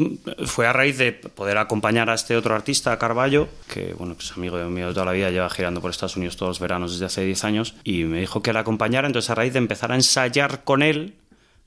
fue 0.46 0.66
a 0.66 0.72
raíz 0.72 0.98
de 0.98 1.12
poder 1.12 1.58
acompañar 1.58 2.10
a 2.10 2.14
este 2.14 2.36
otro 2.36 2.54
artista, 2.54 2.98
Carballo, 2.98 3.48
que 3.72 3.94
bueno, 3.94 4.16
que 4.16 4.24
es 4.24 4.32
amigo 4.32 4.56
mío 4.68 4.88
de 4.88 4.94
toda 4.94 5.06
la 5.06 5.12
vida, 5.12 5.30
lleva 5.30 5.50
girando 5.50 5.80
por 5.80 5.90
Estados 5.90 6.16
Unidos 6.16 6.36
todos 6.36 6.50
los 6.50 6.60
veranos 6.60 6.92
desde 6.92 7.06
hace 7.06 7.24
10 7.24 7.44
años, 7.44 7.74
y 7.84 8.04
me 8.04 8.20
dijo 8.20 8.42
que 8.42 8.52
la 8.52 8.60
acompañara, 8.60 9.06
entonces 9.06 9.30
a 9.30 9.34
raíz 9.34 9.52
de 9.52 9.58
empezar 9.58 9.92
a 9.92 9.94
ensayar 9.94 10.64
con 10.64 10.82
él, 10.82 11.14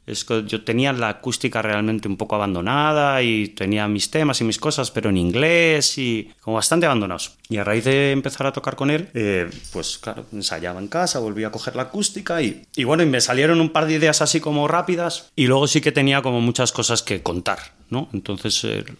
es 0.05 0.25
que 0.25 0.43
yo 0.45 0.63
tenía 0.63 0.93
la 0.93 1.09
acústica 1.09 1.61
realmente 1.61 2.07
un 2.07 2.17
poco 2.17 2.35
abandonada 2.35 3.21
y 3.21 3.49
tenía 3.49 3.87
mis 3.87 4.09
temas 4.09 4.41
y 4.41 4.43
mis 4.43 4.57
cosas, 4.57 4.91
pero 4.91 5.09
en 5.09 5.17
inglés 5.17 5.97
y 5.97 6.31
como 6.41 6.55
bastante 6.55 6.85
abandonados. 6.85 7.37
Y 7.49 7.57
a 7.57 7.63
raíz 7.63 7.85
de 7.85 8.11
empezar 8.11 8.47
a 8.47 8.53
tocar 8.53 8.75
con 8.75 8.89
él, 8.89 9.09
eh, 9.13 9.49
pues 9.71 9.97
claro, 9.97 10.25
ensayaba 10.33 10.79
en 10.79 10.87
casa, 10.87 11.19
volví 11.19 11.43
a 11.43 11.51
coger 11.51 11.75
la 11.75 11.83
acústica 11.83 12.41
y, 12.41 12.65
y 12.75 12.83
bueno, 12.83 13.03
y 13.03 13.05
me 13.05 13.21
salieron 13.21 13.61
un 13.61 13.69
par 13.69 13.85
de 13.85 13.93
ideas 13.93 14.21
así 14.21 14.39
como 14.39 14.67
rápidas 14.67 15.31
y 15.35 15.47
luego 15.47 15.67
sí 15.67 15.81
que 15.81 15.91
tenía 15.91 16.21
como 16.21 16.41
muchas 16.41 16.71
cosas 16.71 17.03
que 17.03 17.21
contar, 17.21 17.59
¿no? 17.89 18.09
Entonces 18.13 18.63
el 18.63 18.97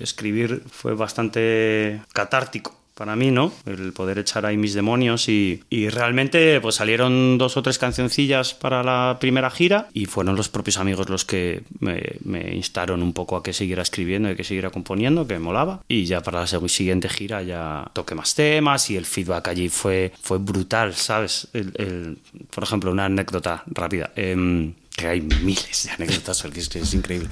escribir 0.00 0.62
fue 0.70 0.94
bastante 0.94 2.02
catártico 2.12 2.81
para 3.02 3.16
mí, 3.16 3.32
¿no? 3.32 3.52
El 3.66 3.92
poder 3.92 4.20
echar 4.20 4.46
ahí 4.46 4.56
mis 4.56 4.74
demonios 4.74 5.28
y, 5.28 5.60
y 5.68 5.88
realmente 5.88 6.60
pues 6.60 6.76
salieron 6.76 7.36
dos 7.36 7.56
o 7.56 7.62
tres 7.62 7.76
cancioncillas 7.76 8.54
para 8.54 8.84
la 8.84 9.16
primera 9.20 9.50
gira 9.50 9.88
y 9.92 10.06
fueron 10.06 10.36
los 10.36 10.48
propios 10.48 10.76
amigos 10.76 11.08
los 11.08 11.24
que 11.24 11.64
me, 11.80 12.00
me 12.24 12.54
instaron 12.54 13.02
un 13.02 13.12
poco 13.12 13.34
a 13.36 13.42
que 13.42 13.52
siguiera 13.52 13.82
escribiendo 13.82 14.30
y 14.30 14.36
que 14.36 14.44
siguiera 14.44 14.70
componiendo, 14.70 15.26
que 15.26 15.34
me 15.34 15.40
molaba. 15.40 15.82
Y 15.88 16.04
ya 16.04 16.20
para 16.22 16.42
la 16.42 16.46
siguiente 16.46 17.08
gira 17.08 17.42
ya 17.42 17.90
toqué 17.92 18.14
más 18.14 18.36
temas 18.36 18.88
y 18.88 18.96
el 18.96 19.04
feedback 19.04 19.48
allí 19.48 19.68
fue, 19.68 20.12
fue 20.22 20.38
brutal, 20.38 20.94
¿sabes? 20.94 21.48
El- 21.54 21.72
el- 21.78 22.18
por 22.54 22.62
ejemplo, 22.62 22.92
una 22.92 23.06
anécdota 23.06 23.64
rápida. 23.66 24.12
em, 24.14 24.74
que 24.94 25.06
hay 25.08 25.22
miles 25.22 25.84
de 25.86 25.90
anécdotas, 26.04 26.44
es, 26.44 26.76
es 26.76 26.94
increíble. 26.94 27.28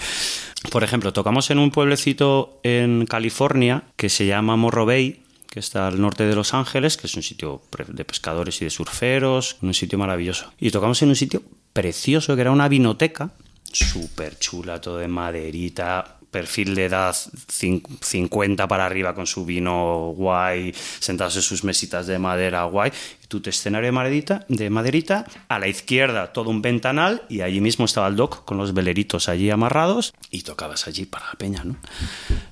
Por 0.73 0.83
ejemplo, 0.83 1.13
tocamos 1.13 1.51
en 1.51 1.59
un 1.59 1.71
pueblecito 1.71 2.59
en 2.63 3.05
California 3.05 3.83
que 3.97 4.09
se 4.09 4.25
llama 4.27 4.57
Morro 4.57 4.87
Bay, 4.87 5.20
que 5.51 5.59
está 5.61 5.89
al 5.89 6.01
norte 6.01 6.25
de 6.25 6.35
Los 6.35 6.55
Ángeles, 6.55 6.97
que 6.97 7.07
es 7.09 7.15
un 7.17 7.23
sitio 7.23 7.61
de 7.89 8.05
pescadores 8.05 8.61
y 8.63 8.65
de 8.65 8.71
surferos, 8.71 9.57
un 9.63 9.75
sitio 9.75 9.99
maravilloso. 9.99 10.53
Y 10.61 10.71
tocamos 10.71 11.03
en 11.03 11.09
un 11.11 11.17
sitio 11.17 11.43
precioso, 11.73 12.35
que 12.37 12.43
era 12.43 12.53
una 12.53 12.69
vinoteca, 12.69 13.31
súper 13.73 14.39
chula, 14.39 14.81
todo 14.81 14.99
de 14.99 15.09
maderita, 15.09 16.17
perfil 16.31 16.77
de 16.77 16.85
edad 16.85 17.13
cin- 17.49 17.83
50 18.01 18.69
para 18.69 18.87
arriba 18.87 19.15
con 19.17 19.27
su 19.27 19.45
vino 19.45 20.13
guay, 20.17 20.73
sentados 21.01 21.35
en 21.35 21.43
sus 21.43 21.65
mesitas 21.65 22.07
de 22.07 22.21
madera 22.21 22.63
guay, 22.65 22.93
tu 23.27 23.43
escenario 23.47 23.87
de 23.89 23.93
maderita, 23.93 24.45
de 24.49 24.71
maderita, 24.71 25.27
a 25.49 25.59
la 25.59 25.67
izquierda 25.67 26.33
todo 26.33 26.51
un 26.51 26.63
ventanal 26.63 27.23
y 27.29 27.41
allí 27.41 27.61
mismo 27.61 27.85
estaba 27.85 28.07
el 28.07 28.15
doc 28.15 28.45
con 28.45 28.59
los 28.59 28.73
veleritos 28.75 29.29
allí 29.29 29.51
amarrados 29.51 30.13
y 30.31 30.43
tocabas 30.43 30.87
allí 30.87 31.05
para 31.07 31.27
la 31.27 31.33
peña, 31.35 31.65
¿no? 31.65 31.77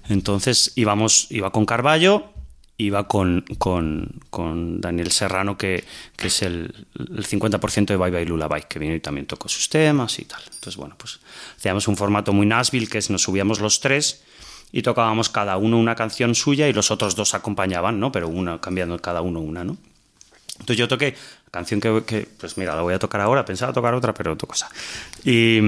Entonces 0.08 0.72
íbamos, 0.74 1.26
iba 1.30 1.50
con 1.52 1.66
Carballo, 1.66 2.32
iba 2.78 3.08
con, 3.08 3.44
con, 3.58 4.08
con 4.30 4.80
Daniel 4.80 5.10
Serrano, 5.10 5.58
que, 5.58 5.84
que 6.16 6.28
es 6.28 6.42
el, 6.42 6.72
el 6.98 7.26
50% 7.26 7.86
de 7.86 7.96
Bye 7.96 8.10
Bye 8.10 8.24
Lullaby, 8.26 8.62
que 8.68 8.78
vino 8.78 8.94
y 8.94 9.00
también 9.00 9.26
tocó 9.26 9.48
sus 9.48 9.68
temas 9.68 10.18
y 10.20 10.24
tal. 10.24 10.40
Entonces, 10.44 10.76
bueno, 10.76 10.94
pues 10.96 11.18
hacíamos 11.56 11.88
un 11.88 11.96
formato 11.96 12.32
muy 12.32 12.46
Nashville, 12.46 12.86
que 12.88 12.98
es 12.98 13.10
nos 13.10 13.22
subíamos 13.22 13.58
los 13.60 13.80
tres 13.80 14.22
y 14.70 14.82
tocábamos 14.82 15.28
cada 15.28 15.56
uno 15.56 15.76
una 15.78 15.94
canción 15.96 16.34
suya 16.34 16.68
y 16.68 16.72
los 16.72 16.90
otros 16.92 17.16
dos 17.16 17.34
acompañaban, 17.34 17.98
¿no? 17.98 18.12
Pero 18.12 18.28
una 18.28 18.60
cambiando 18.60 18.96
cada 19.00 19.22
uno 19.22 19.40
una, 19.40 19.64
¿no? 19.64 19.76
Entonces 20.52 20.76
yo 20.76 20.86
toqué 20.88 21.12
la 21.46 21.50
canción 21.50 21.80
que, 21.80 22.02
que, 22.06 22.28
pues 22.38 22.58
mira, 22.58 22.76
la 22.76 22.82
voy 22.82 22.92
a 22.94 22.98
tocar 22.98 23.20
ahora, 23.20 23.44
pensaba 23.44 23.72
tocar 23.72 23.94
otra, 23.94 24.12
pero 24.14 24.32
otra 24.34 24.46
cosa. 24.48 24.68
Y, 25.24 25.58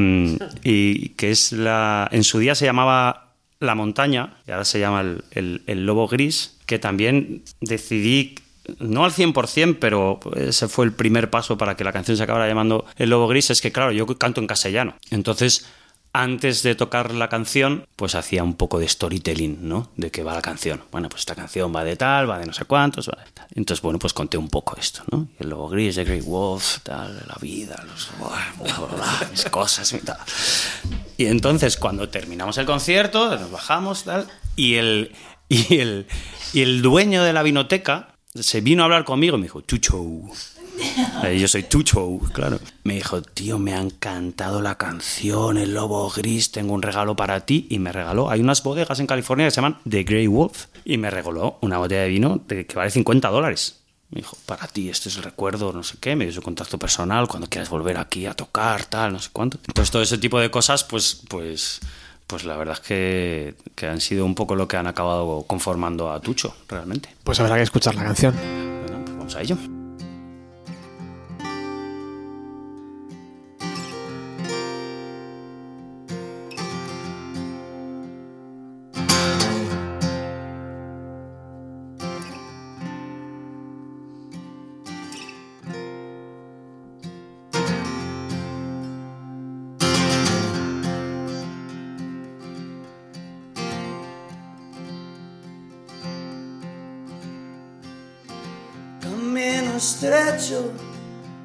y 0.62 1.08
que 1.10 1.30
es 1.30 1.52
la, 1.52 2.08
en 2.12 2.24
su 2.24 2.38
día 2.38 2.54
se 2.54 2.66
llamaba 2.66 3.32
La 3.60 3.74
Montaña, 3.74 4.34
y 4.46 4.50
ahora 4.52 4.64
se 4.64 4.78
llama 4.80 5.00
el, 5.00 5.24
el- 5.30 5.62
el 5.66 5.86
Lobo 5.86 6.06
Gris, 6.08 6.56
que 6.70 6.78
también 6.78 7.42
decidí, 7.60 8.36
no 8.78 9.04
al 9.04 9.10
100%, 9.10 9.78
pero 9.80 10.20
ese 10.36 10.68
fue 10.68 10.84
el 10.84 10.92
primer 10.92 11.28
paso 11.28 11.58
para 11.58 11.76
que 11.76 11.82
la 11.82 11.92
canción 11.92 12.16
se 12.16 12.22
acabara 12.22 12.46
llamando 12.46 12.84
El 12.94 13.10
Lobo 13.10 13.26
Gris, 13.26 13.50
es 13.50 13.60
que 13.60 13.72
claro, 13.72 13.90
yo 13.90 14.06
canto 14.06 14.40
en 14.40 14.46
castellano. 14.46 14.94
Entonces 15.10 15.66
antes 16.12 16.62
de 16.62 16.76
tocar 16.76 17.12
la 17.12 17.28
canción, 17.28 17.86
pues 17.96 18.14
hacía 18.14 18.44
un 18.44 18.54
poco 18.54 18.78
de 18.78 18.86
storytelling, 18.88 19.68
¿no? 19.68 19.90
De 19.96 20.12
qué 20.12 20.22
va 20.22 20.34
la 20.34 20.42
canción. 20.42 20.82
Bueno, 20.92 21.08
pues 21.08 21.22
esta 21.22 21.34
canción 21.34 21.74
va 21.74 21.82
de 21.82 21.96
tal, 21.96 22.30
va 22.30 22.38
de 22.38 22.46
no 22.46 22.52
sé 22.52 22.64
cuántos, 22.66 23.08
va 23.08 23.18
de 23.24 23.30
tal. 23.32 23.46
Entonces, 23.54 23.82
bueno, 23.82 23.98
pues 23.98 24.12
conté 24.12 24.36
un 24.36 24.48
poco 24.48 24.76
esto, 24.76 25.02
¿no? 25.10 25.26
El 25.38 25.50
lobo 25.50 25.68
gris, 25.68 25.96
The 25.96 26.04
Great 26.04 26.24
Wolf, 26.24 26.78
tal, 26.84 27.16
la 27.26 27.36
vida, 27.40 27.84
los, 27.86 28.10
mis 29.30 29.44
cosas 29.46 29.92
y 29.92 29.98
tal. 29.98 30.18
Y 31.16 31.26
entonces, 31.26 31.76
cuando 31.76 32.08
terminamos 32.08 32.58
el 32.58 32.66
concierto, 32.66 33.36
nos 33.36 33.50
bajamos, 33.50 34.04
tal, 34.04 34.26
y 34.56 34.74
el, 34.74 35.12
y 35.68 35.78
el, 35.78 36.06
y 36.52 36.62
el 36.62 36.80
dueño 36.80 37.22
de 37.24 37.32
la 37.32 37.42
vinoteca 37.42 38.14
se 38.34 38.60
vino 38.60 38.82
a 38.82 38.84
hablar 38.84 39.04
conmigo 39.04 39.36
y 39.36 39.40
me 39.40 39.46
dijo, 39.46 39.60
Chucho. 39.62 40.02
Eh, 41.24 41.38
Yo 41.38 41.46
soy 41.46 41.64
Chucho, 41.68 42.18
claro. 42.32 42.58
Me 42.84 42.94
dijo, 42.94 43.20
tío, 43.20 43.58
me 43.58 43.74
ha 43.74 43.80
encantado 43.82 44.62
la 44.62 44.78
canción, 44.78 45.58
El 45.58 45.74
Lobo 45.74 46.08
Gris, 46.08 46.52
tengo 46.52 46.72
un 46.72 46.80
regalo 46.80 47.14
para 47.16 47.40
ti. 47.44 47.66
Y 47.68 47.78
me 47.78 47.92
regaló, 47.92 48.30
hay 48.30 48.40
unas 48.40 48.62
bodegas 48.62 48.98
en 48.98 49.06
California 49.06 49.46
que 49.46 49.50
se 49.50 49.56
llaman 49.56 49.78
The 49.86 50.04
Grey 50.04 50.26
Wolf. 50.26 50.68
Y 50.86 50.96
me 50.96 51.10
regaló 51.10 51.58
una 51.60 51.76
botella 51.76 52.02
de 52.02 52.08
vino 52.08 52.46
que 52.46 52.66
vale 52.74 52.90
50 52.90 53.28
dólares. 53.28 53.80
Me 54.08 54.22
dijo, 54.22 54.38
para 54.46 54.66
ti, 54.68 54.88
este 54.88 55.10
es 55.10 55.16
el 55.16 55.22
recuerdo, 55.22 55.72
no 55.74 55.82
sé 55.82 55.98
qué, 56.00 56.16
me 56.16 56.24
dio 56.24 56.32
su 56.32 56.40
contacto 56.40 56.78
personal, 56.78 57.28
cuando 57.28 57.48
quieras 57.48 57.68
volver 57.68 57.98
aquí 57.98 58.24
a 58.24 58.32
tocar, 58.32 58.86
tal, 58.86 59.12
no 59.12 59.18
sé 59.18 59.28
cuánto. 59.32 59.58
Pues 59.74 59.90
todo 59.90 60.00
ese 60.00 60.16
tipo 60.16 60.40
de 60.40 60.50
cosas, 60.50 60.82
pues, 60.82 61.20
pues, 61.28 61.80
pues 62.30 62.44
la 62.44 62.56
verdad 62.56 62.74
es 62.74 62.80
que, 62.80 63.54
que 63.74 63.88
han 63.88 64.00
sido 64.00 64.24
un 64.24 64.36
poco 64.36 64.54
lo 64.54 64.68
que 64.68 64.76
han 64.76 64.86
acabado 64.86 65.42
conformando 65.48 66.12
a 66.12 66.20
Tucho, 66.20 66.54
realmente. 66.68 67.08
Pues 67.24 67.40
habrá 67.40 67.56
que 67.56 67.62
escuchar 67.62 67.96
la 67.96 68.04
canción. 68.04 68.34
Bueno, 68.86 69.04
pues 69.04 69.16
vamos 69.16 69.34
a 69.34 69.40
ello. 69.40 69.79
Estrecho 99.80 100.72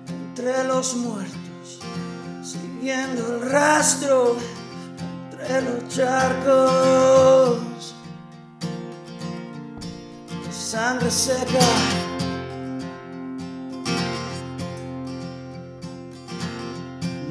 entre 0.10 0.66
los 0.66 0.94
muertos, 0.96 1.80
siguiendo 2.44 3.36
el 3.36 3.50
rastro 3.50 4.36
entre 5.32 5.62
los 5.62 5.88
charcos. 5.88 7.60
Sangre 10.52 11.10
seca. 11.10 11.66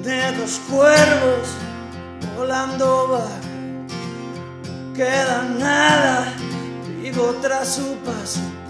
De 0.02 0.32
dos 0.38 0.58
cuervos 0.70 1.48
volando 2.34 3.08
va. 3.10 3.28
Queda 4.94 5.42
nada, 5.58 6.32
vivo 7.02 7.36
tras 7.42 7.74
su 7.74 7.94
paso 8.06 8.63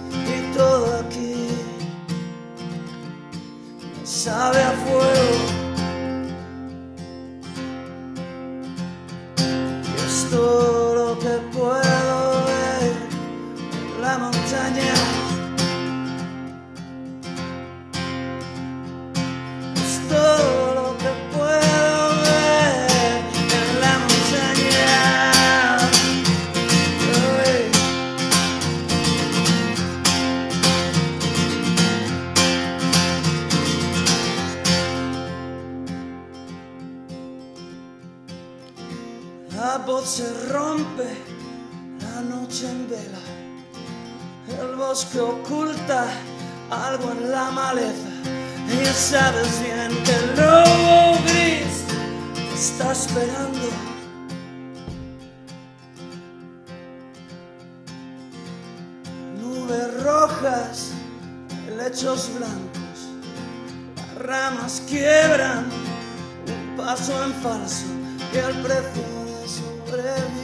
en 66.97 67.35
falso 67.43 67.87
y 68.33 68.37
el 68.37 68.63
precio 68.63 69.03
de 69.27 69.49
sobrevivir 69.49 70.44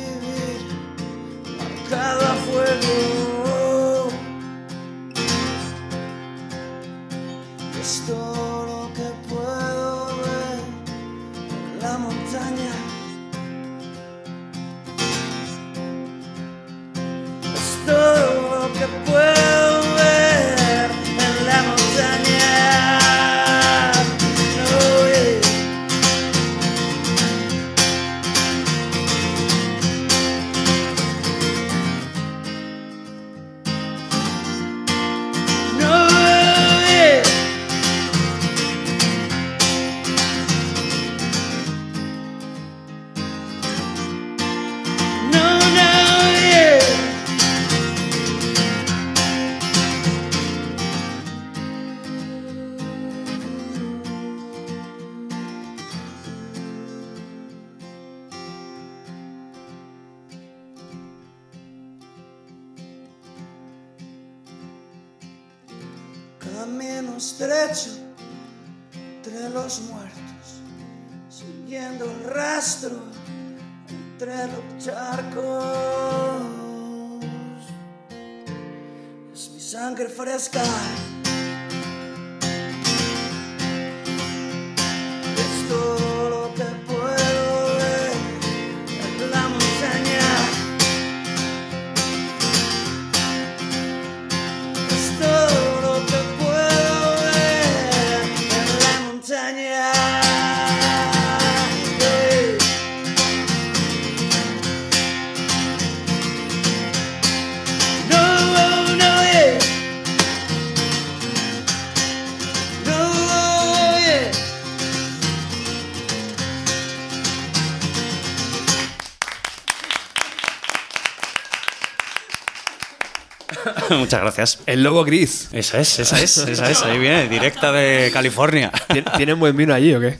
Muchas 123.98 124.20
gracias. 124.20 124.58
El 124.66 124.82
lobo 124.82 125.04
gris. 125.04 125.48
Esa 125.52 125.80
es, 125.80 125.98
esa 125.98 126.20
es, 126.20 126.38
esa 126.38 126.70
es. 126.70 126.82
Ahí 126.82 126.98
viene, 126.98 127.28
directa 127.28 127.72
de 127.72 128.10
California. 128.12 128.70
¿Tien- 128.88 129.04
¿Tienen 129.16 129.38
buen 129.38 129.56
vino 129.56 129.74
allí 129.74 129.94
o 129.94 130.00
qué? 130.00 130.18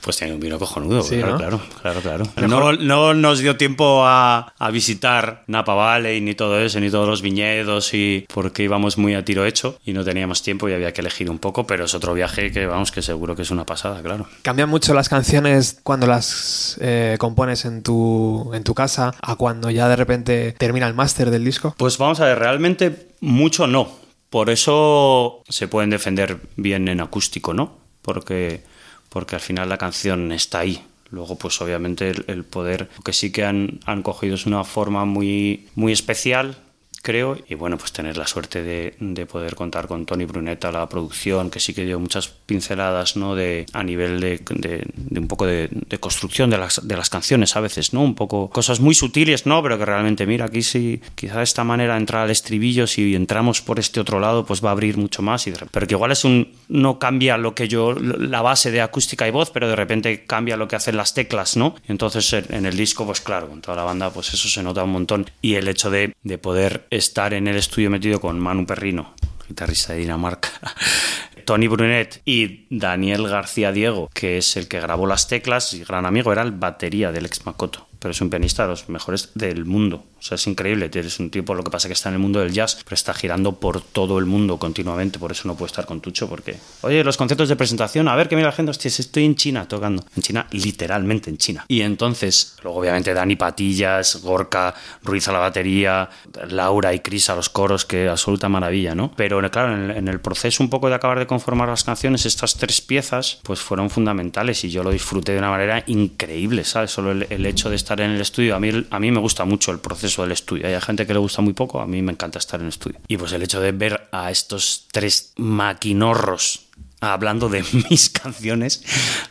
Pues 0.00 0.16
tiene 0.16 0.34
un 0.34 0.40
vino 0.40 0.58
cojonudo, 0.58 1.02
Sí, 1.02 1.16
claro, 1.18 1.32
¿no? 1.32 1.38
claro, 1.38 1.60
claro, 2.00 2.00
claro. 2.34 2.48
No, 2.48 2.72
no 2.72 3.14
nos 3.14 3.38
dio 3.38 3.56
tiempo 3.56 4.04
a, 4.04 4.52
a 4.58 4.70
visitar 4.70 5.44
Napa 5.46 5.74
Valley 5.74 6.20
ni 6.20 6.34
todo 6.34 6.58
eso, 6.60 6.80
ni 6.80 6.90
todos 6.90 7.08
los 7.08 7.22
viñedos, 7.22 7.94
y 7.94 8.26
porque 8.32 8.64
íbamos 8.64 8.98
muy 8.98 9.14
a 9.14 9.24
tiro 9.24 9.44
hecho 9.46 9.78
y 9.84 9.92
no 9.92 10.04
teníamos 10.04 10.42
tiempo 10.42 10.68
y 10.68 10.72
había 10.74 10.92
que 10.92 11.00
elegir 11.02 11.30
un 11.30 11.38
poco, 11.38 11.66
pero 11.66 11.84
es 11.84 11.94
otro 11.94 12.14
viaje 12.14 12.50
que 12.50 12.66
vamos, 12.66 12.90
que 12.90 13.02
seguro 13.02 13.36
que 13.36 13.42
es 13.42 13.50
una 13.50 13.64
pasada, 13.64 14.02
claro. 14.02 14.26
¿Cambian 14.42 14.68
mucho 14.68 14.92
las 14.94 15.08
canciones 15.08 15.78
cuando 15.82 16.06
las 16.06 16.78
eh, 16.80 17.16
compones 17.18 17.64
en 17.64 17.82
tu, 17.82 18.50
en 18.54 18.64
tu 18.64 18.74
casa 18.74 19.14
a 19.22 19.36
cuando 19.36 19.70
ya 19.70 19.88
de 19.88 19.96
repente 19.96 20.52
termina 20.58 20.86
el 20.88 20.94
máster 20.94 21.30
del 21.30 21.44
disco? 21.44 21.74
Pues 21.78 21.96
vamos 21.98 22.18
a 22.20 22.24
ver, 22.26 22.38
realmente 22.38 23.11
mucho 23.22 23.66
no. 23.66 23.88
Por 24.28 24.50
eso 24.50 25.42
se 25.48 25.68
pueden 25.68 25.90
defender 25.90 26.40
bien 26.56 26.88
en 26.88 27.00
acústico, 27.00 27.54
¿no? 27.54 27.78
Porque, 28.02 28.62
porque 29.08 29.36
al 29.36 29.40
final 29.40 29.68
la 29.68 29.78
canción 29.78 30.32
está 30.32 30.60
ahí. 30.60 30.82
Luego, 31.10 31.36
pues 31.36 31.60
obviamente 31.60 32.12
el, 32.26 32.44
poder, 32.44 32.88
que 33.04 33.12
sí 33.12 33.30
que 33.30 33.44
han, 33.44 33.80
han 33.84 34.02
cogido 34.02 34.34
es 34.34 34.46
una 34.46 34.64
forma 34.64 35.04
muy, 35.04 35.68
muy 35.74 35.92
especial, 35.92 36.56
creo, 37.02 37.36
y 37.48 37.54
bueno, 37.54 37.76
pues 37.76 37.92
tener 37.92 38.16
la 38.16 38.26
suerte 38.26 38.62
de, 38.62 38.94
de 39.00 39.26
poder 39.26 39.54
contar 39.54 39.86
con 39.88 40.06
Tony 40.06 40.24
Brunetta, 40.24 40.70
la 40.72 40.88
producción, 40.88 41.50
que 41.50 41.60
sí 41.60 41.74
que 41.74 41.84
dio 41.84 41.98
muchas 41.98 42.28
pinceladas, 42.28 43.16
¿no? 43.16 43.34
De, 43.34 43.66
a 43.72 43.82
nivel 43.82 44.20
de, 44.20 44.40
de- 44.50 44.84
de 44.94 45.20
un 45.20 45.28
poco 45.28 45.46
de, 45.46 45.68
de 45.70 45.98
construcción 45.98 46.48
de 46.50 46.58
las, 46.58 46.86
de 46.86 46.96
las 46.96 47.10
canciones 47.10 47.56
a 47.56 47.60
veces, 47.60 47.92
¿no? 47.92 48.02
Un 48.02 48.14
poco 48.14 48.48
cosas 48.50 48.80
muy 48.80 48.94
sutiles, 48.94 49.46
¿no? 49.46 49.62
Pero 49.62 49.78
que 49.78 49.84
realmente, 49.84 50.26
mira, 50.26 50.44
aquí 50.46 50.62
sí, 50.62 51.00
quizá 51.14 51.38
de 51.38 51.44
esta 51.44 51.64
manera 51.64 51.96
entrar 51.96 52.22
al 52.22 52.30
estribillo, 52.30 52.86
si 52.86 53.14
entramos 53.14 53.60
por 53.60 53.78
este 53.78 54.00
otro 54.00 54.20
lado, 54.20 54.44
pues 54.46 54.64
va 54.64 54.68
a 54.68 54.72
abrir 54.72 54.96
mucho 54.96 55.22
más. 55.22 55.44
De- 55.44 55.52
pero 55.70 55.86
que 55.86 55.94
igual 55.94 56.12
es 56.12 56.24
un, 56.24 56.52
no 56.68 56.98
cambia 56.98 57.36
lo 57.36 57.54
que 57.54 57.66
yo, 57.68 57.94
la 57.94 58.42
base 58.42 58.70
de 58.70 58.80
acústica 58.80 59.26
y 59.26 59.30
voz, 59.30 59.50
pero 59.50 59.68
de 59.68 59.76
repente 59.76 60.24
cambia 60.24 60.56
lo 60.56 60.68
que 60.68 60.76
hacen 60.76 60.96
las 60.96 61.14
teclas, 61.14 61.56
¿no? 61.56 61.74
Entonces 61.88 62.32
en, 62.32 62.46
en 62.54 62.66
el 62.66 62.76
disco, 62.76 63.04
pues 63.04 63.20
claro, 63.20 63.48
con 63.48 63.60
toda 63.60 63.76
la 63.76 63.82
banda, 63.84 64.10
pues 64.10 64.32
eso 64.32 64.48
se 64.48 64.62
nota 64.62 64.84
un 64.84 64.90
montón. 64.92 65.28
Y 65.40 65.54
el 65.56 65.66
hecho 65.68 65.90
de, 65.90 66.14
de 66.22 66.38
poder 66.38 66.86
estar 66.92 67.32
en 67.32 67.48
el 67.48 67.56
estudio 67.56 67.88
metido 67.88 68.20
con 68.20 68.38
Manu 68.38 68.66
Perrino, 68.66 69.14
guitarrista 69.48 69.94
de 69.94 70.00
Dinamarca, 70.00 70.50
Tony 71.46 71.66
Brunet 71.66 72.20
y 72.26 72.66
Daniel 72.68 73.26
García 73.28 73.72
Diego, 73.72 74.10
que 74.12 74.36
es 74.36 74.56
el 74.58 74.68
que 74.68 74.78
grabó 74.78 75.06
las 75.06 75.26
teclas 75.26 75.72
y 75.72 75.84
gran 75.84 76.04
amigo, 76.04 76.32
era 76.32 76.42
el 76.42 76.52
batería 76.52 77.10
del 77.10 77.24
ex 77.24 77.46
Makoto. 77.46 77.88
Pero 78.02 78.10
es 78.10 78.20
un 78.20 78.30
pianista 78.30 78.64
de 78.64 78.70
los 78.70 78.88
mejores 78.88 79.30
del 79.34 79.64
mundo. 79.64 80.04
O 80.18 80.22
sea, 80.22 80.34
es 80.34 80.46
increíble. 80.48 80.90
Es 80.92 81.20
un 81.20 81.30
tipo, 81.30 81.54
lo 81.54 81.62
que 81.62 81.70
pasa 81.70 81.86
es 81.86 81.90
que 81.90 81.94
está 81.94 82.08
en 82.08 82.16
el 82.16 82.20
mundo 82.20 82.40
del 82.40 82.52
jazz, 82.52 82.78
pero 82.84 82.94
está 82.94 83.14
girando 83.14 83.60
por 83.60 83.80
todo 83.80 84.18
el 84.18 84.26
mundo 84.26 84.58
continuamente. 84.58 85.20
Por 85.20 85.30
eso 85.30 85.46
no 85.46 85.54
puede 85.54 85.68
estar 85.68 85.86
con 85.86 86.00
Tucho, 86.00 86.28
porque, 86.28 86.56
oye, 86.80 87.04
los 87.04 87.16
conceptos 87.16 87.48
de 87.48 87.54
presentación, 87.54 88.08
a 88.08 88.16
ver 88.16 88.28
qué 88.28 88.34
mira 88.34 88.48
la 88.48 88.52
gente, 88.52 88.70
hostia, 88.70 88.88
estoy 88.88 89.24
en 89.24 89.36
China 89.36 89.68
tocando. 89.68 90.04
En 90.16 90.22
China, 90.22 90.46
literalmente 90.50 91.30
en 91.30 91.38
China. 91.38 91.64
Y 91.68 91.82
entonces, 91.82 92.56
luego 92.62 92.80
obviamente 92.80 93.14
Dani 93.14 93.36
Patillas, 93.36 94.20
Gorka, 94.22 94.74
Ruiz 95.04 95.28
a 95.28 95.32
la 95.32 95.38
batería, 95.38 96.10
Laura 96.48 96.92
y 96.92 97.00
Cris 97.00 97.30
a 97.30 97.36
los 97.36 97.48
coros, 97.48 97.84
que 97.84 98.08
absoluta 98.08 98.48
maravilla, 98.48 98.94
¿no? 98.94 99.12
Pero 99.16 99.40
claro, 99.50 99.92
en 99.92 100.08
el, 100.08 100.20
proceso 100.20 100.62
un 100.62 100.70
poco 100.70 100.88
de 100.88 100.94
acabar 100.94 101.18
de 101.18 101.26
conformar 101.26 101.68
las 101.68 101.84
canciones, 101.84 102.26
estas 102.26 102.56
tres 102.56 102.80
piezas, 102.80 103.38
pues 103.42 103.60
fueron 103.60 103.90
fundamentales 103.90 104.64
y 104.64 104.70
yo 104.70 104.82
lo 104.82 104.90
disfruté 104.90 105.32
de 105.32 105.38
una 105.38 105.50
manera 105.50 105.82
increíble, 105.86 106.64
¿sabes? 106.64 106.90
Solo 106.90 107.12
el 107.12 107.46
hecho 107.46 107.70
de 107.70 107.76
estar 107.76 107.91
en 108.00 108.12
el 108.12 108.20
estudio, 108.20 108.54
a 108.56 108.60
mí, 108.60 108.70
a 108.90 108.98
mí 108.98 109.10
me 109.10 109.20
gusta 109.20 109.44
mucho 109.44 109.72
el 109.72 109.78
proceso 109.78 110.22
del 110.22 110.32
estudio. 110.32 110.66
Hay 110.66 110.80
gente 110.80 111.06
que 111.06 111.12
le 111.12 111.18
gusta 111.18 111.42
muy 111.42 111.52
poco, 111.52 111.80
a 111.80 111.86
mí 111.86 112.02
me 112.02 112.12
encanta 112.12 112.38
estar 112.38 112.60
en 112.60 112.66
el 112.66 112.70
estudio. 112.70 112.98
Y 113.08 113.16
pues 113.16 113.32
el 113.32 113.42
hecho 113.42 113.60
de 113.60 113.72
ver 113.72 114.08
a 114.12 114.30
estos 114.30 114.86
tres 114.90 115.32
maquinorros 115.36 116.66
hablando 117.00 117.48
de 117.48 117.64
mis 117.90 118.10
canciones, 118.10 118.82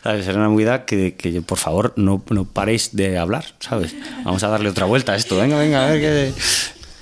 ¿sabes? 0.02 0.26
Era 0.28 0.38
una 0.38 0.48
movida 0.48 0.84
que, 0.84 1.14
que 1.14 1.40
por 1.42 1.58
favor 1.58 1.94
no, 1.96 2.22
no 2.28 2.44
paréis 2.44 2.94
de 2.94 3.18
hablar, 3.18 3.44
¿sabes? 3.60 3.94
Vamos 4.24 4.42
a 4.42 4.48
darle 4.48 4.68
otra 4.68 4.84
vuelta 4.84 5.12
a 5.12 5.16
esto, 5.16 5.36
venga, 5.36 5.58
venga, 5.58 5.86
a 5.86 5.90
ver 5.90 6.00
qué... 6.00 6.34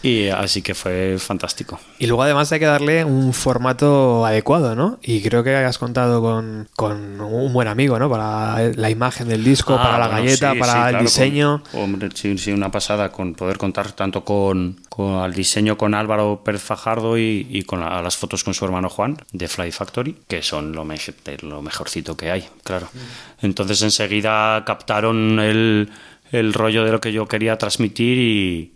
Y 0.03 0.28
así 0.28 0.62
que 0.62 0.74
fue 0.74 1.16
fantástico. 1.18 1.78
Y 1.98 2.07
luego 2.07 2.22
además 2.22 2.51
hay 2.53 2.59
que 2.59 2.64
darle 2.64 3.05
un 3.05 3.34
formato 3.34 4.24
adecuado, 4.24 4.74
¿no? 4.74 4.98
Y 5.03 5.20
creo 5.20 5.44
que 5.44 5.55
has 5.55 5.76
contado 5.76 6.22
con, 6.22 6.68
con 6.74 7.20
un 7.20 7.53
buen 7.53 7.68
amigo, 7.68 7.98
¿no? 7.98 8.09
Para 8.09 8.70
la 8.76 8.88
imagen 8.88 9.28
del 9.28 9.44
disco, 9.44 9.74
Ah, 9.78 9.82
para 9.82 9.98
la 9.98 10.07
bueno, 10.09 10.22
galleta, 10.24 10.53
sí, 10.55 10.59
para 10.59 10.72
sí, 10.72 10.78
el 10.78 10.84
claro, 10.88 11.01
diseño. 11.05 11.62
con- 11.70 11.80
hombre, 11.82 12.09
sí, 12.14 12.38
sí, 12.38 12.51
una 12.51 12.70
pasada 12.70 13.12
con 13.12 13.34
poder 13.34 13.59
contar 13.59 13.92
tanto 13.92 14.24
con, 14.24 14.80
con 14.88 15.22
el 15.22 15.34
diseño 15.34 15.76
con 15.76 15.94
Álvaro 15.94 16.40
Pérez 16.42 16.62
Fajardo 16.62 17.18
y, 17.18 17.46
y 17.51 17.62
con 17.64 17.80
la- 17.80 18.01
las 18.01 18.16
fotos 18.16 18.42
con 18.42 18.55
su 18.55 18.64
hermano 18.64 18.88
Juan 18.88 19.18
de 19.32 19.48
Fly 19.48 19.70
Factory, 19.70 20.16
que 20.26 20.42
son 20.42 20.72
lo, 20.72 20.84
me- 20.86 20.96
lo 21.42 21.61
mejorcito 21.61 22.16
que 22.16 22.30
hay, 22.30 22.48
claro. 22.64 22.88
Mm. 22.94 23.44
Entonces 23.46 23.82
enseguida 23.82 24.64
captaron 24.64 25.38
el, 25.40 25.90
el 26.32 26.55
rollo 26.55 26.84
de 26.86 26.92
lo 26.92 27.01
que 27.03 27.12
yo 27.12 27.26
quería 27.26 27.59
transmitir 27.59 28.16
y, 28.16 28.72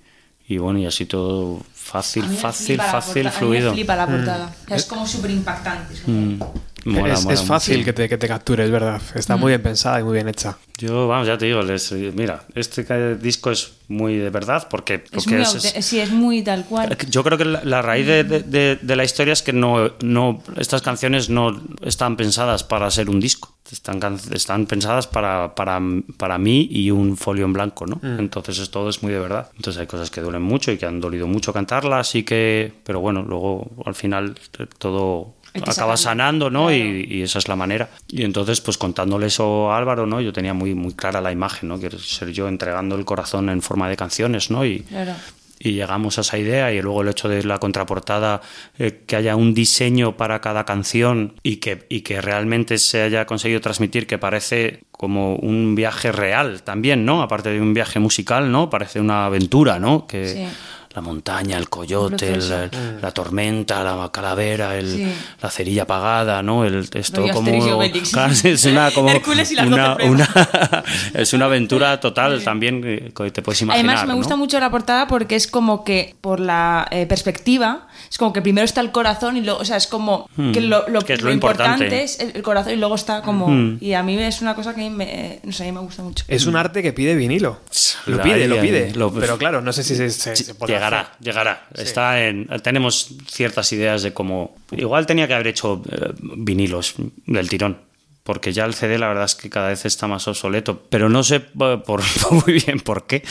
y 0.46 0.58
bueno, 0.58 0.78
y 0.78 0.86
así 0.86 1.06
todo 1.06 1.60
fácil, 1.74 2.24
fácil, 2.24 2.78
fácil, 2.80 3.22
porta- 3.24 3.38
a 3.38 3.40
mí 3.40 3.46
fluido. 3.46 3.70
me 3.70 3.74
flipa 3.76 3.96
la 3.96 4.06
portada. 4.06 4.52
Sea, 4.68 4.76
es 4.76 4.84
como 4.84 5.06
súper 5.06 5.30
impactante. 5.30 5.94
Mm. 6.06 6.40
Mola, 6.84 7.14
es, 7.14 7.22
mola 7.24 7.34
es 7.34 7.42
fácil 7.44 7.84
que 7.84 7.92
te, 7.92 8.08
que 8.08 8.18
te 8.18 8.28
capture, 8.28 8.64
es 8.64 8.70
verdad. 8.70 9.00
Está 9.14 9.36
muy 9.36 9.50
bien 9.50 9.62
pensada 9.62 10.00
y 10.00 10.04
muy 10.04 10.14
bien 10.14 10.28
hecha. 10.28 10.56
Yo, 10.78 11.06
vamos, 11.08 11.26
ya 11.26 11.38
te 11.38 11.46
digo, 11.46 11.62
les- 11.62 11.92
mira, 11.92 12.44
este 12.54 13.14
disco 13.16 13.50
es 13.50 13.74
muy 13.88 14.16
de 14.16 14.28
verdad 14.30 14.66
porque, 14.70 14.94
Es 14.94 15.10
porque 15.12 15.34
muy 15.34 15.42
es- 15.42 15.54
aute- 15.54 15.82
sí, 15.82 16.00
es 16.00 16.10
muy 16.10 16.42
tal 16.42 16.64
cual. 16.66 16.96
Yo 17.08 17.22
creo 17.24 17.38
que 17.38 17.44
la, 17.44 17.62
la 17.64 17.80
raíz 17.80 18.06
de, 18.06 18.24
de- 18.24 18.40
de- 18.40 18.78
de 18.82 18.96
la 18.96 19.04
historia 19.04 19.32
es 19.32 19.42
que 19.42 19.52
no, 19.52 19.92
no, 20.02 20.42
estas 20.56 20.82
canciones 20.82 21.30
no 21.30 21.58
están 21.82 22.16
pensadas 22.16 22.64
para 22.64 22.90
ser 22.90 23.08
un 23.08 23.20
disco. 23.20 23.54
Están, 23.72 23.98
están 24.32 24.66
pensadas 24.66 25.06
para, 25.06 25.54
para, 25.54 25.80
para 26.18 26.36
mí 26.38 26.68
y 26.70 26.90
un 26.90 27.16
folio 27.16 27.44
en 27.46 27.52
blanco, 27.54 27.86
¿no? 27.86 27.96
Mm. 28.02 28.18
Entonces 28.18 28.58
es- 28.58 28.70
todo 28.70 28.90
es 28.90 29.02
muy 29.02 29.12
de 29.12 29.20
verdad. 29.20 29.50
Entonces 29.56 29.80
hay 29.80 29.86
cosas 29.86 30.10
que 30.10 30.20
duelen 30.20 30.42
mucho 30.42 30.70
y 30.70 30.76
que 30.76 30.86
han 30.86 31.00
dolido 31.00 31.26
mucho 31.26 31.52
cantarlas 31.52 32.14
y 32.14 32.24
que... 32.24 32.72
Pero 32.84 33.00
bueno, 33.00 33.22
luego 33.22 33.70
al 33.86 33.94
final 33.94 34.34
eh, 34.58 34.66
todo 34.78 35.34
acaba 35.62 35.96
sanando, 35.96 36.50
¿no? 36.50 36.66
Claro. 36.66 36.74
Y, 36.82 37.06
y 37.10 37.22
esa 37.22 37.38
es 37.38 37.48
la 37.48 37.56
manera. 37.56 37.88
Y 38.08 38.24
entonces, 38.24 38.60
pues 38.60 38.76
contándole 38.78 39.26
eso 39.26 39.70
a 39.72 39.78
Álvaro, 39.78 40.06
¿no? 40.06 40.20
Yo 40.20 40.32
tenía 40.32 40.54
muy, 40.54 40.74
muy 40.74 40.94
clara 40.94 41.20
la 41.20 41.32
imagen, 41.32 41.68
¿no? 41.68 41.78
Quiero 41.78 41.98
ser 41.98 42.30
yo 42.32 42.48
entregando 42.48 42.96
el 42.96 43.04
corazón 43.04 43.48
en 43.48 43.62
forma 43.62 43.88
de 43.88 43.96
canciones, 43.96 44.50
¿no? 44.50 44.64
Y, 44.64 44.80
Claro. 44.80 45.12
y 45.60 45.72
llegamos 45.72 46.18
a 46.18 46.22
esa 46.22 46.36
idea 46.36 46.72
y 46.72 46.82
luego 46.82 47.02
el 47.02 47.08
hecho 47.08 47.28
de 47.28 47.42
la 47.44 47.58
contraportada, 47.58 48.40
eh, 48.78 49.02
que 49.06 49.16
haya 49.16 49.36
un 49.36 49.54
diseño 49.54 50.16
para 50.16 50.40
cada 50.40 50.64
canción 50.64 51.34
y 51.42 51.56
que, 51.56 51.86
y 51.88 52.00
que 52.00 52.20
realmente 52.20 52.76
se 52.78 53.02
haya 53.02 53.24
conseguido 53.24 53.60
transmitir 53.60 54.06
que 54.06 54.18
parece 54.18 54.80
como 54.90 55.36
un 55.36 55.74
viaje 55.74 56.10
real 56.12 56.62
también, 56.62 57.04
¿no? 57.04 57.22
Aparte 57.22 57.50
de 57.50 57.60
un 57.60 57.72
viaje 57.74 57.98
musical, 58.00 58.50
¿no? 58.50 58.68
Parece 58.70 59.00
una 59.00 59.26
aventura, 59.26 59.78
¿no? 59.78 60.06
Que 60.06 60.28
Sí. 60.28 60.46
La 60.94 61.00
montaña, 61.00 61.58
el 61.58 61.68
coyote, 61.68 62.32
el- 62.34 62.52
el- 62.52 62.70
la 63.02 63.10
tormenta, 63.10 63.82
la 63.82 64.10
calavera, 64.12 64.76
el- 64.78 64.94
Sí. 64.94 65.12
la 65.42 65.50
cerilla 65.50 65.82
apagada, 65.82 66.42
¿no? 66.42 66.64
El, 66.64 66.88
esto 66.94 67.26
como. 67.32 67.50
Claro, 68.12 68.32
es 68.32 68.64
una 68.64 68.90
como 68.92 69.08
Hércules 69.10 69.50
y 69.50 69.56
las 69.56 69.66
una, 69.66 69.96
es 71.14 71.32
una 71.32 71.44
aventura 71.46 71.98
total 72.00 72.42
también 72.44 72.80
que 72.82 73.30
te 73.30 73.42
puedes 73.42 73.60
imaginar. 73.62 73.86
Además, 73.86 74.06
me 74.06 74.12
¿no? 74.12 74.16
gusta 74.18 74.36
mucho 74.36 74.58
la 74.60 74.70
portada 74.70 75.06
porque 75.06 75.36
es 75.36 75.46
como 75.48 75.84
que, 75.84 76.14
por 76.20 76.40
la 76.40 76.86
eh, 76.90 77.06
perspectiva, 77.06 77.88
es 78.10 78.18
como 78.18 78.32
que 78.32 78.42
primero 78.42 78.64
está 78.64 78.80
el 78.80 78.92
corazón 78.92 79.36
y 79.36 79.40
luego, 79.40 79.60
o 79.60 79.64
sea, 79.64 79.76
es 79.76 79.86
como 79.86 80.28
Hmm, 80.36 80.52
que 80.52 80.60
lo, 80.60 80.88
lo- 80.88 81.00
que 81.02 81.14
es 81.14 81.20
lo 81.22 81.28
lo 81.28 81.34
importante. 81.34 81.84
importante. 81.84 82.02
es 82.04 82.20
el, 82.20 82.32
el 82.36 82.42
corazón 82.42 82.72
y 82.72 82.76
luego 82.76 82.94
está 82.94 83.22
como. 83.22 83.48
Hmm. 83.48 83.78
Y 83.80 83.94
a 83.94 84.02
mí 84.02 84.16
es 84.18 84.40
una 84.42 84.54
cosa 84.54 84.74
que 84.74 84.88
me, 84.90 85.40
no 85.42 85.52
sé, 85.52 85.64
a 85.64 85.66
mí 85.66 85.72
me 85.72 85.80
gusta 85.80 86.02
mucho. 86.02 86.24
Es 86.28 86.46
un 86.46 86.56
arte 86.56 86.82
que 86.82 86.92
pide 86.92 87.14
vinilo. 87.14 87.58
Lo 88.06 88.16
La- 88.18 88.22
pide, 88.22 88.46
lo 88.48 88.60
pide. 88.60 88.92
lo- 88.94 89.12
Pero 89.12 89.38
claro, 89.38 89.60
no 89.60 89.72
sé 89.72 89.82
si 89.82 89.96
se, 89.96 90.10
se- 90.10 90.36
se 90.36 90.54
podrá 90.54 90.83
llegará, 90.84 91.12
llegará. 91.20 91.66
Está 91.76 92.26
en, 92.26 92.46
tenemos 92.62 93.14
ciertas 93.28 93.72
ideas 93.72 94.02
de 94.02 94.12
cómo. 94.12 94.56
Igual 94.72 95.06
tenía 95.06 95.26
que 95.26 95.34
haber 95.34 95.46
hecho 95.48 95.82
eh, 95.90 96.12
vinilos 96.20 96.94
del 97.26 97.48
tirón. 97.48 97.78
Porque 98.22 98.54
ya 98.54 98.64
el 98.64 98.72
CD 98.72 98.98
la 98.98 99.08
verdad 99.08 99.24
es 99.26 99.34
que 99.34 99.50
cada 99.50 99.68
vez 99.68 99.84
está 99.84 100.06
más 100.06 100.26
obsoleto. 100.28 100.82
Pero 100.88 101.08
no 101.10 101.22
sé 101.22 101.36
eh, 101.36 101.82
por, 101.84 102.02
muy 102.30 102.54
bien 102.64 102.80
por 102.80 103.06
qué. 103.06 103.22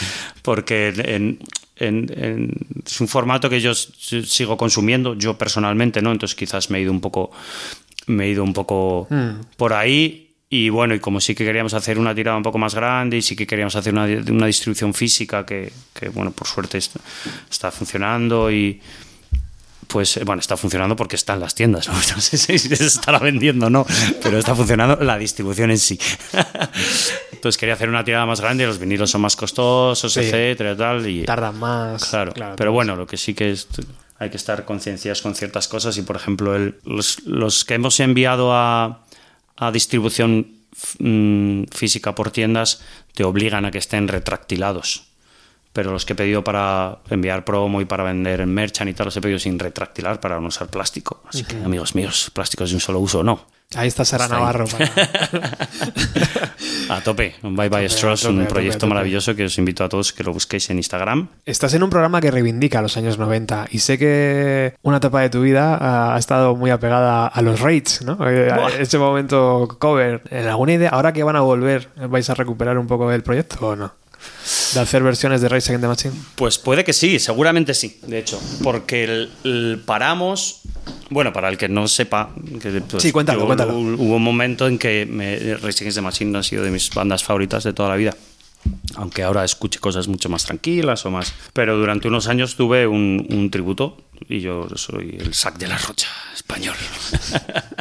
Porque 0.43 0.89
en- 0.89 1.39
en- 1.77 2.11
en- 2.15 2.51
es 2.85 3.01
un 3.01 3.07
formato 3.07 3.49
que 3.49 3.59
yo 3.59 3.73
sigo 3.73 4.55
consumiendo, 4.57 5.15
yo 5.15 5.35
personalmente, 5.37 6.01
¿no? 6.03 6.11
Entonces 6.11 6.35
quizás 6.35 6.69
me 6.69 6.77
he 6.77 6.81
ido 6.81 6.91
un 6.91 7.01
poco. 7.01 7.31
Me 8.05 8.25
he 8.25 8.29
ido 8.29 8.43
un 8.43 8.53
poco 8.53 9.07
por 9.57 9.73
ahí. 9.73 10.32
Y 10.55 10.69
bueno, 10.69 10.93
y 10.93 10.99
como 10.99 11.19
sí 11.19 11.33
que 11.33 11.45
queríamos 11.45 11.73
hacer 11.73 11.97
una 11.97 12.13
tirada 12.13 12.37
un 12.37 12.43
poco 12.43 12.59
más 12.59 12.75
grande 12.75 13.17
y 13.17 13.21
sí 13.23 13.35
que 13.35 13.47
queríamos 13.47 13.75
hacer 13.75 13.91
una, 13.91 14.05
una 14.05 14.45
distribución 14.45 14.93
física 14.93 15.45
que, 15.47 15.73
que, 15.93 16.09
bueno, 16.09 16.29
por 16.31 16.47
suerte 16.47 16.77
est- 16.77 16.95
está 17.49 17.71
funcionando 17.71 18.51
y 18.51 18.79
pues 19.87 20.17
eh, 20.17 20.23
bueno, 20.23 20.39
está 20.41 20.55
funcionando 20.55 20.95
porque 20.95 21.15
está 21.15 21.33
en 21.33 21.39
las 21.39 21.55
tiendas, 21.55 21.87
¿no? 21.87 21.93
No 22.15 22.21
sé 22.21 22.37
si 22.37 22.59
se 22.59 22.85
estará 22.85 23.17
vendiendo 23.17 23.65
o 23.65 23.69
no, 23.71 23.83
pero 24.21 24.37
está 24.37 24.53
funcionando 24.53 24.95
la 25.03 25.17
distribución 25.17 25.71
en 25.71 25.79
sí. 25.79 25.97
Entonces 27.31 27.57
quería 27.57 27.73
hacer 27.73 27.89
una 27.89 28.03
tirada 28.03 28.25
más 28.25 28.39
grande, 28.39 28.65
los 28.67 28.77
vinilos 28.79 29.09
son 29.11 29.21
más 29.21 29.35
costosos, 29.35 30.13
Sí. 30.13 30.19
etcétera, 30.21 30.75
tal, 30.77 31.07
y 31.07 31.23
Tardan 31.23 31.57
más. 31.57 32.05
claro, 32.05 32.31
claro, 32.31 32.55
pero 32.55 32.71
bueno, 32.71 32.95
lo 32.95 33.05
que 33.07 33.17
sí 33.17 33.33
que 33.33 33.51
es 33.51 33.67
hay 34.19 34.29
que 34.29 34.37
estar 34.37 34.63
concienciados 34.65 35.21
con 35.21 35.35
ciertas 35.35 35.67
cosas 35.67 35.97
y, 35.97 36.03
por 36.03 36.15
ejemplo, 36.15 36.55
el- 36.55 36.75
los, 36.85 37.23
los 37.25 37.65
que 37.65 37.73
hemos 37.73 37.99
enviado 37.99 38.53
a, 38.53 39.03
a 39.57 39.71
distribución 39.71 40.47
mm, 40.99 41.63
física 41.71 42.15
por 42.15 42.31
tiendas 42.31 42.81
te 43.13 43.23
obligan 43.23 43.65
a 43.65 43.71
que 43.71 43.77
estén 43.77 44.07
retractilados. 44.07 45.05
Pero 45.73 45.91
los 45.91 46.05
que 46.05 46.13
he 46.13 46.15
pedido 46.15 46.43
para 46.43 46.99
enviar 47.09 47.45
promo 47.45 47.81
y 47.81 47.85
para 47.85 48.03
vender 48.03 48.41
en 48.41 48.53
merchant 48.53 48.89
y 48.91 48.93
tal, 48.93 49.05
los 49.05 49.17
he 49.17 49.21
pedido 49.21 49.39
sin 49.39 49.57
retractilar 49.57 50.19
para 50.19 50.39
no 50.39 50.47
usar 50.47 50.67
plástico. 50.67 51.23
Así 51.27 51.43
que, 51.43 51.55
amigos 51.57 51.95
míos, 51.95 52.29
plásticos 52.31 52.69
de 52.69 52.75
un 52.75 52.81
solo 52.81 52.99
uso 52.99 53.23
no. 53.23 53.47
Ahí 53.75 53.87
está 53.87 54.05
Sara. 54.05 54.27
Navarro. 54.27 54.65
para- 54.67 54.91
A 56.89 57.01
tope, 57.01 57.35
un 57.43 57.55
Bye 57.55 57.69
Bye 57.69 57.89
Straws, 57.89 58.25
un 58.25 58.45
proyecto 58.45 58.87
maravilloso 58.87 59.35
que 59.35 59.45
os 59.45 59.57
invito 59.57 59.83
a 59.83 59.89
todos 59.89 60.13
que 60.13 60.23
lo 60.23 60.33
busquéis 60.33 60.69
en 60.69 60.77
Instagram. 60.77 61.27
Estás 61.45 61.73
en 61.73 61.83
un 61.83 61.89
programa 61.89 62.21
que 62.21 62.31
reivindica 62.31 62.81
los 62.81 62.97
años 62.97 63.17
90 63.17 63.67
y 63.71 63.79
sé 63.79 63.97
que 63.97 64.75
una 64.81 64.97
etapa 64.97 65.21
de 65.21 65.29
tu 65.29 65.41
vida 65.41 66.13
ha 66.13 66.17
estado 66.17 66.55
muy 66.55 66.71
apegada 66.71 67.27
a 67.27 67.41
los 67.41 67.59
raids, 67.61 68.01
¿no? 68.03 68.17
Eh, 68.29 68.51
a 68.51 68.67
Ese 68.79 68.97
momento 68.97 69.77
cover. 69.79 70.21
¿En 70.29 70.47
alguna 70.47 70.73
idea? 70.73 70.89
Ahora 70.89 71.13
que 71.13 71.23
van 71.23 71.35
a 71.35 71.41
volver, 71.41 71.89
¿vais 72.09 72.29
a 72.29 72.33
recuperar 72.33 72.77
un 72.77 72.87
poco 72.87 73.11
el 73.11 73.23
proyecto 73.23 73.67
o 73.67 73.75
no? 73.75 74.02
De 74.73 74.79
hacer 74.79 75.03
versiones 75.03 75.41
de 75.41 75.49
Rage 75.49 75.73
Against 75.73 75.81
the 75.81 75.87
Machine. 76.09 76.23
Pues 76.35 76.57
puede 76.57 76.83
que 76.83 76.93
sí, 76.93 77.19
seguramente 77.19 77.73
sí, 77.73 77.99
de 78.07 78.19
hecho, 78.19 78.41
porque 78.63 79.03
el, 79.03 79.31
el 79.43 79.81
paramos, 79.85 80.61
bueno, 81.09 81.31
para 81.31 81.49
el 81.49 81.57
que 81.57 81.69
no 81.69 81.87
sepa, 81.87 82.33
que, 82.61 82.81
pues, 82.81 83.01
Sí, 83.03 83.11
cuéntalo, 83.11 83.41
yo- 83.41 83.45
cuéntalo. 83.45 83.73
hu- 83.79 83.95
Hubo 83.97 84.15
un 84.17 84.23
momento 84.23 84.67
en 84.67 84.77
que 84.77 85.05
me, 85.05 85.37
Rage 85.55 85.79
Against 85.83 85.95
the 85.97 86.01
Machine 86.01 86.37
ha 86.37 86.43
sido 86.43 86.63
de 86.63 86.71
mis 86.71 86.89
bandas 86.89 87.23
favoritas 87.23 87.63
de 87.63 87.73
toda 87.73 87.89
la 87.89 87.95
vida. 87.95 88.15
Aunque 88.95 89.23
ahora 89.23 89.43
escuche 89.43 89.79
cosas 89.79 90.07
mucho 90.07 90.29
más 90.29 90.45
tranquilas 90.45 91.05
o 91.05 91.11
más. 91.11 91.33
Pero 91.51 91.77
durante 91.77 92.07
unos 92.07 92.27
años 92.27 92.55
tuve 92.55 92.87
un, 92.87 93.27
un 93.29 93.51
tributo 93.51 93.97
y 94.29 94.39
yo 94.39 94.67
soy 94.75 95.17
el 95.19 95.33
Sac 95.33 95.57
de 95.57 95.67
la 95.67 95.77
Rocha 95.77 96.07
español. 96.35 96.75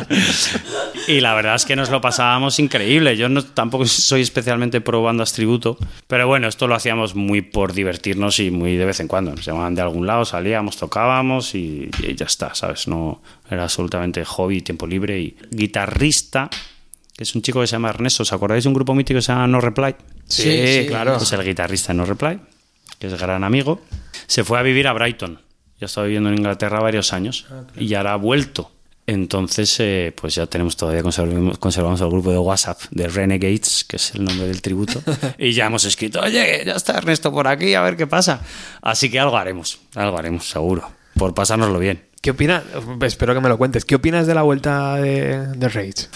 y 1.09 1.21
la 1.21 1.35
verdad 1.35 1.57
es 1.57 1.65
que 1.65 1.77
nos 1.77 1.91
lo 1.91 2.01
pasábamos 2.01 2.59
increíble. 2.59 3.17
Yo 3.17 3.29
no, 3.29 3.45
tampoco 3.45 3.87
soy 3.87 4.21
especialmente 4.21 4.81
pro 4.81 5.03
bandas 5.03 5.33
tributo, 5.33 5.79
pero 6.07 6.27
bueno, 6.27 6.49
esto 6.49 6.67
lo 6.67 6.75
hacíamos 6.75 7.15
muy 7.15 7.43
por 7.43 7.73
divertirnos 7.73 8.39
y 8.41 8.51
muy 8.51 8.77
de 8.77 8.85
vez 8.85 9.01
en 9.01 9.09
cuando. 9.09 9.33
Nos 9.33 9.45
llamaban 9.45 9.75
de 9.75 9.83
algún 9.83 10.07
lado, 10.07 10.25
salíamos, 10.25 10.77
tocábamos 10.77 11.55
y, 11.55 11.91
y 12.03 12.15
ya 12.15 12.27
está, 12.27 12.55
¿sabes? 12.55 12.89
No 12.89 13.23
era 13.51 13.65
absolutamente 13.65 14.25
hobby, 14.25 14.63
tiempo 14.63 14.87
libre 14.87 15.21
y 15.21 15.37
guitarrista. 15.51 16.49
Que 17.17 17.25
es 17.25 17.35
un 17.35 17.43
chico 17.43 17.61
que 17.61 17.67
se 17.67 17.73
llama 17.73 17.91
Ernesto. 17.91 18.23
¿Os 18.23 18.33
acordáis 18.33 18.65
de 18.65 18.69
un 18.69 18.75
grupo 18.75 18.95
mítico 18.95 19.19
que 19.19 19.23
se 19.23 19.33
llama 19.33 19.47
No 19.47 19.61
Reply? 19.61 19.95
Sí, 20.27 20.67
sí, 20.67 20.87
claro. 20.89 21.19
Pues 21.19 21.33
el 21.33 21.45
guitarrista 21.45 21.93
de 21.93 21.99
No 21.99 22.07
Reply, 22.07 22.41
que 22.99 23.09
es 23.09 23.21
gran 23.21 23.45
amigo, 23.45 23.83
se 24.27 24.45
fue 24.45 24.59
a 24.59 24.63
vivir 24.63 24.89
a 24.89 24.93
Brighton. 24.95 25.39
Ya 25.83 25.87
estaba 25.87 26.07
viviendo 26.07 26.29
en 26.29 26.37
Inglaterra 26.37 26.79
varios 26.79 27.13
años 27.13 27.45
y 27.77 27.93
ahora 27.95 28.13
ha 28.13 28.17
vuelto. 28.17 28.71
Entonces, 29.05 29.81
eh, 29.81 30.15
pues 30.15 30.37
ya 30.37 30.47
tenemos 30.47 30.77
todavía 30.77 31.03
conservamos, 31.03 31.59
conservamos 31.59 32.01
el 32.01 32.09
grupo 32.09 32.31
de 32.31 32.39
WhatsApp 32.39 32.83
de 32.93 33.09
Renegades, 33.09 33.83
que 33.83 33.97
es 33.97 34.15
el 34.15 34.23
nombre 34.23 34.47
del 34.47 34.63
tributo, 34.63 35.03
y 35.39 35.51
ya 35.51 35.67
hemos 35.67 35.85
escrito, 35.85 36.21
oye, 36.21 36.63
ya 36.65 36.75
está 36.75 36.99
Ernesto 36.99 37.33
por 37.33 37.49
aquí, 37.49 37.75
a 37.75 37.83
ver 37.83 37.97
qué 37.97 38.07
pasa. 38.07 38.43
Así 38.81 39.11
que 39.11 39.19
algo 39.19 39.37
haremos, 39.37 39.81
algo 39.97 40.17
haremos, 40.17 40.49
seguro, 40.49 40.89
por 41.17 41.35
pasárnoslo 41.35 41.81
bien. 41.81 42.05
¿Qué 42.21 42.31
opinas? 42.31 42.63
Espero 43.01 43.35
que 43.35 43.41
me 43.41 43.49
lo 43.49 43.59
cuentes. 43.59 43.85
¿Qué 43.85 43.97
opinas 43.97 44.29
de 44.29 44.35
la 44.37 44.43
vuelta 44.43 44.95
de, 44.99 45.49
de 45.49 45.69
Rage? 45.69 46.07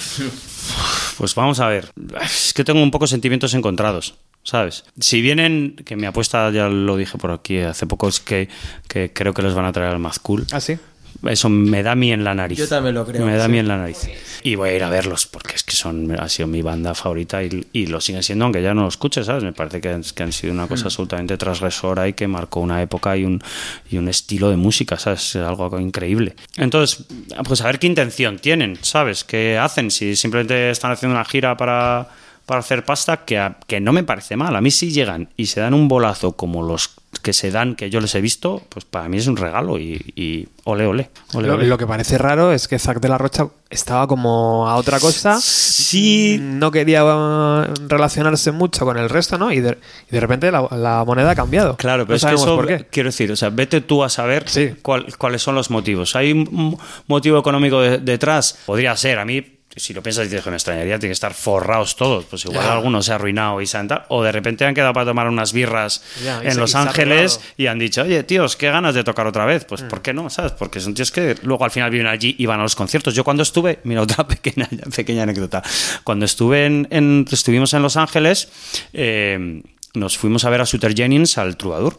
Pues 1.18 1.34
vamos 1.34 1.58
a 1.58 1.66
ver. 1.66 1.90
Es 2.22 2.52
que 2.54 2.62
tengo 2.62 2.80
un 2.80 2.92
poco 2.92 3.08
sentimientos 3.08 3.52
encontrados, 3.54 4.14
¿sabes? 4.46 4.84
Si 4.98 5.20
vienen, 5.20 5.76
que 5.84 5.96
mi 5.96 6.06
apuesta 6.06 6.48
ya 6.50 6.68
lo 6.68 6.96
dije 6.96 7.18
por 7.18 7.32
aquí 7.32 7.58
hace 7.58 7.86
poco, 7.86 8.08
es 8.08 8.20
que, 8.20 8.48
que 8.88 9.12
creo 9.12 9.34
que 9.34 9.42
los 9.42 9.54
van 9.54 9.66
a 9.66 9.72
traer 9.72 9.94
al 9.94 10.06
Cool. 10.22 10.46
¿Ah, 10.52 10.60
sí? 10.60 10.78
Eso 11.26 11.48
me 11.48 11.82
da 11.82 11.92
a 11.92 11.94
mí 11.94 12.12
en 12.12 12.24
la 12.24 12.34
nariz. 12.34 12.58
Yo 12.58 12.68
también 12.68 12.94
lo 12.94 13.06
creo, 13.06 13.24
Me 13.24 13.36
da 13.36 13.44
a 13.44 13.46
sí. 13.46 13.52
mí 13.52 13.58
en 13.58 13.68
la 13.68 13.78
nariz. 13.78 14.08
Y 14.42 14.54
voy 14.54 14.68
a 14.68 14.76
ir 14.76 14.84
a 14.84 14.90
verlos 14.90 15.26
porque 15.26 15.54
es 15.56 15.64
que 15.64 15.72
son 15.74 16.12
ha 16.20 16.28
sido 16.28 16.46
mi 16.46 16.60
banda 16.60 16.94
favorita 16.94 17.42
y, 17.42 17.66
y 17.72 17.86
lo 17.86 18.00
siguen 18.02 18.22
siendo, 18.22 18.44
aunque 18.44 18.62
ya 18.62 18.74
no 18.74 18.82
lo 18.82 18.88
escuche, 18.88 19.24
¿sabes? 19.24 19.42
Me 19.42 19.52
parece 19.54 19.80
que, 19.80 19.88
han- 19.88 20.02
que 20.14 20.22
han 20.22 20.30
sido 20.32 20.52
una 20.52 20.68
cosa 20.68 20.84
absolutamente 20.84 21.36
transgresora 21.38 22.06
y 22.06 22.12
que 22.12 22.28
marcó 22.28 22.60
una 22.60 22.82
época 22.82 23.16
y 23.16 23.24
un, 23.24 23.42
y 23.90 23.96
un 23.96 24.08
estilo 24.08 24.50
de 24.50 24.56
música, 24.56 24.98
¿sabes? 24.98 25.34
Algo 25.36 25.80
increíble. 25.80 26.36
Entonces, 26.58 27.06
pues 27.44 27.62
a 27.62 27.66
ver 27.66 27.78
qué 27.78 27.86
intención 27.86 28.38
tienen, 28.38 28.78
¿sabes? 28.82 29.24
¿Qué 29.24 29.56
hacen? 29.58 29.90
Si 29.90 30.14
simplemente 30.16 30.70
están 30.70 30.92
haciendo 30.92 31.16
una 31.16 31.24
gira 31.24 31.56
para 31.56 32.08
para 32.46 32.60
hacer 32.60 32.84
pasta 32.84 33.24
que, 33.24 33.38
a- 33.38 33.58
que 33.66 33.80
no 33.80 33.92
me 33.92 34.04
parece 34.04 34.36
mal. 34.36 34.54
A 34.56 34.60
mí 34.60 34.70
si 34.70 34.90
llegan 34.92 35.28
y 35.36 35.46
se 35.46 35.60
dan 35.60 35.74
un 35.74 35.88
bolazo 35.88 36.32
como 36.32 36.62
los 36.62 36.90
que 37.22 37.32
se 37.32 37.50
dan, 37.50 37.74
que 37.76 37.88
yo 37.90 38.00
les 38.00 38.14
he 38.14 38.20
visto, 38.20 38.62
pues 38.68 38.84
para 38.84 39.08
mí 39.08 39.16
es 39.16 39.26
un 39.26 39.36
regalo 39.36 39.78
y, 39.78 40.12
y 40.14 40.48
ole, 40.64 40.86
ole. 40.86 41.10
ole, 41.34 41.48
Lo, 41.48 41.54
ole. 41.54 41.66
lo 41.66 41.78
que 41.78 41.86
parece 41.86 42.18
raro 42.18 42.52
es 42.52 42.68
que 42.68 42.78
Zack 42.78 43.00
de 43.00 43.08
la 43.08 43.16
Rocha 43.18 43.48
estaba 43.70 44.06
como 44.06 44.68
a 44.68 44.76
otra 44.76 45.00
cosa. 45.00 45.38
Sí. 45.40 46.38
No 46.40 46.70
quería 46.70 47.04
uh, 47.04 47.64
relacionarse 47.88 48.52
mucho 48.52 48.84
con 48.84 48.98
el 48.98 49.08
resto, 49.08 49.38
¿no? 49.38 49.50
Y 49.50 49.60
de, 49.60 49.78
y 50.10 50.12
de 50.14 50.20
repente 50.20 50.50
la, 50.52 50.68
la 50.70 51.04
moneda 51.06 51.30
ha 51.30 51.34
cambiado. 51.34 51.76
Claro, 51.76 52.04
pero 52.06 52.12
no 52.12 52.16
es 52.16 52.24
que 52.24 52.34
eso, 52.34 52.56
por 52.56 52.66
qué. 52.66 52.86
quiero 52.90 53.08
decir, 53.08 53.32
o 53.32 53.36
sea, 53.36 53.48
vete 53.50 53.80
tú 53.80 54.04
a 54.04 54.08
saber 54.08 54.48
Sí. 54.48 54.74
cuál- 54.82 55.06
cuáles 55.16 55.42
son 55.42 55.54
los 55.54 55.70
motivos. 55.70 56.14
¿Hay 56.16 56.32
un 56.32 56.46
un 56.56 56.78
motivo 57.08 57.38
económico 57.38 57.80
de- 57.80 57.98
detrás? 57.98 58.58
Podría 58.66 58.94
ser, 58.96 59.18
a 59.18 59.24
mí, 59.24 59.42
si 59.76 59.92
lo 59.94 60.02
piensas, 60.02 60.24
dices 60.30 60.42
que 60.42 60.50
me 60.50 60.56
extrañaría, 60.56 60.98
tienen 60.98 61.10
que 61.10 61.12
estar 61.12 61.34
forrados 61.34 61.96
todos. 61.96 62.24
Pues 62.24 62.44
igual 62.46 62.64
Ya. 62.64 62.72
alguno 62.72 63.02
se 63.02 63.12
ha 63.12 63.16
arruinado 63.16 63.60
y 63.60 63.66
se 63.66 63.76
han 63.78 63.88
o 64.08 64.22
de 64.22 64.32
repente 64.32 64.64
han 64.64 64.74
quedado 64.74 64.92
para 64.94 65.06
tomar 65.06 65.28
unas 65.28 65.52
birras 65.52 66.02
en 66.42 66.56
Los 66.58 66.74
Ángeles 66.74 67.40
y 67.56 67.66
han 67.66 67.78
dicho, 67.78 68.02
oye, 68.02 68.22
tíos, 68.24 68.56
qué 68.56 68.70
ganas 68.70 68.94
de 68.94 69.04
tocar 69.04 69.26
otra 69.26 69.44
vez. 69.44 69.64
Mm. 69.64 69.66
Pues, 69.68 69.82
¿por 69.82 70.02
qué 70.02 70.12
no? 70.14 70.30
¿Sabes? 70.30 70.52
Porque 70.52 70.80
son 70.80 70.94
tíos 70.94 71.10
que 71.12 71.36
luego 71.42 71.64
al 71.64 71.70
final 71.70 71.90
viven 71.90 72.06
allí 72.06 72.34
y 72.38 72.46
van 72.46 72.58
a 72.60 72.62
los 72.62 72.74
conciertos. 72.74 73.14
Yo 73.14 73.22
cuando 73.22 73.42
estuve, 73.42 73.78
mira, 73.84 74.02
otra 74.02 74.26
pequeña, 74.28 74.68
pequeña 74.94 75.22
anécdota. 75.24 75.62
Cuando 76.04 76.24
estuve 76.24 76.66
en, 76.66 76.88
en- 76.90 77.26
estuvimos 77.30 77.74
en 77.74 77.82
Los 77.82 77.96
Ángeles, 77.96 78.48
eh, 78.92 79.62
nos 79.94 80.16
fuimos 80.18 80.44
a 80.44 80.50
ver 80.50 80.60
a 80.62 80.66
Suter 80.66 80.94
Jennings 80.94 81.38
al 81.38 81.56
Troubadour. 81.56 81.98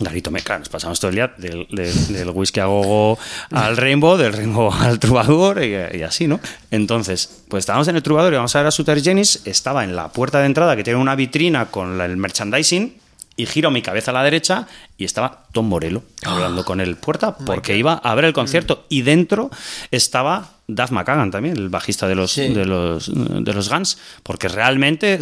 Garito 0.00 0.30
nos 0.30 0.68
pasamos 0.70 0.98
todo 1.00 1.10
el 1.10 1.14
día 1.16 1.34
del, 1.36 1.66
del- 1.70 2.12
del 2.12 2.30
whisky 2.30 2.60
a 2.60 2.66
gogo 2.66 3.18
al 3.50 3.76
Rainbow, 3.76 4.16
del 4.16 4.32
Rainbow 4.32 4.72
al 4.80 4.98
Troubadour 4.98 5.62
y, 5.62 5.74
y 5.98 6.02
así, 6.02 6.26
¿no? 6.26 6.40
Entonces, 6.70 7.42
pues 7.48 7.62
estábamos 7.62 7.88
en 7.88 7.96
el 7.96 8.02
Troubadour 8.02 8.32
y 8.32 8.36
vamos 8.36 8.54
a 8.56 8.58
ver 8.60 8.68
a 8.68 8.70
Suter 8.70 9.02
Jennings, 9.02 9.42
estaba 9.44 9.84
en 9.84 9.94
la 9.94 10.08
puerta 10.08 10.40
de 10.40 10.46
entrada 10.46 10.76
que 10.76 10.84
tiene 10.84 10.98
una 10.98 11.14
vitrina 11.14 11.66
con 11.66 11.98
la- 11.98 12.06
el 12.06 12.16
merchandising 12.16 12.96
y 13.36 13.46
giro 13.46 13.70
mi 13.70 13.82
cabeza 13.82 14.12
a 14.12 14.14
la 14.14 14.22
derecha 14.22 14.66
y 14.96 15.04
estaba 15.04 15.44
Tom 15.52 15.66
Morello 15.68 16.02
hablando 16.24 16.64
con 16.64 16.80
el 16.80 16.96
puerta 16.96 17.36
porque 17.36 17.76
iba 17.76 17.94
a 17.94 18.14
ver 18.14 18.26
el 18.26 18.32
concierto 18.32 18.86
y 18.88 19.02
dentro 19.02 19.50
estaba 19.90 20.52
Duff 20.68 20.92
McKagan 20.92 21.30
también, 21.30 21.56
el 21.56 21.68
bajista 21.68 22.06
de 22.08 22.14
los, 22.14 22.30
Sí. 22.30 22.54
de 22.54 22.64
los, 22.64 23.10
de 23.12 23.52
los 23.52 23.68
Guns, 23.68 23.98
porque 24.22 24.48
realmente, 24.48 25.18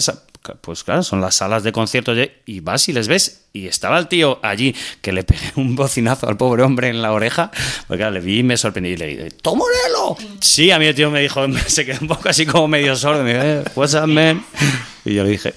pues 0.60 0.84
claro, 0.84 1.02
son 1.02 1.20
las 1.20 1.34
salas 1.36 1.62
de 1.62 1.72
conciertos 1.72 2.18
y 2.46 2.60
vas 2.60 2.88
y 2.88 2.92
les 2.92 3.08
ves 3.08 3.42
y 3.52 3.66
estaba 3.66 3.98
el 3.98 4.08
tío 4.08 4.40
allí 4.42 4.74
que 5.00 5.12
le 5.12 5.24
pegué 5.24 5.52
un 5.56 5.76
bocinazo 5.76 6.28
al 6.28 6.36
pobre 6.36 6.62
hombre 6.62 6.88
en 6.88 7.02
la 7.02 7.12
oreja, 7.12 7.50
porque 7.86 7.98
claro, 8.00 8.12
le 8.14 8.20
vi 8.20 8.38
y 8.38 8.42
me 8.42 8.56
sorprendí 8.56 8.90
y 8.90 8.96
le 8.96 9.06
dije, 9.06 9.30
¡Tom 9.42 9.58
Morello! 9.58 10.16
Sí, 10.40 10.70
a 10.70 10.78
mí 10.78 10.86
el 10.86 10.94
tío 10.94 11.10
me 11.10 11.20
dijo, 11.20 11.44
se 11.66 11.84
quedó 11.86 11.98
un 12.00 12.08
poco 12.08 12.28
así 12.28 12.46
como 12.46 12.68
medio 12.68 12.96
sordo, 12.96 13.22
me 13.22 13.34
dijo, 13.34 13.44
"Eh, 13.44 13.64
what's 13.74 13.94
up, 13.94 14.06
man? 14.06 14.44
Y 15.04 15.14
yo 15.14 15.24
le 15.24 15.30
dije, 15.30 15.54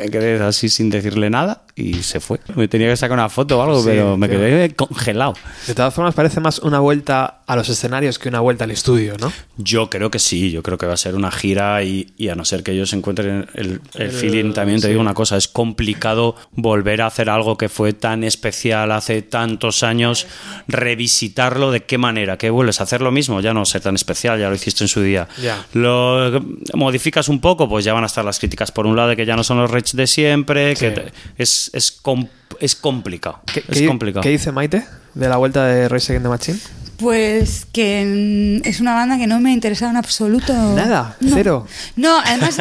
me 0.00 0.10
quedé 0.10 0.42
así 0.42 0.68
sin 0.68 0.90
decirle 0.90 1.30
nada 1.30 1.62
y 1.76 1.94
se 2.02 2.20
fue. 2.20 2.40
Me 2.56 2.68
tenía 2.68 2.88
que 2.88 2.96
sacar 2.96 3.16
una 3.16 3.28
foto 3.28 3.58
o 3.58 3.62
algo, 3.62 3.80
Sí, 3.80 3.86
pero 3.88 4.16
me 4.16 4.28
tío. 4.28 4.38
quedé 4.38 4.74
congelado. 4.74 5.34
De 5.66 5.74
todas 5.74 5.92
formas, 5.94 6.14
parece 6.14 6.40
más 6.40 6.58
una 6.58 6.80
vuelta 6.80 7.40
a 7.46 7.56
los 7.56 7.68
escenarios 7.68 8.18
que 8.18 8.28
una 8.28 8.40
vuelta 8.40 8.64
al 8.64 8.70
estudio, 8.70 9.16
¿no? 9.18 9.32
Yo 9.56 9.90
creo 9.90 10.10
que 10.10 10.18
sí, 10.18 10.50
yo 10.50 10.62
creo 10.62 10.78
que 10.78 10.86
va 10.86 10.94
a 10.94 10.96
ser 10.96 11.14
una 11.14 11.30
gira 11.30 11.82
y, 11.82 12.12
y 12.16 12.28
a 12.28 12.34
no 12.34 12.44
ser 12.44 12.62
que 12.62 12.72
ellos 12.72 12.92
encuentren 12.92 13.46
el, 13.54 13.80
el 13.94 14.10
feeling, 14.10 14.52
también 14.52 14.80
te 14.80 14.88
digo 14.88 15.00
una 15.00 15.14
cosa, 15.14 15.36
es 15.36 15.48
complicado 15.48 16.36
volver 16.52 17.02
a 17.02 17.06
hacer 17.06 17.28
algo 17.30 17.56
que 17.58 17.68
fue 17.68 17.92
tan 17.92 18.24
especial 18.24 18.92
hace 18.92 19.22
tantos 19.22 19.82
años, 19.82 20.26
revisitarlo 20.68 21.70
de 21.70 21.84
qué 21.84 21.98
manera, 21.98 22.36
que 22.38 22.50
vuelves 22.50 22.80
a 22.80 22.84
hacer 22.84 23.00
lo 23.00 23.10
mismo, 23.12 23.40
ya 23.40 23.52
no 23.54 23.64
ser 23.64 23.80
tan 23.80 23.94
especial, 23.94 24.38
ya 24.38 24.48
lo 24.48 24.54
hiciste 24.54 24.84
en 24.84 24.88
su 24.88 25.00
día. 25.02 25.28
Ya. 25.42 25.64
Lo 25.72 26.40
modificas 26.74 27.28
un 27.28 27.40
poco, 27.40 27.68
pues 27.68 27.84
ya 27.84 27.92
van 27.92 28.04
a 28.04 28.06
estar 28.06 28.24
las 28.24 28.38
críticas 28.38 28.70
por 28.72 28.86
un 28.86 28.96
lado 28.96 29.08
de 29.10 29.16
que 29.16 29.26
ya 29.26 29.36
no 29.36 29.44
son 29.44 29.58
los 29.58 29.70
De 29.94 30.06
siempre, 30.06 30.74
Sí. 30.76 30.80
que 30.86 30.90
te- 30.92 31.12
es, 31.38 31.70
es, 31.74 31.90
com- 31.92 32.28
es 32.60 32.74
complicado. 32.76 33.40
¿Qué, 33.52 33.60
es 33.68 33.78
qué- 33.78 33.86
complicado. 33.86 34.22
qué 34.22 34.28
dice 34.30 34.52
Maite 34.52 34.84
de 35.14 35.28
la 35.28 35.36
vuelta 35.36 35.66
de 35.66 35.88
Rage 35.88 36.12
Against 36.16 36.22
the 36.24 36.28
Machine? 36.28 36.58
Pues 37.00 37.66
que 37.72 38.60
es 38.64 38.80
una 38.80 38.92
banda 38.94 39.16
que 39.16 39.26
no 39.26 39.40
me 39.40 39.52
interesa 39.52 39.88
en 39.88 39.96
absoluto. 39.96 40.52
Nada, 40.52 41.16
No. 41.20 41.34
cero. 41.34 41.66
No, 41.96 42.18
además, 42.20 42.58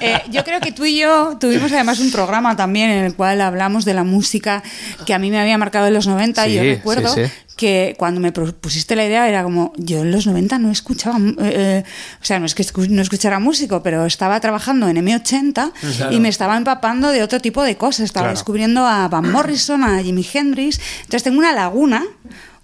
eh, 0.00 0.22
yo 0.30 0.44
creo 0.44 0.60
que 0.60 0.70
tú 0.70 0.84
y 0.84 0.96
yo 0.98 1.36
tuvimos 1.40 1.72
además 1.72 1.98
un 1.98 2.12
programa 2.12 2.54
también 2.54 2.90
en 2.90 3.04
el 3.04 3.14
cual 3.14 3.40
hablamos 3.40 3.84
de 3.84 3.94
la 3.94 4.04
música 4.04 4.62
que 5.06 5.12
a 5.14 5.18
mí 5.18 5.30
me 5.30 5.40
había 5.40 5.58
marcado 5.58 5.88
en 5.88 5.94
los 5.94 6.06
90 6.06 6.46
y 6.48 6.54
yo 6.54 6.62
recuerdo 6.62 7.12
sí, 7.12 7.24
sí. 7.26 7.32
que 7.56 7.96
cuando 7.98 8.20
me 8.20 8.30
propusiste 8.30 8.94
la 8.94 9.04
idea 9.04 9.28
era 9.28 9.42
como, 9.42 9.72
yo 9.76 10.02
en 10.02 10.12
los 10.12 10.24
90 10.26 10.58
no 10.58 10.70
escuchaba, 10.70 11.18
eh, 11.18 11.34
eh, 11.40 11.84
o 12.22 12.24
sea, 12.24 12.38
no 12.38 12.46
es 12.46 12.54
que 12.54 12.62
escu- 12.64 12.88
no 12.88 13.02
escuchara 13.02 13.40
músico, 13.40 13.82
pero 13.82 14.06
estaba 14.06 14.38
trabajando 14.40 14.88
en 14.88 14.98
M80 14.98 15.72
y 16.12 16.20
me 16.20 16.28
estaba 16.28 16.56
empapando 16.56 17.08
de 17.08 17.22
otro 17.24 17.40
tipo 17.40 17.62
de 17.64 17.76
cosas, 17.76 18.04
estaba 18.04 18.26
Claro. 18.26 18.36
descubriendo 18.38 18.86
a 18.86 19.08
Van 19.08 19.30
Morrison, 19.32 19.82
a 19.82 20.00
Jimi 20.00 20.24
Hendrix, 20.32 20.80
entonces 21.00 21.24
tengo 21.24 21.38
una 21.38 21.52
laguna 21.52 22.04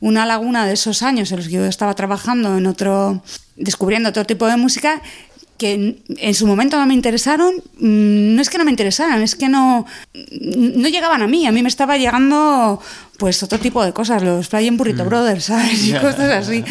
una 0.01 0.26
laguna 0.26 0.66
de 0.66 0.74
esos 0.74 1.03
años 1.03 1.30
en 1.30 1.38
los 1.38 1.47
que 1.47 1.55
yo 1.55 1.64
estaba 1.66 1.94
trabajando 1.94 2.57
en 2.59 2.66
otro, 2.66 3.22
descubriendo 3.57 4.09
otro 4.11 4.24
tipo 4.24 4.47
de 4.47 4.57
música 4.57 5.03
que 5.59 6.03
en, 6.18 6.34
su 6.34 6.47
momento 6.47 6.78
no 6.78 6.86
me 6.86 6.94
interesaron, 6.94 7.55
mm, 7.78 8.34
no 8.34 8.42
es 8.42 8.51
que 8.51 8.59
no 8.59 8.64
me 8.64 8.70
interesaran, 8.70 9.22
es 9.22 9.34
que 9.34 9.49
no, 9.49 9.86
no 10.14 10.88
llegaban 10.88 11.22
a 11.22 11.26
mí, 11.26 11.47
a 11.47 11.53
mí 11.53 11.62
me 11.62 11.68
estaba 11.68 11.97
llegando 11.97 12.80
pues 13.18 13.42
otro 13.42 13.58
tipo 13.58 13.84
de 13.84 13.92
cosas, 13.92 14.22
los 14.22 14.48
Flying 14.48 14.76
Burrito 14.76 15.04
Brothers, 15.04 15.44
¿sabes? 15.44 15.84
Y 15.84 15.92
cosas 16.00 16.30
así. 16.46 16.64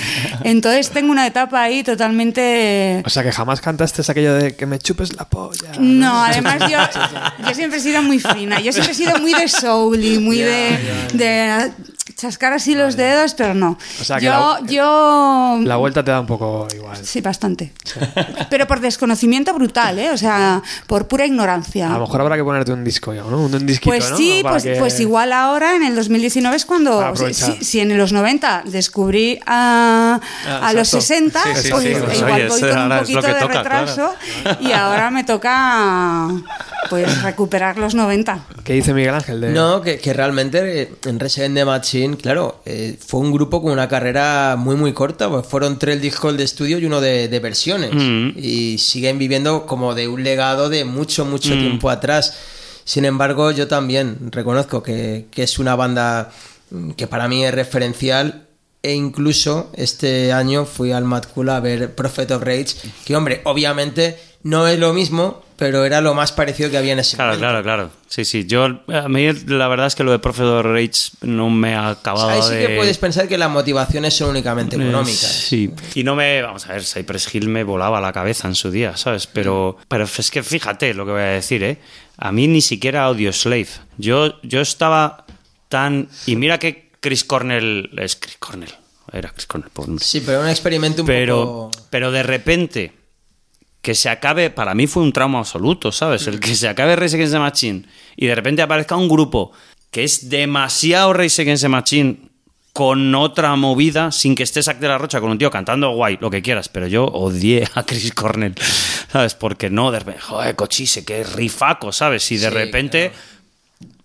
Entonces 0.44 0.90
tengo 0.92 1.12
una 1.12 1.26
etapa 1.28 1.62
ahí 1.62 1.84
totalmente... 1.84 3.02
O 3.06 3.10
sea 3.10 3.24
que 3.24 3.32
jamás 3.32 3.62
cantaste 3.62 4.02
aquello 4.08 4.36
de 4.36 4.56
que 4.56 4.66
me 4.66 4.80
chupes 4.80 5.16
la 5.16 5.26
polla. 5.26 5.72
No, 5.80 6.24
además 6.26 6.60
yo, 6.70 6.78
yo 7.48 7.54
siempre 7.54 7.80
he 7.80 7.82
sido 7.82 8.02
muy 8.04 8.20
fina, 8.20 8.60
yo 8.62 8.72
siempre 8.72 8.92
he 8.92 8.96
sido 8.96 9.18
muy 9.20 9.34
de 9.34 9.48
soul 9.48 10.04
y 10.04 10.20
muy 10.20 10.40
de, 10.40 10.78
de 11.14 11.72
chascar 12.16 12.54
así 12.54 12.76
los 12.76 12.96
dedos, 12.96 13.34
pero 13.34 13.54
no. 13.54 13.78
O 14.00 14.04
sea 14.04 14.20
que 14.20 14.26
yo, 14.26 14.32
la- 14.32 14.60
yo 14.68 15.60
La 15.64 15.76
vuelta 15.78 16.04
te 16.04 16.12
da 16.12 16.20
un 16.22 16.28
poco 16.28 16.68
igual. 16.76 16.98
Sí, 17.04 17.22
bastante. 17.22 17.74
Pero 18.50 18.68
por 18.68 18.80
desconocimiento 18.80 19.54
brutal, 19.54 20.00
¿eh? 20.00 20.12
O 20.12 20.18
sea, 20.18 20.62
por 20.88 21.08
pura 21.08 21.26
ignorancia. 21.26 21.90
A 21.90 21.94
lo 21.96 22.02
mejor 22.02 22.22
habrá 22.22 22.36
que 22.38 22.44
ponerte 22.44 22.72
un 22.72 22.84
disco 22.84 23.14
ya, 23.14 23.22
¿no? 23.24 23.38
Un, 23.42 23.54
un 23.56 23.66
disquito, 23.66 23.90
Pues 23.90 24.12
¿no? 24.12 24.18
sí, 24.18 24.40
Para 24.44 24.54
pues, 24.54 24.64
que- 24.64 24.76
pues 24.76 25.00
igual 25.00 25.34
ahora 25.34 25.76
en 25.76 25.84
el 25.84 25.96
2019 26.44 26.56
es 26.58 26.66
cuando, 26.66 27.02
aprovechar. 27.02 27.58
si, 27.60 27.66
si 27.66 27.80
en 27.80 27.98
los 27.98 28.12
90 28.12 28.64
descubrí 28.66 29.40
a, 29.46 30.20
Ah, 30.46 30.68
a 30.68 30.74
los 30.74 30.94
exacto. 30.94 31.02
60, 31.08 31.44
Sí, 31.56 31.62
sí, 31.64 31.70
pues 31.72 31.84
sí, 31.84 31.94
pues 32.04 32.18
igual 32.18 32.34
oye, 32.34 32.48
voy 32.50 32.60
con 32.62 32.78
un 32.92 33.00
poquito 33.00 33.22
de 33.22 33.34
toca, 33.34 33.48
retraso 33.64 34.16
y 34.62 34.72
ahora 34.72 35.12
me 35.12 35.24
toca 35.24 36.28
pues 36.90 37.24
recuperar 37.24 37.78
los 37.78 37.96
90. 37.96 38.46
¿Qué 38.64 38.74
dice 38.74 38.94
Miguel 38.94 39.16
Ángel? 39.16 39.42
De... 39.42 39.50
No, 39.50 39.82
que, 39.82 40.00
que 40.00 40.14
realmente 40.14 40.82
eh, 40.84 40.92
en 41.06 41.20
Resident 41.20 41.56
the 41.56 41.66
Machine, 41.66 42.18
claro, 42.18 42.62
eh, 42.66 42.98
fue 43.06 43.20
un 43.22 43.32
grupo 43.32 43.62
con 43.62 43.72
una 43.72 43.88
carrera 43.88 44.56
muy 44.58 44.76
muy 44.76 44.94
corta, 44.94 45.30
pues 45.30 45.46
fueron 45.48 45.80
tres 45.80 46.02
discos 46.02 46.36
de 46.38 46.44
estudio 46.44 46.78
y 46.80 46.86
uno 46.86 47.02
de, 47.02 47.28
de 47.28 47.40
versiones. 47.40 47.92
Mm. 47.94 48.30
Y 48.38 48.78
siguen 48.78 49.18
viviendo 49.18 49.66
como 49.66 49.96
de 49.96 50.08
un 50.08 50.24
legado 50.24 50.70
de 50.70 50.86
mucho, 50.86 51.26
mucho 51.26 51.56
Mm. 51.56 51.60
tiempo 51.60 51.90
atrás. 51.90 52.34
Sin 52.86 53.04
embargo, 53.04 53.52
yo 53.52 53.68
también 53.68 54.32
reconozco 54.32 54.82
que, 54.82 55.26
que 55.32 55.44
es 55.44 55.60
una 55.60 55.76
banda 55.76 56.32
mm, 56.72 56.92
que 56.92 57.08
para 57.08 57.28
mí 57.28 57.44
es 57.44 57.54
referencial. 57.54 58.44
E 58.82 58.94
incluso 58.94 59.72
este 59.76 60.32
año 60.32 60.64
fui 60.66 60.92
al 60.92 61.06
Cool 61.34 61.50
a 61.50 61.60
ver 61.60 61.96
Prophet 61.96 62.30
of 62.30 62.44
Rage, 62.44 62.68
que 63.04 63.16
hombre, 63.16 63.42
obviamente 63.46 64.20
no 64.44 64.68
es 64.68 64.78
lo 64.78 64.94
mismo, 64.94 65.44
pero 65.58 65.86
era 65.86 66.02
lo 66.02 66.14
más 66.14 66.32
parecido 66.32 66.70
que 66.70 66.78
había 66.78 66.94
en 66.94 67.00
ese 67.00 67.16
Claro, 67.16 67.32
momento. 67.32 67.48
claro, 67.48 67.64
claro. 67.64 67.90
Sí, 68.08 68.26
sí. 68.26 68.46
Yo, 68.46 68.64
a 68.66 69.10
mí 69.10 69.34
la 69.48 69.68
verdad 69.68 69.88
es 69.88 69.96
que 69.96 70.04
lo 70.04 70.12
de 70.12 70.20
Professor 70.20 70.64
Rage 70.72 71.14
no 71.22 71.50
me 71.50 71.74
ha 71.74 71.90
acabado 71.90 72.30
Ahí 72.30 72.44
sí 72.44 72.54
de... 72.54 72.68
que 72.68 72.76
puedes 72.76 73.00
pensar 73.00 73.28
que 73.28 73.40
las 73.40 73.50
motivaciones 73.50 74.14
son 74.16 74.30
únicamente 74.30 74.76
Eh, 74.76 74.82
económicas. 74.84 75.18
Sí. 75.32 75.72
Y 75.96 76.04
no 76.04 76.16
me. 76.16 76.44
Vamos 76.44 76.68
a 76.68 76.74
ver, 76.74 76.84
Cypress 76.84 77.34
Hill 77.34 77.48
me 77.50 77.64
volaba 77.64 78.00
la 78.00 78.14
cabeza 78.14 78.48
en 78.48 78.54
su 78.54 78.70
día, 78.70 78.96
¿sabes? 78.98 79.26
Pero, 79.26 79.78
pero 79.88 80.04
es 80.04 80.30
que 80.30 80.44
fíjate 80.44 80.94
lo 80.94 81.08
que 81.08 81.12
voy 81.14 81.22
a 81.22 81.26
decir, 81.26 81.64
¿eh? 81.64 81.80
A 82.18 82.32
mí 82.32 82.48
ni 82.48 82.62
siquiera 82.62 83.06
Audio 83.06 83.34
Slave. 83.34 83.68
Yo, 83.98 84.42
yo 84.42 84.62
estaba 84.62 85.26
tan. 85.70 86.10
Y 86.26 86.36
mira 86.36 86.58
que 86.60 86.92
Chris 87.00 87.24
Cornell. 87.24 87.90
Es 87.98 88.16
Chris 88.16 88.38
Cornell. 88.38 88.74
Era 89.12 89.30
Chris 89.32 89.46
Cornell, 89.46 89.72
por. 89.72 90.00
Sí, 90.02 90.22
pero 90.22 90.42
un 90.42 90.48
experimento 90.48 91.02
un 91.02 91.08
pero, 91.08 91.38
poco... 91.38 91.72
pero 91.90 92.12
de 92.12 92.24
repente. 92.24 92.94
Que 93.82 93.94
se 93.94 94.10
acabe, 94.10 94.50
para 94.50 94.74
mí 94.74 94.88
fue 94.88 95.04
un 95.04 95.14
trauma 95.14 95.38
absoluto, 95.38 95.92
¿sabes? 95.92 96.26
El 96.26 96.40
que 96.40 96.56
se 96.56 96.68
acabe 96.68 96.96
Race 96.96 97.16
Against 97.16 97.34
the 97.34 97.40
Machine 97.40 97.86
y 98.16 98.26
de 98.26 98.34
repente 98.34 98.64
aparezca 98.64 98.96
un 98.96 99.08
grupo 99.08 99.52
que 99.92 100.04
es 100.04 100.28
demasiado 100.28 101.14
Race 101.14 101.40
Against 101.40 101.62
the 101.62 101.70
Machine 101.70 102.30
con 102.76 103.16
otra 103.16 103.56
movida 103.56 104.12
sin 104.12 104.36
que 104.36 104.44
esté 104.44 104.62
Sac 104.62 104.80
de 104.80 104.90
la 104.90 104.98
Rocha 104.98 105.22
con 105.22 105.32
un 105.32 105.38
tío 105.38 105.50
cantando 105.50 105.92
guay, 105.92 106.18
lo 106.20 106.30
que 106.30 106.42
quieras, 106.42 106.68
pero 106.68 106.88
yo 106.88 107.06
odié 107.06 107.66
a 107.74 107.84
Chris 107.84 108.12
Cornell, 108.14 108.54
¿sabes? 109.14 109.34
Porque 109.34 109.70
no, 109.70 109.92
de 109.92 110.00
repente, 110.00 110.20
joder, 110.20 110.58
cochise, 110.58 111.06
que 111.06 111.24
rifaco, 111.24 111.94
¿sabes? 111.94 112.30
Y 112.34 112.38
de 112.38 112.50
Sí, 112.50 112.54
repente, 112.54 113.14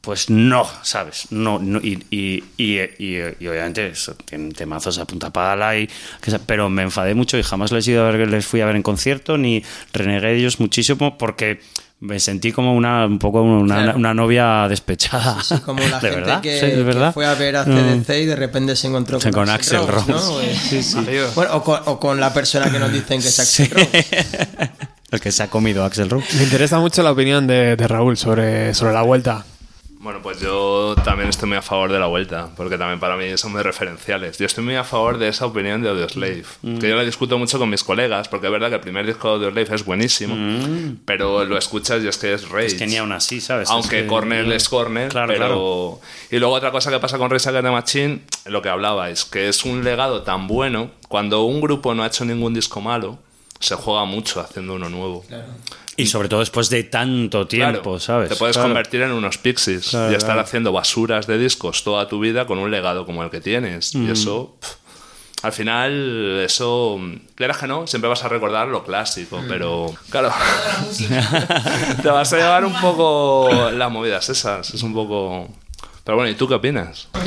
pues 0.01 0.31
no, 0.31 0.69
¿sabes? 0.83 1.33
No, 1.33 1.59
no 1.59 1.81
y, 1.81 1.99
y, 2.13 2.45
y, 2.57 3.19
obviamente 3.49 3.89
eso, 3.89 4.15
tienen 4.25 4.53
temazos 4.53 4.99
a 4.99 5.05
punta 5.05 5.31
pala, 5.31 5.77
y, 5.77 5.91
pero 6.47 6.71
me 6.71 6.83
enfadé 6.83 7.17
mucho 7.17 7.37
y 7.39 7.43
jamás 7.43 7.73
les, 7.73 7.89
he 7.89 7.91
ido 7.91 8.07
a 8.07 8.13
ver, 8.13 8.29
les 8.29 8.47
fui 8.47 8.61
a 8.61 8.67
ver 8.67 8.77
en 8.77 8.85
concierto 8.85 9.37
ni 9.37 9.65
renegué 9.93 10.29
de 10.29 10.37
ellos 10.37 10.61
muchísimo 10.61 11.19
porque 11.19 11.59
me 12.01 12.19
sentí 12.19 12.51
como 12.51 12.75
una 12.75 13.05
un 13.07 13.19
poco 13.19 13.43
una, 13.43 13.83
Claro. 13.83 13.99
una 13.99 14.15
novia 14.15 14.67
despechada. 14.69 15.43
Sí, 15.43 15.59
como 15.59 15.81
la 15.81 16.01
¿De 16.01 16.09
gente 16.09 16.17
verdad? 16.21 16.41
que, 16.41 16.59
Sí, 16.59 16.67
¿de 16.67 16.73
que 16.77 16.83
verdad? 16.83 17.13
fue 17.15 17.27
a 17.27 17.35
ver 17.35 17.57
a 17.57 17.65
No. 17.67 17.77
CDC 17.77 18.23
y 18.23 18.27
de 18.27 18.37
repente 18.37 18.75
se 18.77 18.87
encontró 18.87 19.21
Sí, 19.21 19.31
con 19.31 19.49
Axl 19.51 19.77
Rose. 19.87 20.11
¿no? 20.11 20.19
Sí, 20.19 20.83
sí. 20.83 20.97
Bueno, 21.35 21.57
o, 21.57 21.63
con, 21.63 21.81
o 21.85 22.01
con 22.01 22.19
la 22.19 22.33
persona 22.33 22.71
que 22.71 22.79
nos 22.79 22.91
dicen 22.93 23.21
que 23.21 23.29
es 23.29 23.39
Axl 23.41 23.75
Rose. 23.75 24.07
El 25.11 25.21
que 25.21 25.33
se 25.33 25.43
ha 25.43 25.49
comido 25.51 25.85
Axel 25.85 26.09
Rose. 26.09 26.27
Me 26.37 26.45
interesa 26.45 26.79
mucho 26.79 27.03
la 27.03 27.11
opinión 27.11 27.47
de, 27.49 27.75
de 27.77 27.89
Raúl 27.89 28.17
sobre, 28.17 28.73
sobre 28.75 28.93
la 28.93 29.03
vuelta. 29.03 29.45
Bueno, 30.03 30.21
pues 30.23 30.41
yo 30.41 30.95
también 31.05 31.29
estoy 31.29 31.47
muy 31.47 31.59
a 31.59 31.63
favor 31.63 31.93
de 31.93 31.99
la 31.99 32.07
vuelta, 32.07 32.49
porque 32.57 32.79
también 32.79 32.99
para 32.99 33.17
mí 33.19 33.37
son 33.37 33.53
muy 33.53 33.61
referenciales. 33.61 34.39
Yo 34.39 34.47
estoy 34.47 34.65
muy 34.65 34.75
a 34.75 34.83
favor 34.83 35.19
de 35.19 35.29
esa 35.29 35.45
opinión 35.45 35.83
de 35.83 35.91
Audioslave, 35.91 36.43
que 36.63 36.89
yo 36.89 36.97
la 36.97 37.03
discuto 37.05 37.37
mucho 37.39 37.59
con 37.59 37.69
mis 37.69 37.85
colegas, 37.85 38.27
porque 38.27 38.47
es 38.47 38.53
verdad 38.53 38.71
que 38.71 38.77
el 38.77 38.81
primer 38.81 39.05
disco 39.05 39.29
de 39.39 39.47
Audioslave 39.49 39.75
es 39.77 39.85
buenísimo, 39.85 40.97
pero 41.05 41.45
lo 41.45 41.59
escuchas 41.59 42.03
y 42.03 42.09
es 42.09 42.17
que 42.17 42.33
es 42.33 42.49
Rage. 42.49 42.67
Es 42.67 42.75
que 42.75 42.87
ni 42.87 42.97
aún 42.97 43.13
así, 43.13 43.43
¿sabes? 43.43 43.69
Aunque 43.69 43.99
Es 43.99 44.03
que- 44.05 44.09
Cornell 44.09 44.51
es 44.53 44.71
Cornell, 44.71 45.11
Claro, 45.11 45.27
pero... 45.29 45.39
claro. 45.47 46.01
Y 46.31 46.39
luego 46.39 46.55
otra 46.55 46.71
cosa 46.71 46.91
que 46.91 46.99
pasa 46.99 47.19
con 47.19 47.29
Rage 47.29 47.51
Against 47.51 47.67
the 47.67 47.71
Machine, 47.71 48.21
lo 48.47 48.63
que 48.63 48.71
hablabais, 48.71 49.27
que 49.27 49.51
es 49.51 49.67
un 49.67 49.85
legado 49.85 50.23
tan 50.23 50.47
bueno, 50.47 50.93
cuando 51.09 51.43
un 51.43 51.61
grupo 51.61 51.95
no 51.95 52.05
ha 52.05 52.07
hecho 52.07 52.25
ningún 52.25 52.55
disco 52.55 52.81
malo, 52.81 53.19
se 53.61 53.75
juega 53.77 54.05
mucho 54.07 54.41
haciendo 54.41 54.75
uno 54.75 54.89
nuevo. 54.89 55.25
Y 55.97 56.07
sobre 56.07 56.29
todo 56.29 56.41
después 56.41 56.71
de 56.71 56.85
tanto 56.85 57.47
tiempo, 57.47 57.83
Claro, 57.83 58.01
¿sabes? 58.01 58.29
Te 58.31 58.37
puedes 58.37 58.57
Claro. 58.57 58.71
convertir 58.71 59.03
en 59.03 59.13
unos 59.13 59.37
pixies 59.39 59.91
Claro, 59.91 60.11
y 60.11 60.15
estar 60.15 60.29
claro. 60.31 60.41
haciendo 60.41 60.73
basuras 60.73 61.27
de 61.27 61.37
discos 61.39 61.85
toda 61.85 62.09
tu 62.09 62.19
vida 62.21 62.47
con 62.47 62.59
un 62.59 62.71
legado 62.71 63.05
como 63.05 63.23
el 63.23 63.31
que 63.31 63.41
tienes. 63.43 63.95
Mm. 63.95 64.09
Y 64.09 64.11
eso, 64.13 64.57
pf, 64.61 64.75
al 65.43 65.53
final, 65.53 66.41
eso, 66.45 66.99
quieras 67.35 67.59
que 67.59 67.67
no, 67.67 67.87
siempre 67.87 68.09
vas 68.09 68.25
a 68.25 68.29
recordar 68.29 68.69
lo 68.69 68.83
clásico, 68.85 69.39
Mm. 69.43 69.49
pero 69.49 69.95
claro, 70.09 70.33
te 72.03 72.09
vas 72.09 72.33
a 72.33 72.37
llevar 72.37 72.65
un 72.65 72.75
poco 72.81 73.71
las 73.73 73.91
movidas 73.91 74.29
esas. 74.29 74.73
Es 74.73 74.83
un 74.83 74.95
poco. 74.95 75.49
Pero 76.05 76.17
bueno, 76.17 76.31
¿y 76.31 76.35
tú 76.35 76.49
qué 76.49 76.55
opinas? 76.55 77.09
A 77.13 77.19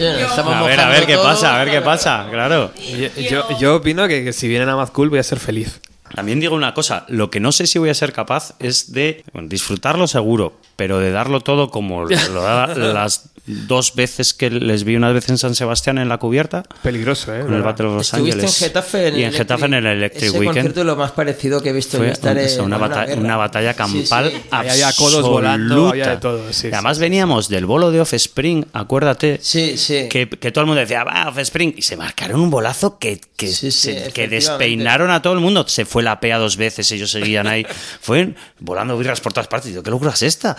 ver, 0.63 0.79
a 0.79 0.89
ver 0.89 1.05
qué 1.05 1.13
todo. 1.13 1.23
pasa, 1.25 1.55
a 1.55 1.63
ver 1.63 1.71
qué 1.71 1.81
pasa, 1.81 2.27
claro. 2.31 2.71
Yo, 2.75 3.21
yo- 3.29 3.59
yo 3.59 3.75
opino 3.75 4.07
que, 4.07 4.23
que 4.23 4.33
si 4.33 4.47
vienen 4.47 4.67
a 4.69 4.75
Mad 4.75 4.89
Cool 4.89 5.09
voy 5.09 5.19
a 5.19 5.23
ser 5.23 5.39
feliz. 5.39 5.79
También 6.13 6.39
digo 6.39 6.55
una 6.55 6.73
cosa, 6.73 7.05
lo 7.09 7.29
que 7.31 7.39
no 7.39 7.51
sé 7.51 7.67
si 7.67 7.79
voy 7.79 7.89
a 7.89 7.93
ser 7.93 8.13
capaz 8.13 8.53
es 8.59 8.93
de 8.93 9.23
bueno, 9.33 9.49
disfrutarlo 9.49 10.07
seguro, 10.07 10.53
pero 10.75 10.99
de 10.99 11.11
darlo 11.11 11.41
todo 11.41 11.69
como 11.69 12.05
lo 12.33 12.41
da 12.41 12.67
las 12.67 13.32
dos 13.45 13.95
veces 13.95 14.33
que 14.33 14.49
les 14.49 14.83
vi 14.85 14.95
una 14.95 15.11
vez 15.11 15.27
en 15.29 15.37
San 15.37 15.53
Sebastián 15.55 15.97
en 15.97 16.07
la 16.07 16.17
cubierta, 16.17 16.63
Peligroso, 16.81 17.35
¿eh? 17.35 17.41
con 17.41 17.53
el. 17.53 17.61
Battle 17.61 17.87
of 17.87 17.95
Los 17.97 18.13
Ángeles. 18.13 18.43
en 18.61 18.67
Getafe 18.67 19.07
en 19.09 19.19
y 19.19 19.23
en 19.23 19.33
Getafe 19.33 19.65
en 19.65 19.73
el 19.73 19.85
Electric 19.85 20.23
Ese 20.29 20.31
Weekend. 20.39 20.55
concierto 20.55 20.79
es 20.81 20.85
lo 20.85 20.95
más 20.95 21.11
parecido 21.11 21.61
que 21.61 21.69
he 21.69 21.73
visto 21.73 21.97
Fue 21.97 22.07
en 22.07 22.13
estar 22.13 22.37
una, 22.61 22.77
bata- 22.77 23.05
guerra. 23.05 23.19
una 23.21 23.35
batalla 23.37 23.71
Sí, 23.73 23.77
campal 23.77 24.31
sí. 24.31 24.41
Ahí 24.51 24.69
había 24.69 24.93
codos 24.93 25.21
volando, 25.27 25.89
había 25.89 26.09
de 26.11 26.17
todo, 26.17 26.53
sí, 26.53 26.67
Y 26.67 26.73
además 26.73 26.99
veníamos 26.99 27.49
del 27.49 27.65
bolo 27.65 27.91
de 27.91 27.99
Offspring, 28.01 28.65
acuérdate. 28.73 29.39
Sí, 29.41 29.77
sí. 29.77 30.07
Que, 30.09 30.29
que 30.29 30.51
todo 30.51 30.61
el 30.61 30.67
mundo 30.67 30.79
decía, 30.81 31.03
va, 31.03 31.27
Offspring. 31.29 31.73
Y 31.77 31.81
se 31.81 31.97
marcaron 31.97 32.39
un 32.39 32.49
bolazo 32.49 32.97
que, 32.97 33.19
que, 33.35 33.47
Sí, 33.47 33.71
sí, 33.71 33.71
se- 33.71 33.91
que 33.93 33.99
efectivamente. 34.23 34.35
despeinaron 34.35 35.11
a 35.11 35.21
todo 35.21 35.33
el 35.33 35.39
mundo. 35.39 35.65
Se 35.67 35.85
fue 35.85 36.01
la 36.03 36.19
PEA 36.19 36.37
dos 36.37 36.55
veces, 36.57 36.89
ellos 36.91 37.11
seguían 37.11 37.47
ahí. 37.47 37.65
Fue 38.01 38.33
volando 38.59 38.97
birras 38.97 39.19
por 39.21 39.33
todas 39.33 39.47
partes. 39.47 39.71
Y 39.71 39.73
yo, 39.73 39.83
¿qué 39.83 39.89
locura 39.91 40.11
es 40.11 40.21
esta? 40.23 40.55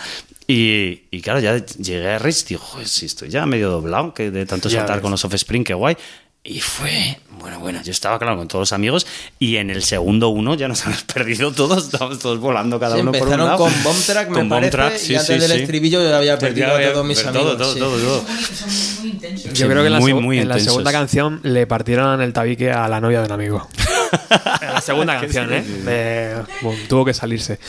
Y, 0.47 1.03
y 1.11 1.21
claro, 1.21 1.39
ya 1.39 1.57
llegué 1.65 2.09
a 2.11 2.19
Rich 2.19 2.43
y 2.43 2.47
digo, 2.49 2.61
joder, 2.61 2.87
si 2.87 3.07
estoy 3.07 3.29
ya 3.29 3.45
medio 3.45 3.69
doblado 3.69 4.13
que 4.13 4.29
de 4.29 4.45
tanto 4.45 4.69
Ya 4.69 4.79
saltar 4.79 4.97
ves. 4.97 5.01
con 5.01 5.11
los 5.11 5.25
Offspring, 5.25 5.63
qué 5.63 5.73
guay. 5.73 5.97
Y 6.47 6.59
fue, 6.59 7.17
bueno, 7.39 7.59
bueno, 7.59 7.81
yo 7.83 7.89
estaba 7.91 8.19
claro 8.19 8.37
con 8.37 8.47
todos 8.47 8.61
los 8.61 8.73
amigos 8.73 9.07
y 9.39 9.55
en 9.55 9.71
el 9.71 9.81
segundo 9.81 10.29
uno 10.29 10.53
ya 10.53 10.67
nos 10.67 10.81
habíamos 10.85 11.03
perdido 11.05 11.51
todos, 11.51 11.85
estábamos 11.85 12.19
todos 12.19 12.39
volando 12.39 12.79
cada 12.79 12.93
Sí, 12.97 13.01
uno 13.01 13.11
por 13.13 13.21
un 13.21 13.33
empezaron 13.33 13.47
lado. 13.47 13.57
con 13.65 13.83
Bomb 13.83 14.05
Track, 14.05 14.27
me 14.29 14.33
Con 14.35 14.49
parece, 14.49 14.71
Track, 14.71 14.93
y 14.93 14.99
sí, 14.99 15.15
antes 15.15 15.25
sí, 15.35 15.39
del 15.41 15.51
sí. 15.51 15.57
estribillo 15.61 16.03
yo 16.03 16.15
había 16.15 16.37
perdido 16.37 16.67
Ya 16.67 16.73
a 16.73 16.75
había- 16.75 16.93
todos 16.93 17.05
mis 17.07 17.23
todo, 17.23 17.29
amigos. 17.29 17.57
todo, 17.57 17.73
sí. 17.73 17.79
todo, 17.79 17.97
todo. 17.97 18.25
Yo 19.55 19.67
creo 19.67 19.81
que 19.81 19.87
en 19.87 19.93
la, 19.93 19.99
muy, 19.99 20.37
en 20.39 20.47
la 20.47 20.59
segunda 20.59 20.91
canción 20.91 21.39
le 21.41 21.65
partieron 21.65 22.21
el 22.21 22.31
tabique 22.31 22.69
a 22.71 22.87
la 22.87 23.01
novia 23.01 23.21
de 23.21 23.25
un 23.25 23.31
amigo. 23.31 23.67
La 24.61 24.81
segunda 24.81 25.19
canción, 25.19 25.51
¿eh? 25.53 25.61
De- 25.61 26.35
bueno, 26.61 26.79
tuvo 26.87 27.05
que 27.05 27.13
salirse. 27.13 27.59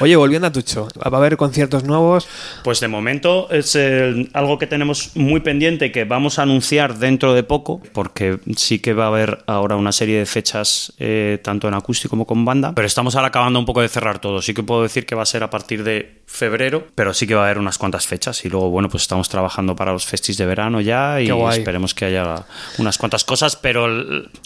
Oye, 0.00 0.16
volviendo 0.16 0.46
a 0.48 0.52
Tucho, 0.52 0.88
¿va 0.98 1.16
a 1.16 1.20
haber 1.20 1.36
conciertos 1.36 1.84
nuevos? 1.84 2.26
Pues 2.64 2.80
de 2.80 2.88
momento 2.88 3.50
es 3.50 3.74
eh, 3.76 4.28
algo 4.32 4.58
que 4.58 4.66
tenemos 4.66 5.10
muy 5.16 5.40
pendiente 5.40 5.90
que 5.92 6.04
vamos 6.04 6.38
a 6.38 6.42
anunciar 6.42 6.98
dentro 6.98 7.34
de 7.34 7.42
poco, 7.42 7.80
porque 7.92 8.38
sí 8.56 8.78
que 8.78 8.92
va 8.94 9.04
a 9.04 9.08
haber 9.08 9.42
ahora 9.46 9.76
una 9.76 9.92
serie 9.92 10.18
de 10.18 10.26
fechas 10.26 10.92
eh, 10.98 11.38
tanto 11.42 11.68
en 11.68 11.74
acústico 11.74 12.10
como 12.10 12.26
con 12.26 12.44
banda, 12.44 12.72
pero 12.74 12.86
estamos 12.86 13.14
ahora 13.16 13.28
acabando 13.28 13.58
un 13.58 13.64
poco 13.66 13.80
de 13.80 13.88
cerrar 13.88 14.18
todo. 14.20 14.42
Sí 14.42 14.54
que 14.54 14.62
puedo 14.62 14.82
decir 14.82 15.06
que 15.06 15.14
va 15.14 15.22
a 15.22 15.26
ser 15.26 15.42
a 15.42 15.50
partir 15.50 15.82
de 15.84 16.22
febrero, 16.26 16.86
pero 16.94 17.12
sí 17.14 17.26
que 17.26 17.34
va 17.34 17.42
a 17.42 17.44
haber 17.46 17.58
unas 17.58 17.78
cuantas 17.78 18.06
fechas 18.06 18.44
y 18.44 18.48
luego, 18.48 18.70
bueno, 18.70 18.88
pues 18.88 19.02
estamos 19.02 19.28
trabajando 19.28 19.76
para 19.76 19.92
los 19.92 20.04
festis 20.06 20.36
de 20.36 20.46
verano 20.46 20.80
ya 20.80 21.20
y 21.20 21.26
esperemos 21.56 21.94
que 21.94 22.04
haya 22.06 22.44
unas 22.78 22.98
cuantas 22.98 23.24
cosas, 23.24 23.56
pero 23.56 23.86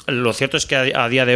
lo 0.06 0.32
cierto 0.32 0.56
es 0.56 0.66
que 0.66 0.76
a, 0.76 1.04
a 1.04 1.08
día 1.08 1.24
de 1.24 1.35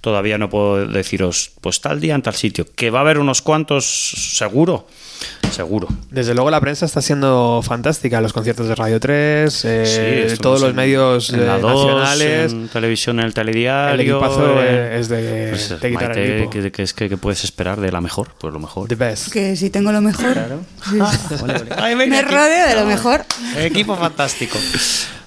todavía 0.00 0.38
no 0.38 0.48
puedo 0.50 0.86
deciros, 0.86 1.52
pues 1.60 1.80
tal 1.80 2.00
día 2.00 2.14
en 2.14 2.22
tal 2.22 2.34
sitio, 2.34 2.66
que 2.74 2.90
va 2.90 3.00
a 3.00 3.02
haber 3.02 3.18
unos 3.18 3.42
cuantos 3.42 3.84
seguro, 4.36 4.86
seguro. 5.50 5.88
Desde 6.10 6.34
luego 6.34 6.50
la 6.50 6.60
prensa 6.60 6.86
está 6.86 7.00
siendo 7.02 7.60
fantástica, 7.62 8.20
los 8.20 8.32
conciertos 8.32 8.68
de 8.68 8.74
Radio 8.74 8.98
3, 9.00 9.64
eh, 9.64 10.26
Sí, 10.30 10.36
todos 10.40 10.60
los 10.60 10.70
en- 10.70 10.76
medios 10.76 11.30
en 11.32 11.46
la 11.46 11.56
eh, 11.56 11.60
2, 11.60 11.72
nacionales. 11.86 12.52
en 12.52 12.68
televisión, 12.68 13.20
en 13.20 13.26
el 13.26 13.34
telediario. 13.34 13.94
El 13.94 14.00
equipazo 14.00 14.60
eh, 14.62 14.98
es 14.98 15.08
de, 15.08 15.48
pues, 15.50 15.80
de 15.80 15.90
Maite. 15.90 16.48
¿qué, 16.50 16.72
qué 16.72 16.82
es 16.82 16.92
que, 16.94 17.08
qué 17.08 17.16
puedes 17.16 17.44
esperar 17.44 17.80
de 17.80 17.92
la 17.92 18.00
mejor? 18.00 18.28
Pues 18.38 18.52
lo 18.52 18.58
mejor. 18.60 18.88
The 18.88 18.94
best. 18.94 19.32
Que 19.32 19.56
si 19.56 19.70
tengo 19.70 19.92
lo 19.92 20.00
mejor, 20.00 20.34
sí. 20.90 20.98
Ay, 21.76 21.94
me 21.96 22.22
rodeo 22.22 22.66
de 22.68 22.74
lo 22.74 22.86
mejor. 22.86 23.24
Equipo 23.56 23.96
fantástico. 23.96 24.58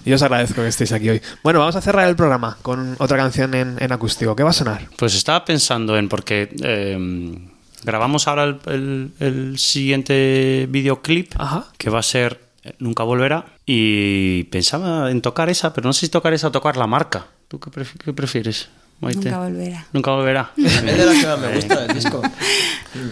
Yo 0.06 0.16
os 0.16 0.22
agradezco 0.22 0.62
que 0.62 0.68
estéis 0.68 0.91
aquí 0.91 1.10
hoy. 1.10 1.22
Bueno, 1.43 1.60
vamos 1.60 1.76
a 1.76 1.82
cerrar 1.82 2.08
el 2.08 2.16
programa 2.16 2.58
con 2.62 2.95
otra 2.99 3.18
canción 3.18 3.53
en, 3.56 3.76
en 3.80 3.91
acústico. 3.91 4.36
¿Qué 4.36 4.43
va 4.43 4.51
a 4.51 4.53
sonar? 4.53 4.88
Pues 4.97 5.16
estaba 5.16 5.43
pensando 5.45 5.97
en, 5.97 6.08
porque 6.10 6.49
eh, 6.62 7.38
grabamos 7.84 8.28
ahora 8.28 8.43
el, 8.43 8.60
el- 8.68 9.12
el 9.20 9.58
siguiente 9.58 10.68
videoclip, 10.70 11.34
Ajá. 11.39 11.66
que 11.78 11.89
va 11.89 11.99
a 11.99 12.03
ser 12.03 12.39
eh, 12.64 12.74
Nunca 12.80 13.03
Volverá, 13.03 13.45
y 13.66 14.43
pensaba 14.45 15.10
en 15.12 15.22
tocar 15.22 15.49
esa, 15.49 15.74
pero 15.74 15.88
no 15.88 15.93
sé 15.93 16.01
si 16.01 16.10
tocar 16.10 16.34
esa 16.34 16.47
o 16.47 16.51
tocar 16.51 16.78
la 16.78 16.88
marca. 16.88 17.28
¿Tú 17.47 17.60
qué, 17.60 17.72
pref- 17.72 17.97
qué 18.03 18.14
prefieres, 18.14 18.70
Maite? 19.02 19.30
Nunca 19.30 19.39
volverá. 19.39 19.86
Nunca 19.93 20.12
volverá. 20.12 20.52
Es 20.58 20.82
de 20.86 21.06
las 21.06 21.18
que 21.18 21.28
más 21.28 21.39
me 21.39 21.56
gusta 21.56 21.82
del 21.86 21.96
disco. 21.96 22.22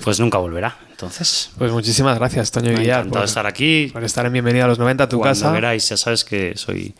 Pues 0.02 0.18
nunca 0.18 0.38
volverá, 0.38 0.78
entonces. 0.92 1.52
Pues 1.58 1.70
muchísimas 1.74 2.18
gracias, 2.18 2.52
Toño 2.52 2.70
Me 2.70 2.76
ha 2.76 2.80
Villar, 2.80 3.00
encantado 3.02 3.22
por, 3.24 3.28
estar 3.28 3.46
aquí. 3.46 3.90
por 3.92 4.02
estar 4.06 4.26
en 4.26 4.32
Bienvenida 4.32 4.64
a 4.64 4.68
los 4.68 4.80
90 4.80 5.04
a 5.04 5.10
tu 5.10 5.18
Cuando 5.20 5.38
casa. 5.38 5.52
veráis, 5.52 5.90
ya 5.90 5.98
sabes 5.98 6.24
que 6.24 6.54
soy 6.56 6.96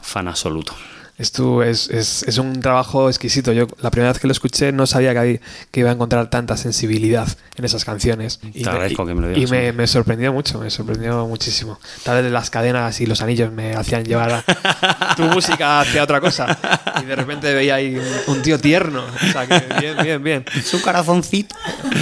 fan 0.00 0.28
absoluto. 0.28 0.74
Es, 1.22 1.30
tu- 1.30 1.62
es, 1.62 1.88
es- 1.88 2.24
es 2.26 2.38
un 2.38 2.58
trabajo 2.60 3.08
exquisito. 3.08 3.52
Yo 3.52 3.68
la 3.80 3.92
primera 3.92 4.10
vez 4.12 4.20
que 4.20 4.26
lo 4.26 4.32
escuché 4.32 4.72
no 4.72 4.86
sabía 4.88 5.12
que, 5.12 5.18
hay- 5.20 5.40
que 5.70 5.78
iba 5.80 5.90
a 5.90 5.92
encontrar 5.92 6.28
tanta 6.30 6.56
sensibilidad 6.56 7.28
en 7.56 7.64
esas 7.64 7.84
canciones. 7.84 8.40
Te 8.40 8.68
agradezco 8.68 9.06
que 9.06 9.14
me 9.14 9.20
lo 9.20 9.30
y 9.30 9.34
digas, 9.34 9.50
me, 9.52 9.58
hombre. 9.58 9.72
me 9.72 9.86
sorprendió 9.86 10.32
mucho, 10.32 10.58
me 10.58 10.68
sorprendió 10.68 11.24
muchísimo. 11.28 11.78
Tal 12.02 12.22
vez 12.24 12.32
las 12.32 12.50
cadenas 12.50 13.00
y 13.00 13.06
los 13.06 13.22
anillos 13.22 13.52
me 13.52 13.74
hacían 13.76 14.04
llevar 14.04 14.42
a- 14.46 15.14
tu 15.16 15.22
música 15.24 15.80
hacia 15.82 16.02
otra 16.02 16.20
cosa. 16.20 16.58
Y 17.00 17.04
de 17.06 17.14
repente 17.14 17.54
veía 17.54 17.76
ahí 17.76 17.94
un, 18.26 18.34
un 18.34 18.42
tío 18.42 18.58
tierno. 18.58 19.04
O 19.04 19.32
sea, 19.32 19.46
que 19.46 19.62
bien, 19.80 19.96
bien, 20.02 20.22
bien. 20.24 20.44
Su 20.64 20.82
corazoncito. 20.82 21.54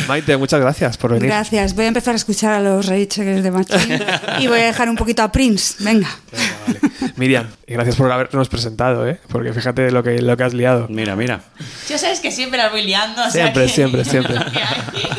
Maite, 0.09 0.35
muchas 0.39 0.61
gracias 0.63 0.97
por 0.97 1.13
venir. 1.13 1.27
Gracias. 1.29 1.75
Voy 1.75 1.85
a 1.85 1.89
empezar 1.89 2.15
a 2.15 2.17
escuchar 2.17 2.53
a 2.55 2.61
los 2.61 2.87
Rage 2.87 3.07
the 3.07 3.51
Machine 3.51 4.03
y 4.39 4.47
voy 4.47 4.61
a 4.61 4.65
dejar 4.65 4.89
un 4.89 4.97
poquito 4.97 5.23
a 5.23 5.31
Prince. 5.31 5.75
Venga. 5.85 6.09
Miriam, 7.17 7.47
y 7.67 7.75
gracias 7.75 7.97
por 7.97 8.11
habernos 8.11 8.49
presentado, 8.49 9.07
¿eh? 9.07 9.10
Porque 9.29 9.53
fíjate 9.53 9.91
lo 9.91 10.03
que, 10.03 10.21
lo 10.23 10.37
que 10.37 10.43
has 10.45 10.55
liado. 10.55 10.87
Mira, 10.89 11.17
mira. 11.17 11.41
Ya 11.89 11.99
sabes 11.99 12.21
que 12.21 12.31
siempre 12.31 12.59
las 12.59 12.71
voy 12.71 12.83
liando. 12.83 13.21
o 13.23 13.31
sea 13.31 13.45
Siempre, 13.45 13.65
que- 13.67 13.69
siempre, 13.73 14.05
siempre. 14.07 14.37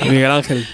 Miguel 0.09 0.31
Ángel, 0.31 0.67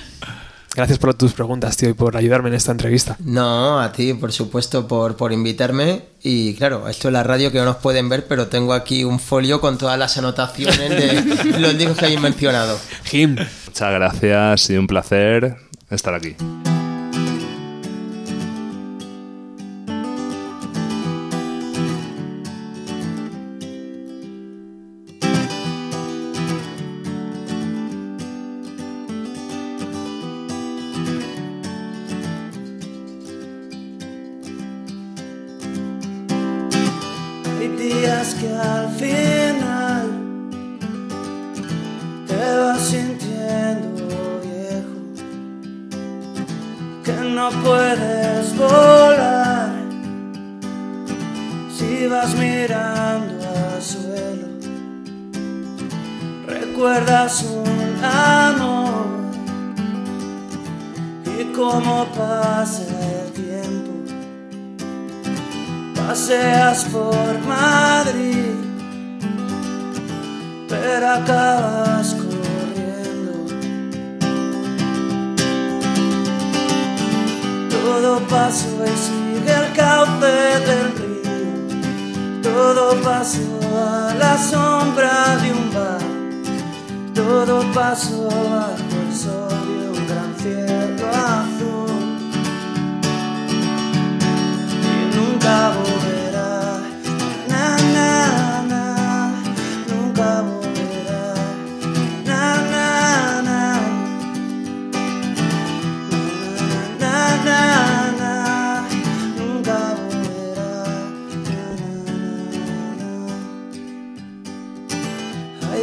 gracias 0.76 1.00
por 1.00 1.14
tus 1.14 1.34
preguntas, 1.34 1.76
tío, 1.78 1.90
y 1.90 1.94
por 1.94 2.16
ayudarme 2.18 2.50
en 2.50 2.56
esta 2.56 2.72
entrevista. 2.72 3.16
No, 3.20 3.80
a 3.80 3.92
ti, 3.92 4.14
por 4.14 4.32
supuesto, 4.32 4.88
por, 4.88 5.16
por 5.18 5.32
invitarme. 5.34 6.04
Y 6.24 6.54
claro, 6.56 6.88
esto 6.90 7.08
es 7.08 7.14
la 7.14 7.24
radio 7.24 7.52
que 7.52 7.60
no 7.60 7.66
nos 7.66 7.78
pueden 7.78 8.10
ver, 8.10 8.26
pero 8.28 8.48
tengo 8.48 8.74
aquí 8.74 9.04
un 9.04 9.20
folio 9.20 9.60
con 9.62 9.78
todas 9.78 9.98
las 9.98 10.18
anotaciones 10.18 10.90
de 10.90 11.60
los 11.60 11.78
discos 11.78 11.98
que 11.98 12.06
habéis 12.06 12.22
mencionado. 12.22 12.80
Jim, 13.06 13.36
Muchas 13.68 13.92
gracias 13.94 14.70
y 14.70 14.78
un 14.78 14.88
placer 14.88 15.56
estar 15.90 16.14
aquí. 16.14 16.36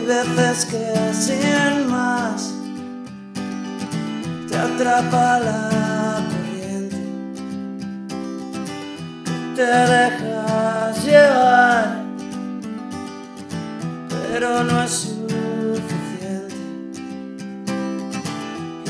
Veces 0.05 0.67
que 0.67 1.15
sin 1.15 1.89
más 1.91 2.55
te 4.49 4.57
atrapa 4.57 5.41
la 5.41 6.23
corriente 6.29 6.55
te 9.55 9.63
dejas 9.63 11.05
llevar, 11.05 12.05
pero 14.09 14.65
no 14.65 14.83
es 14.83 14.91
suficiente. 14.91 16.57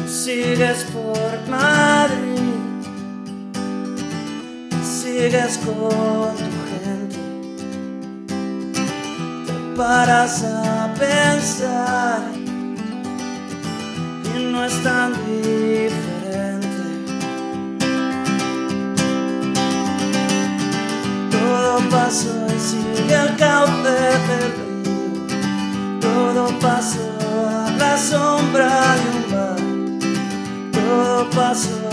Sigues 0.07 0.85
por 0.85 1.49
Madrid, 1.51 2.51
sigues 4.83 5.59
con 5.59 6.35
tu 6.35 6.51
gente. 6.71 7.19
Te 9.47 9.77
paras 9.77 10.45
a 10.45 10.84
pensar 10.99 12.23
y 14.37 14.45
no 14.53 14.65
es 14.65 14.83
tan 14.83 15.13
diferente. 15.27 16.69
Todo 21.31 21.79
pasó 21.91 22.47
y 22.49 22.61
sigue 22.61 23.15
el 23.15 23.37
cauce 23.37 23.91
del 24.29 24.53
río. 24.57 26.01
Todo 26.01 26.59
pasó 26.61 27.01
a 27.49 27.71
la 27.79 27.97
sombra 27.99 28.97
de 28.97 29.07
un 29.17 29.25
bar. 29.33 29.61
Todo 30.73 31.31
pasó 31.31 31.84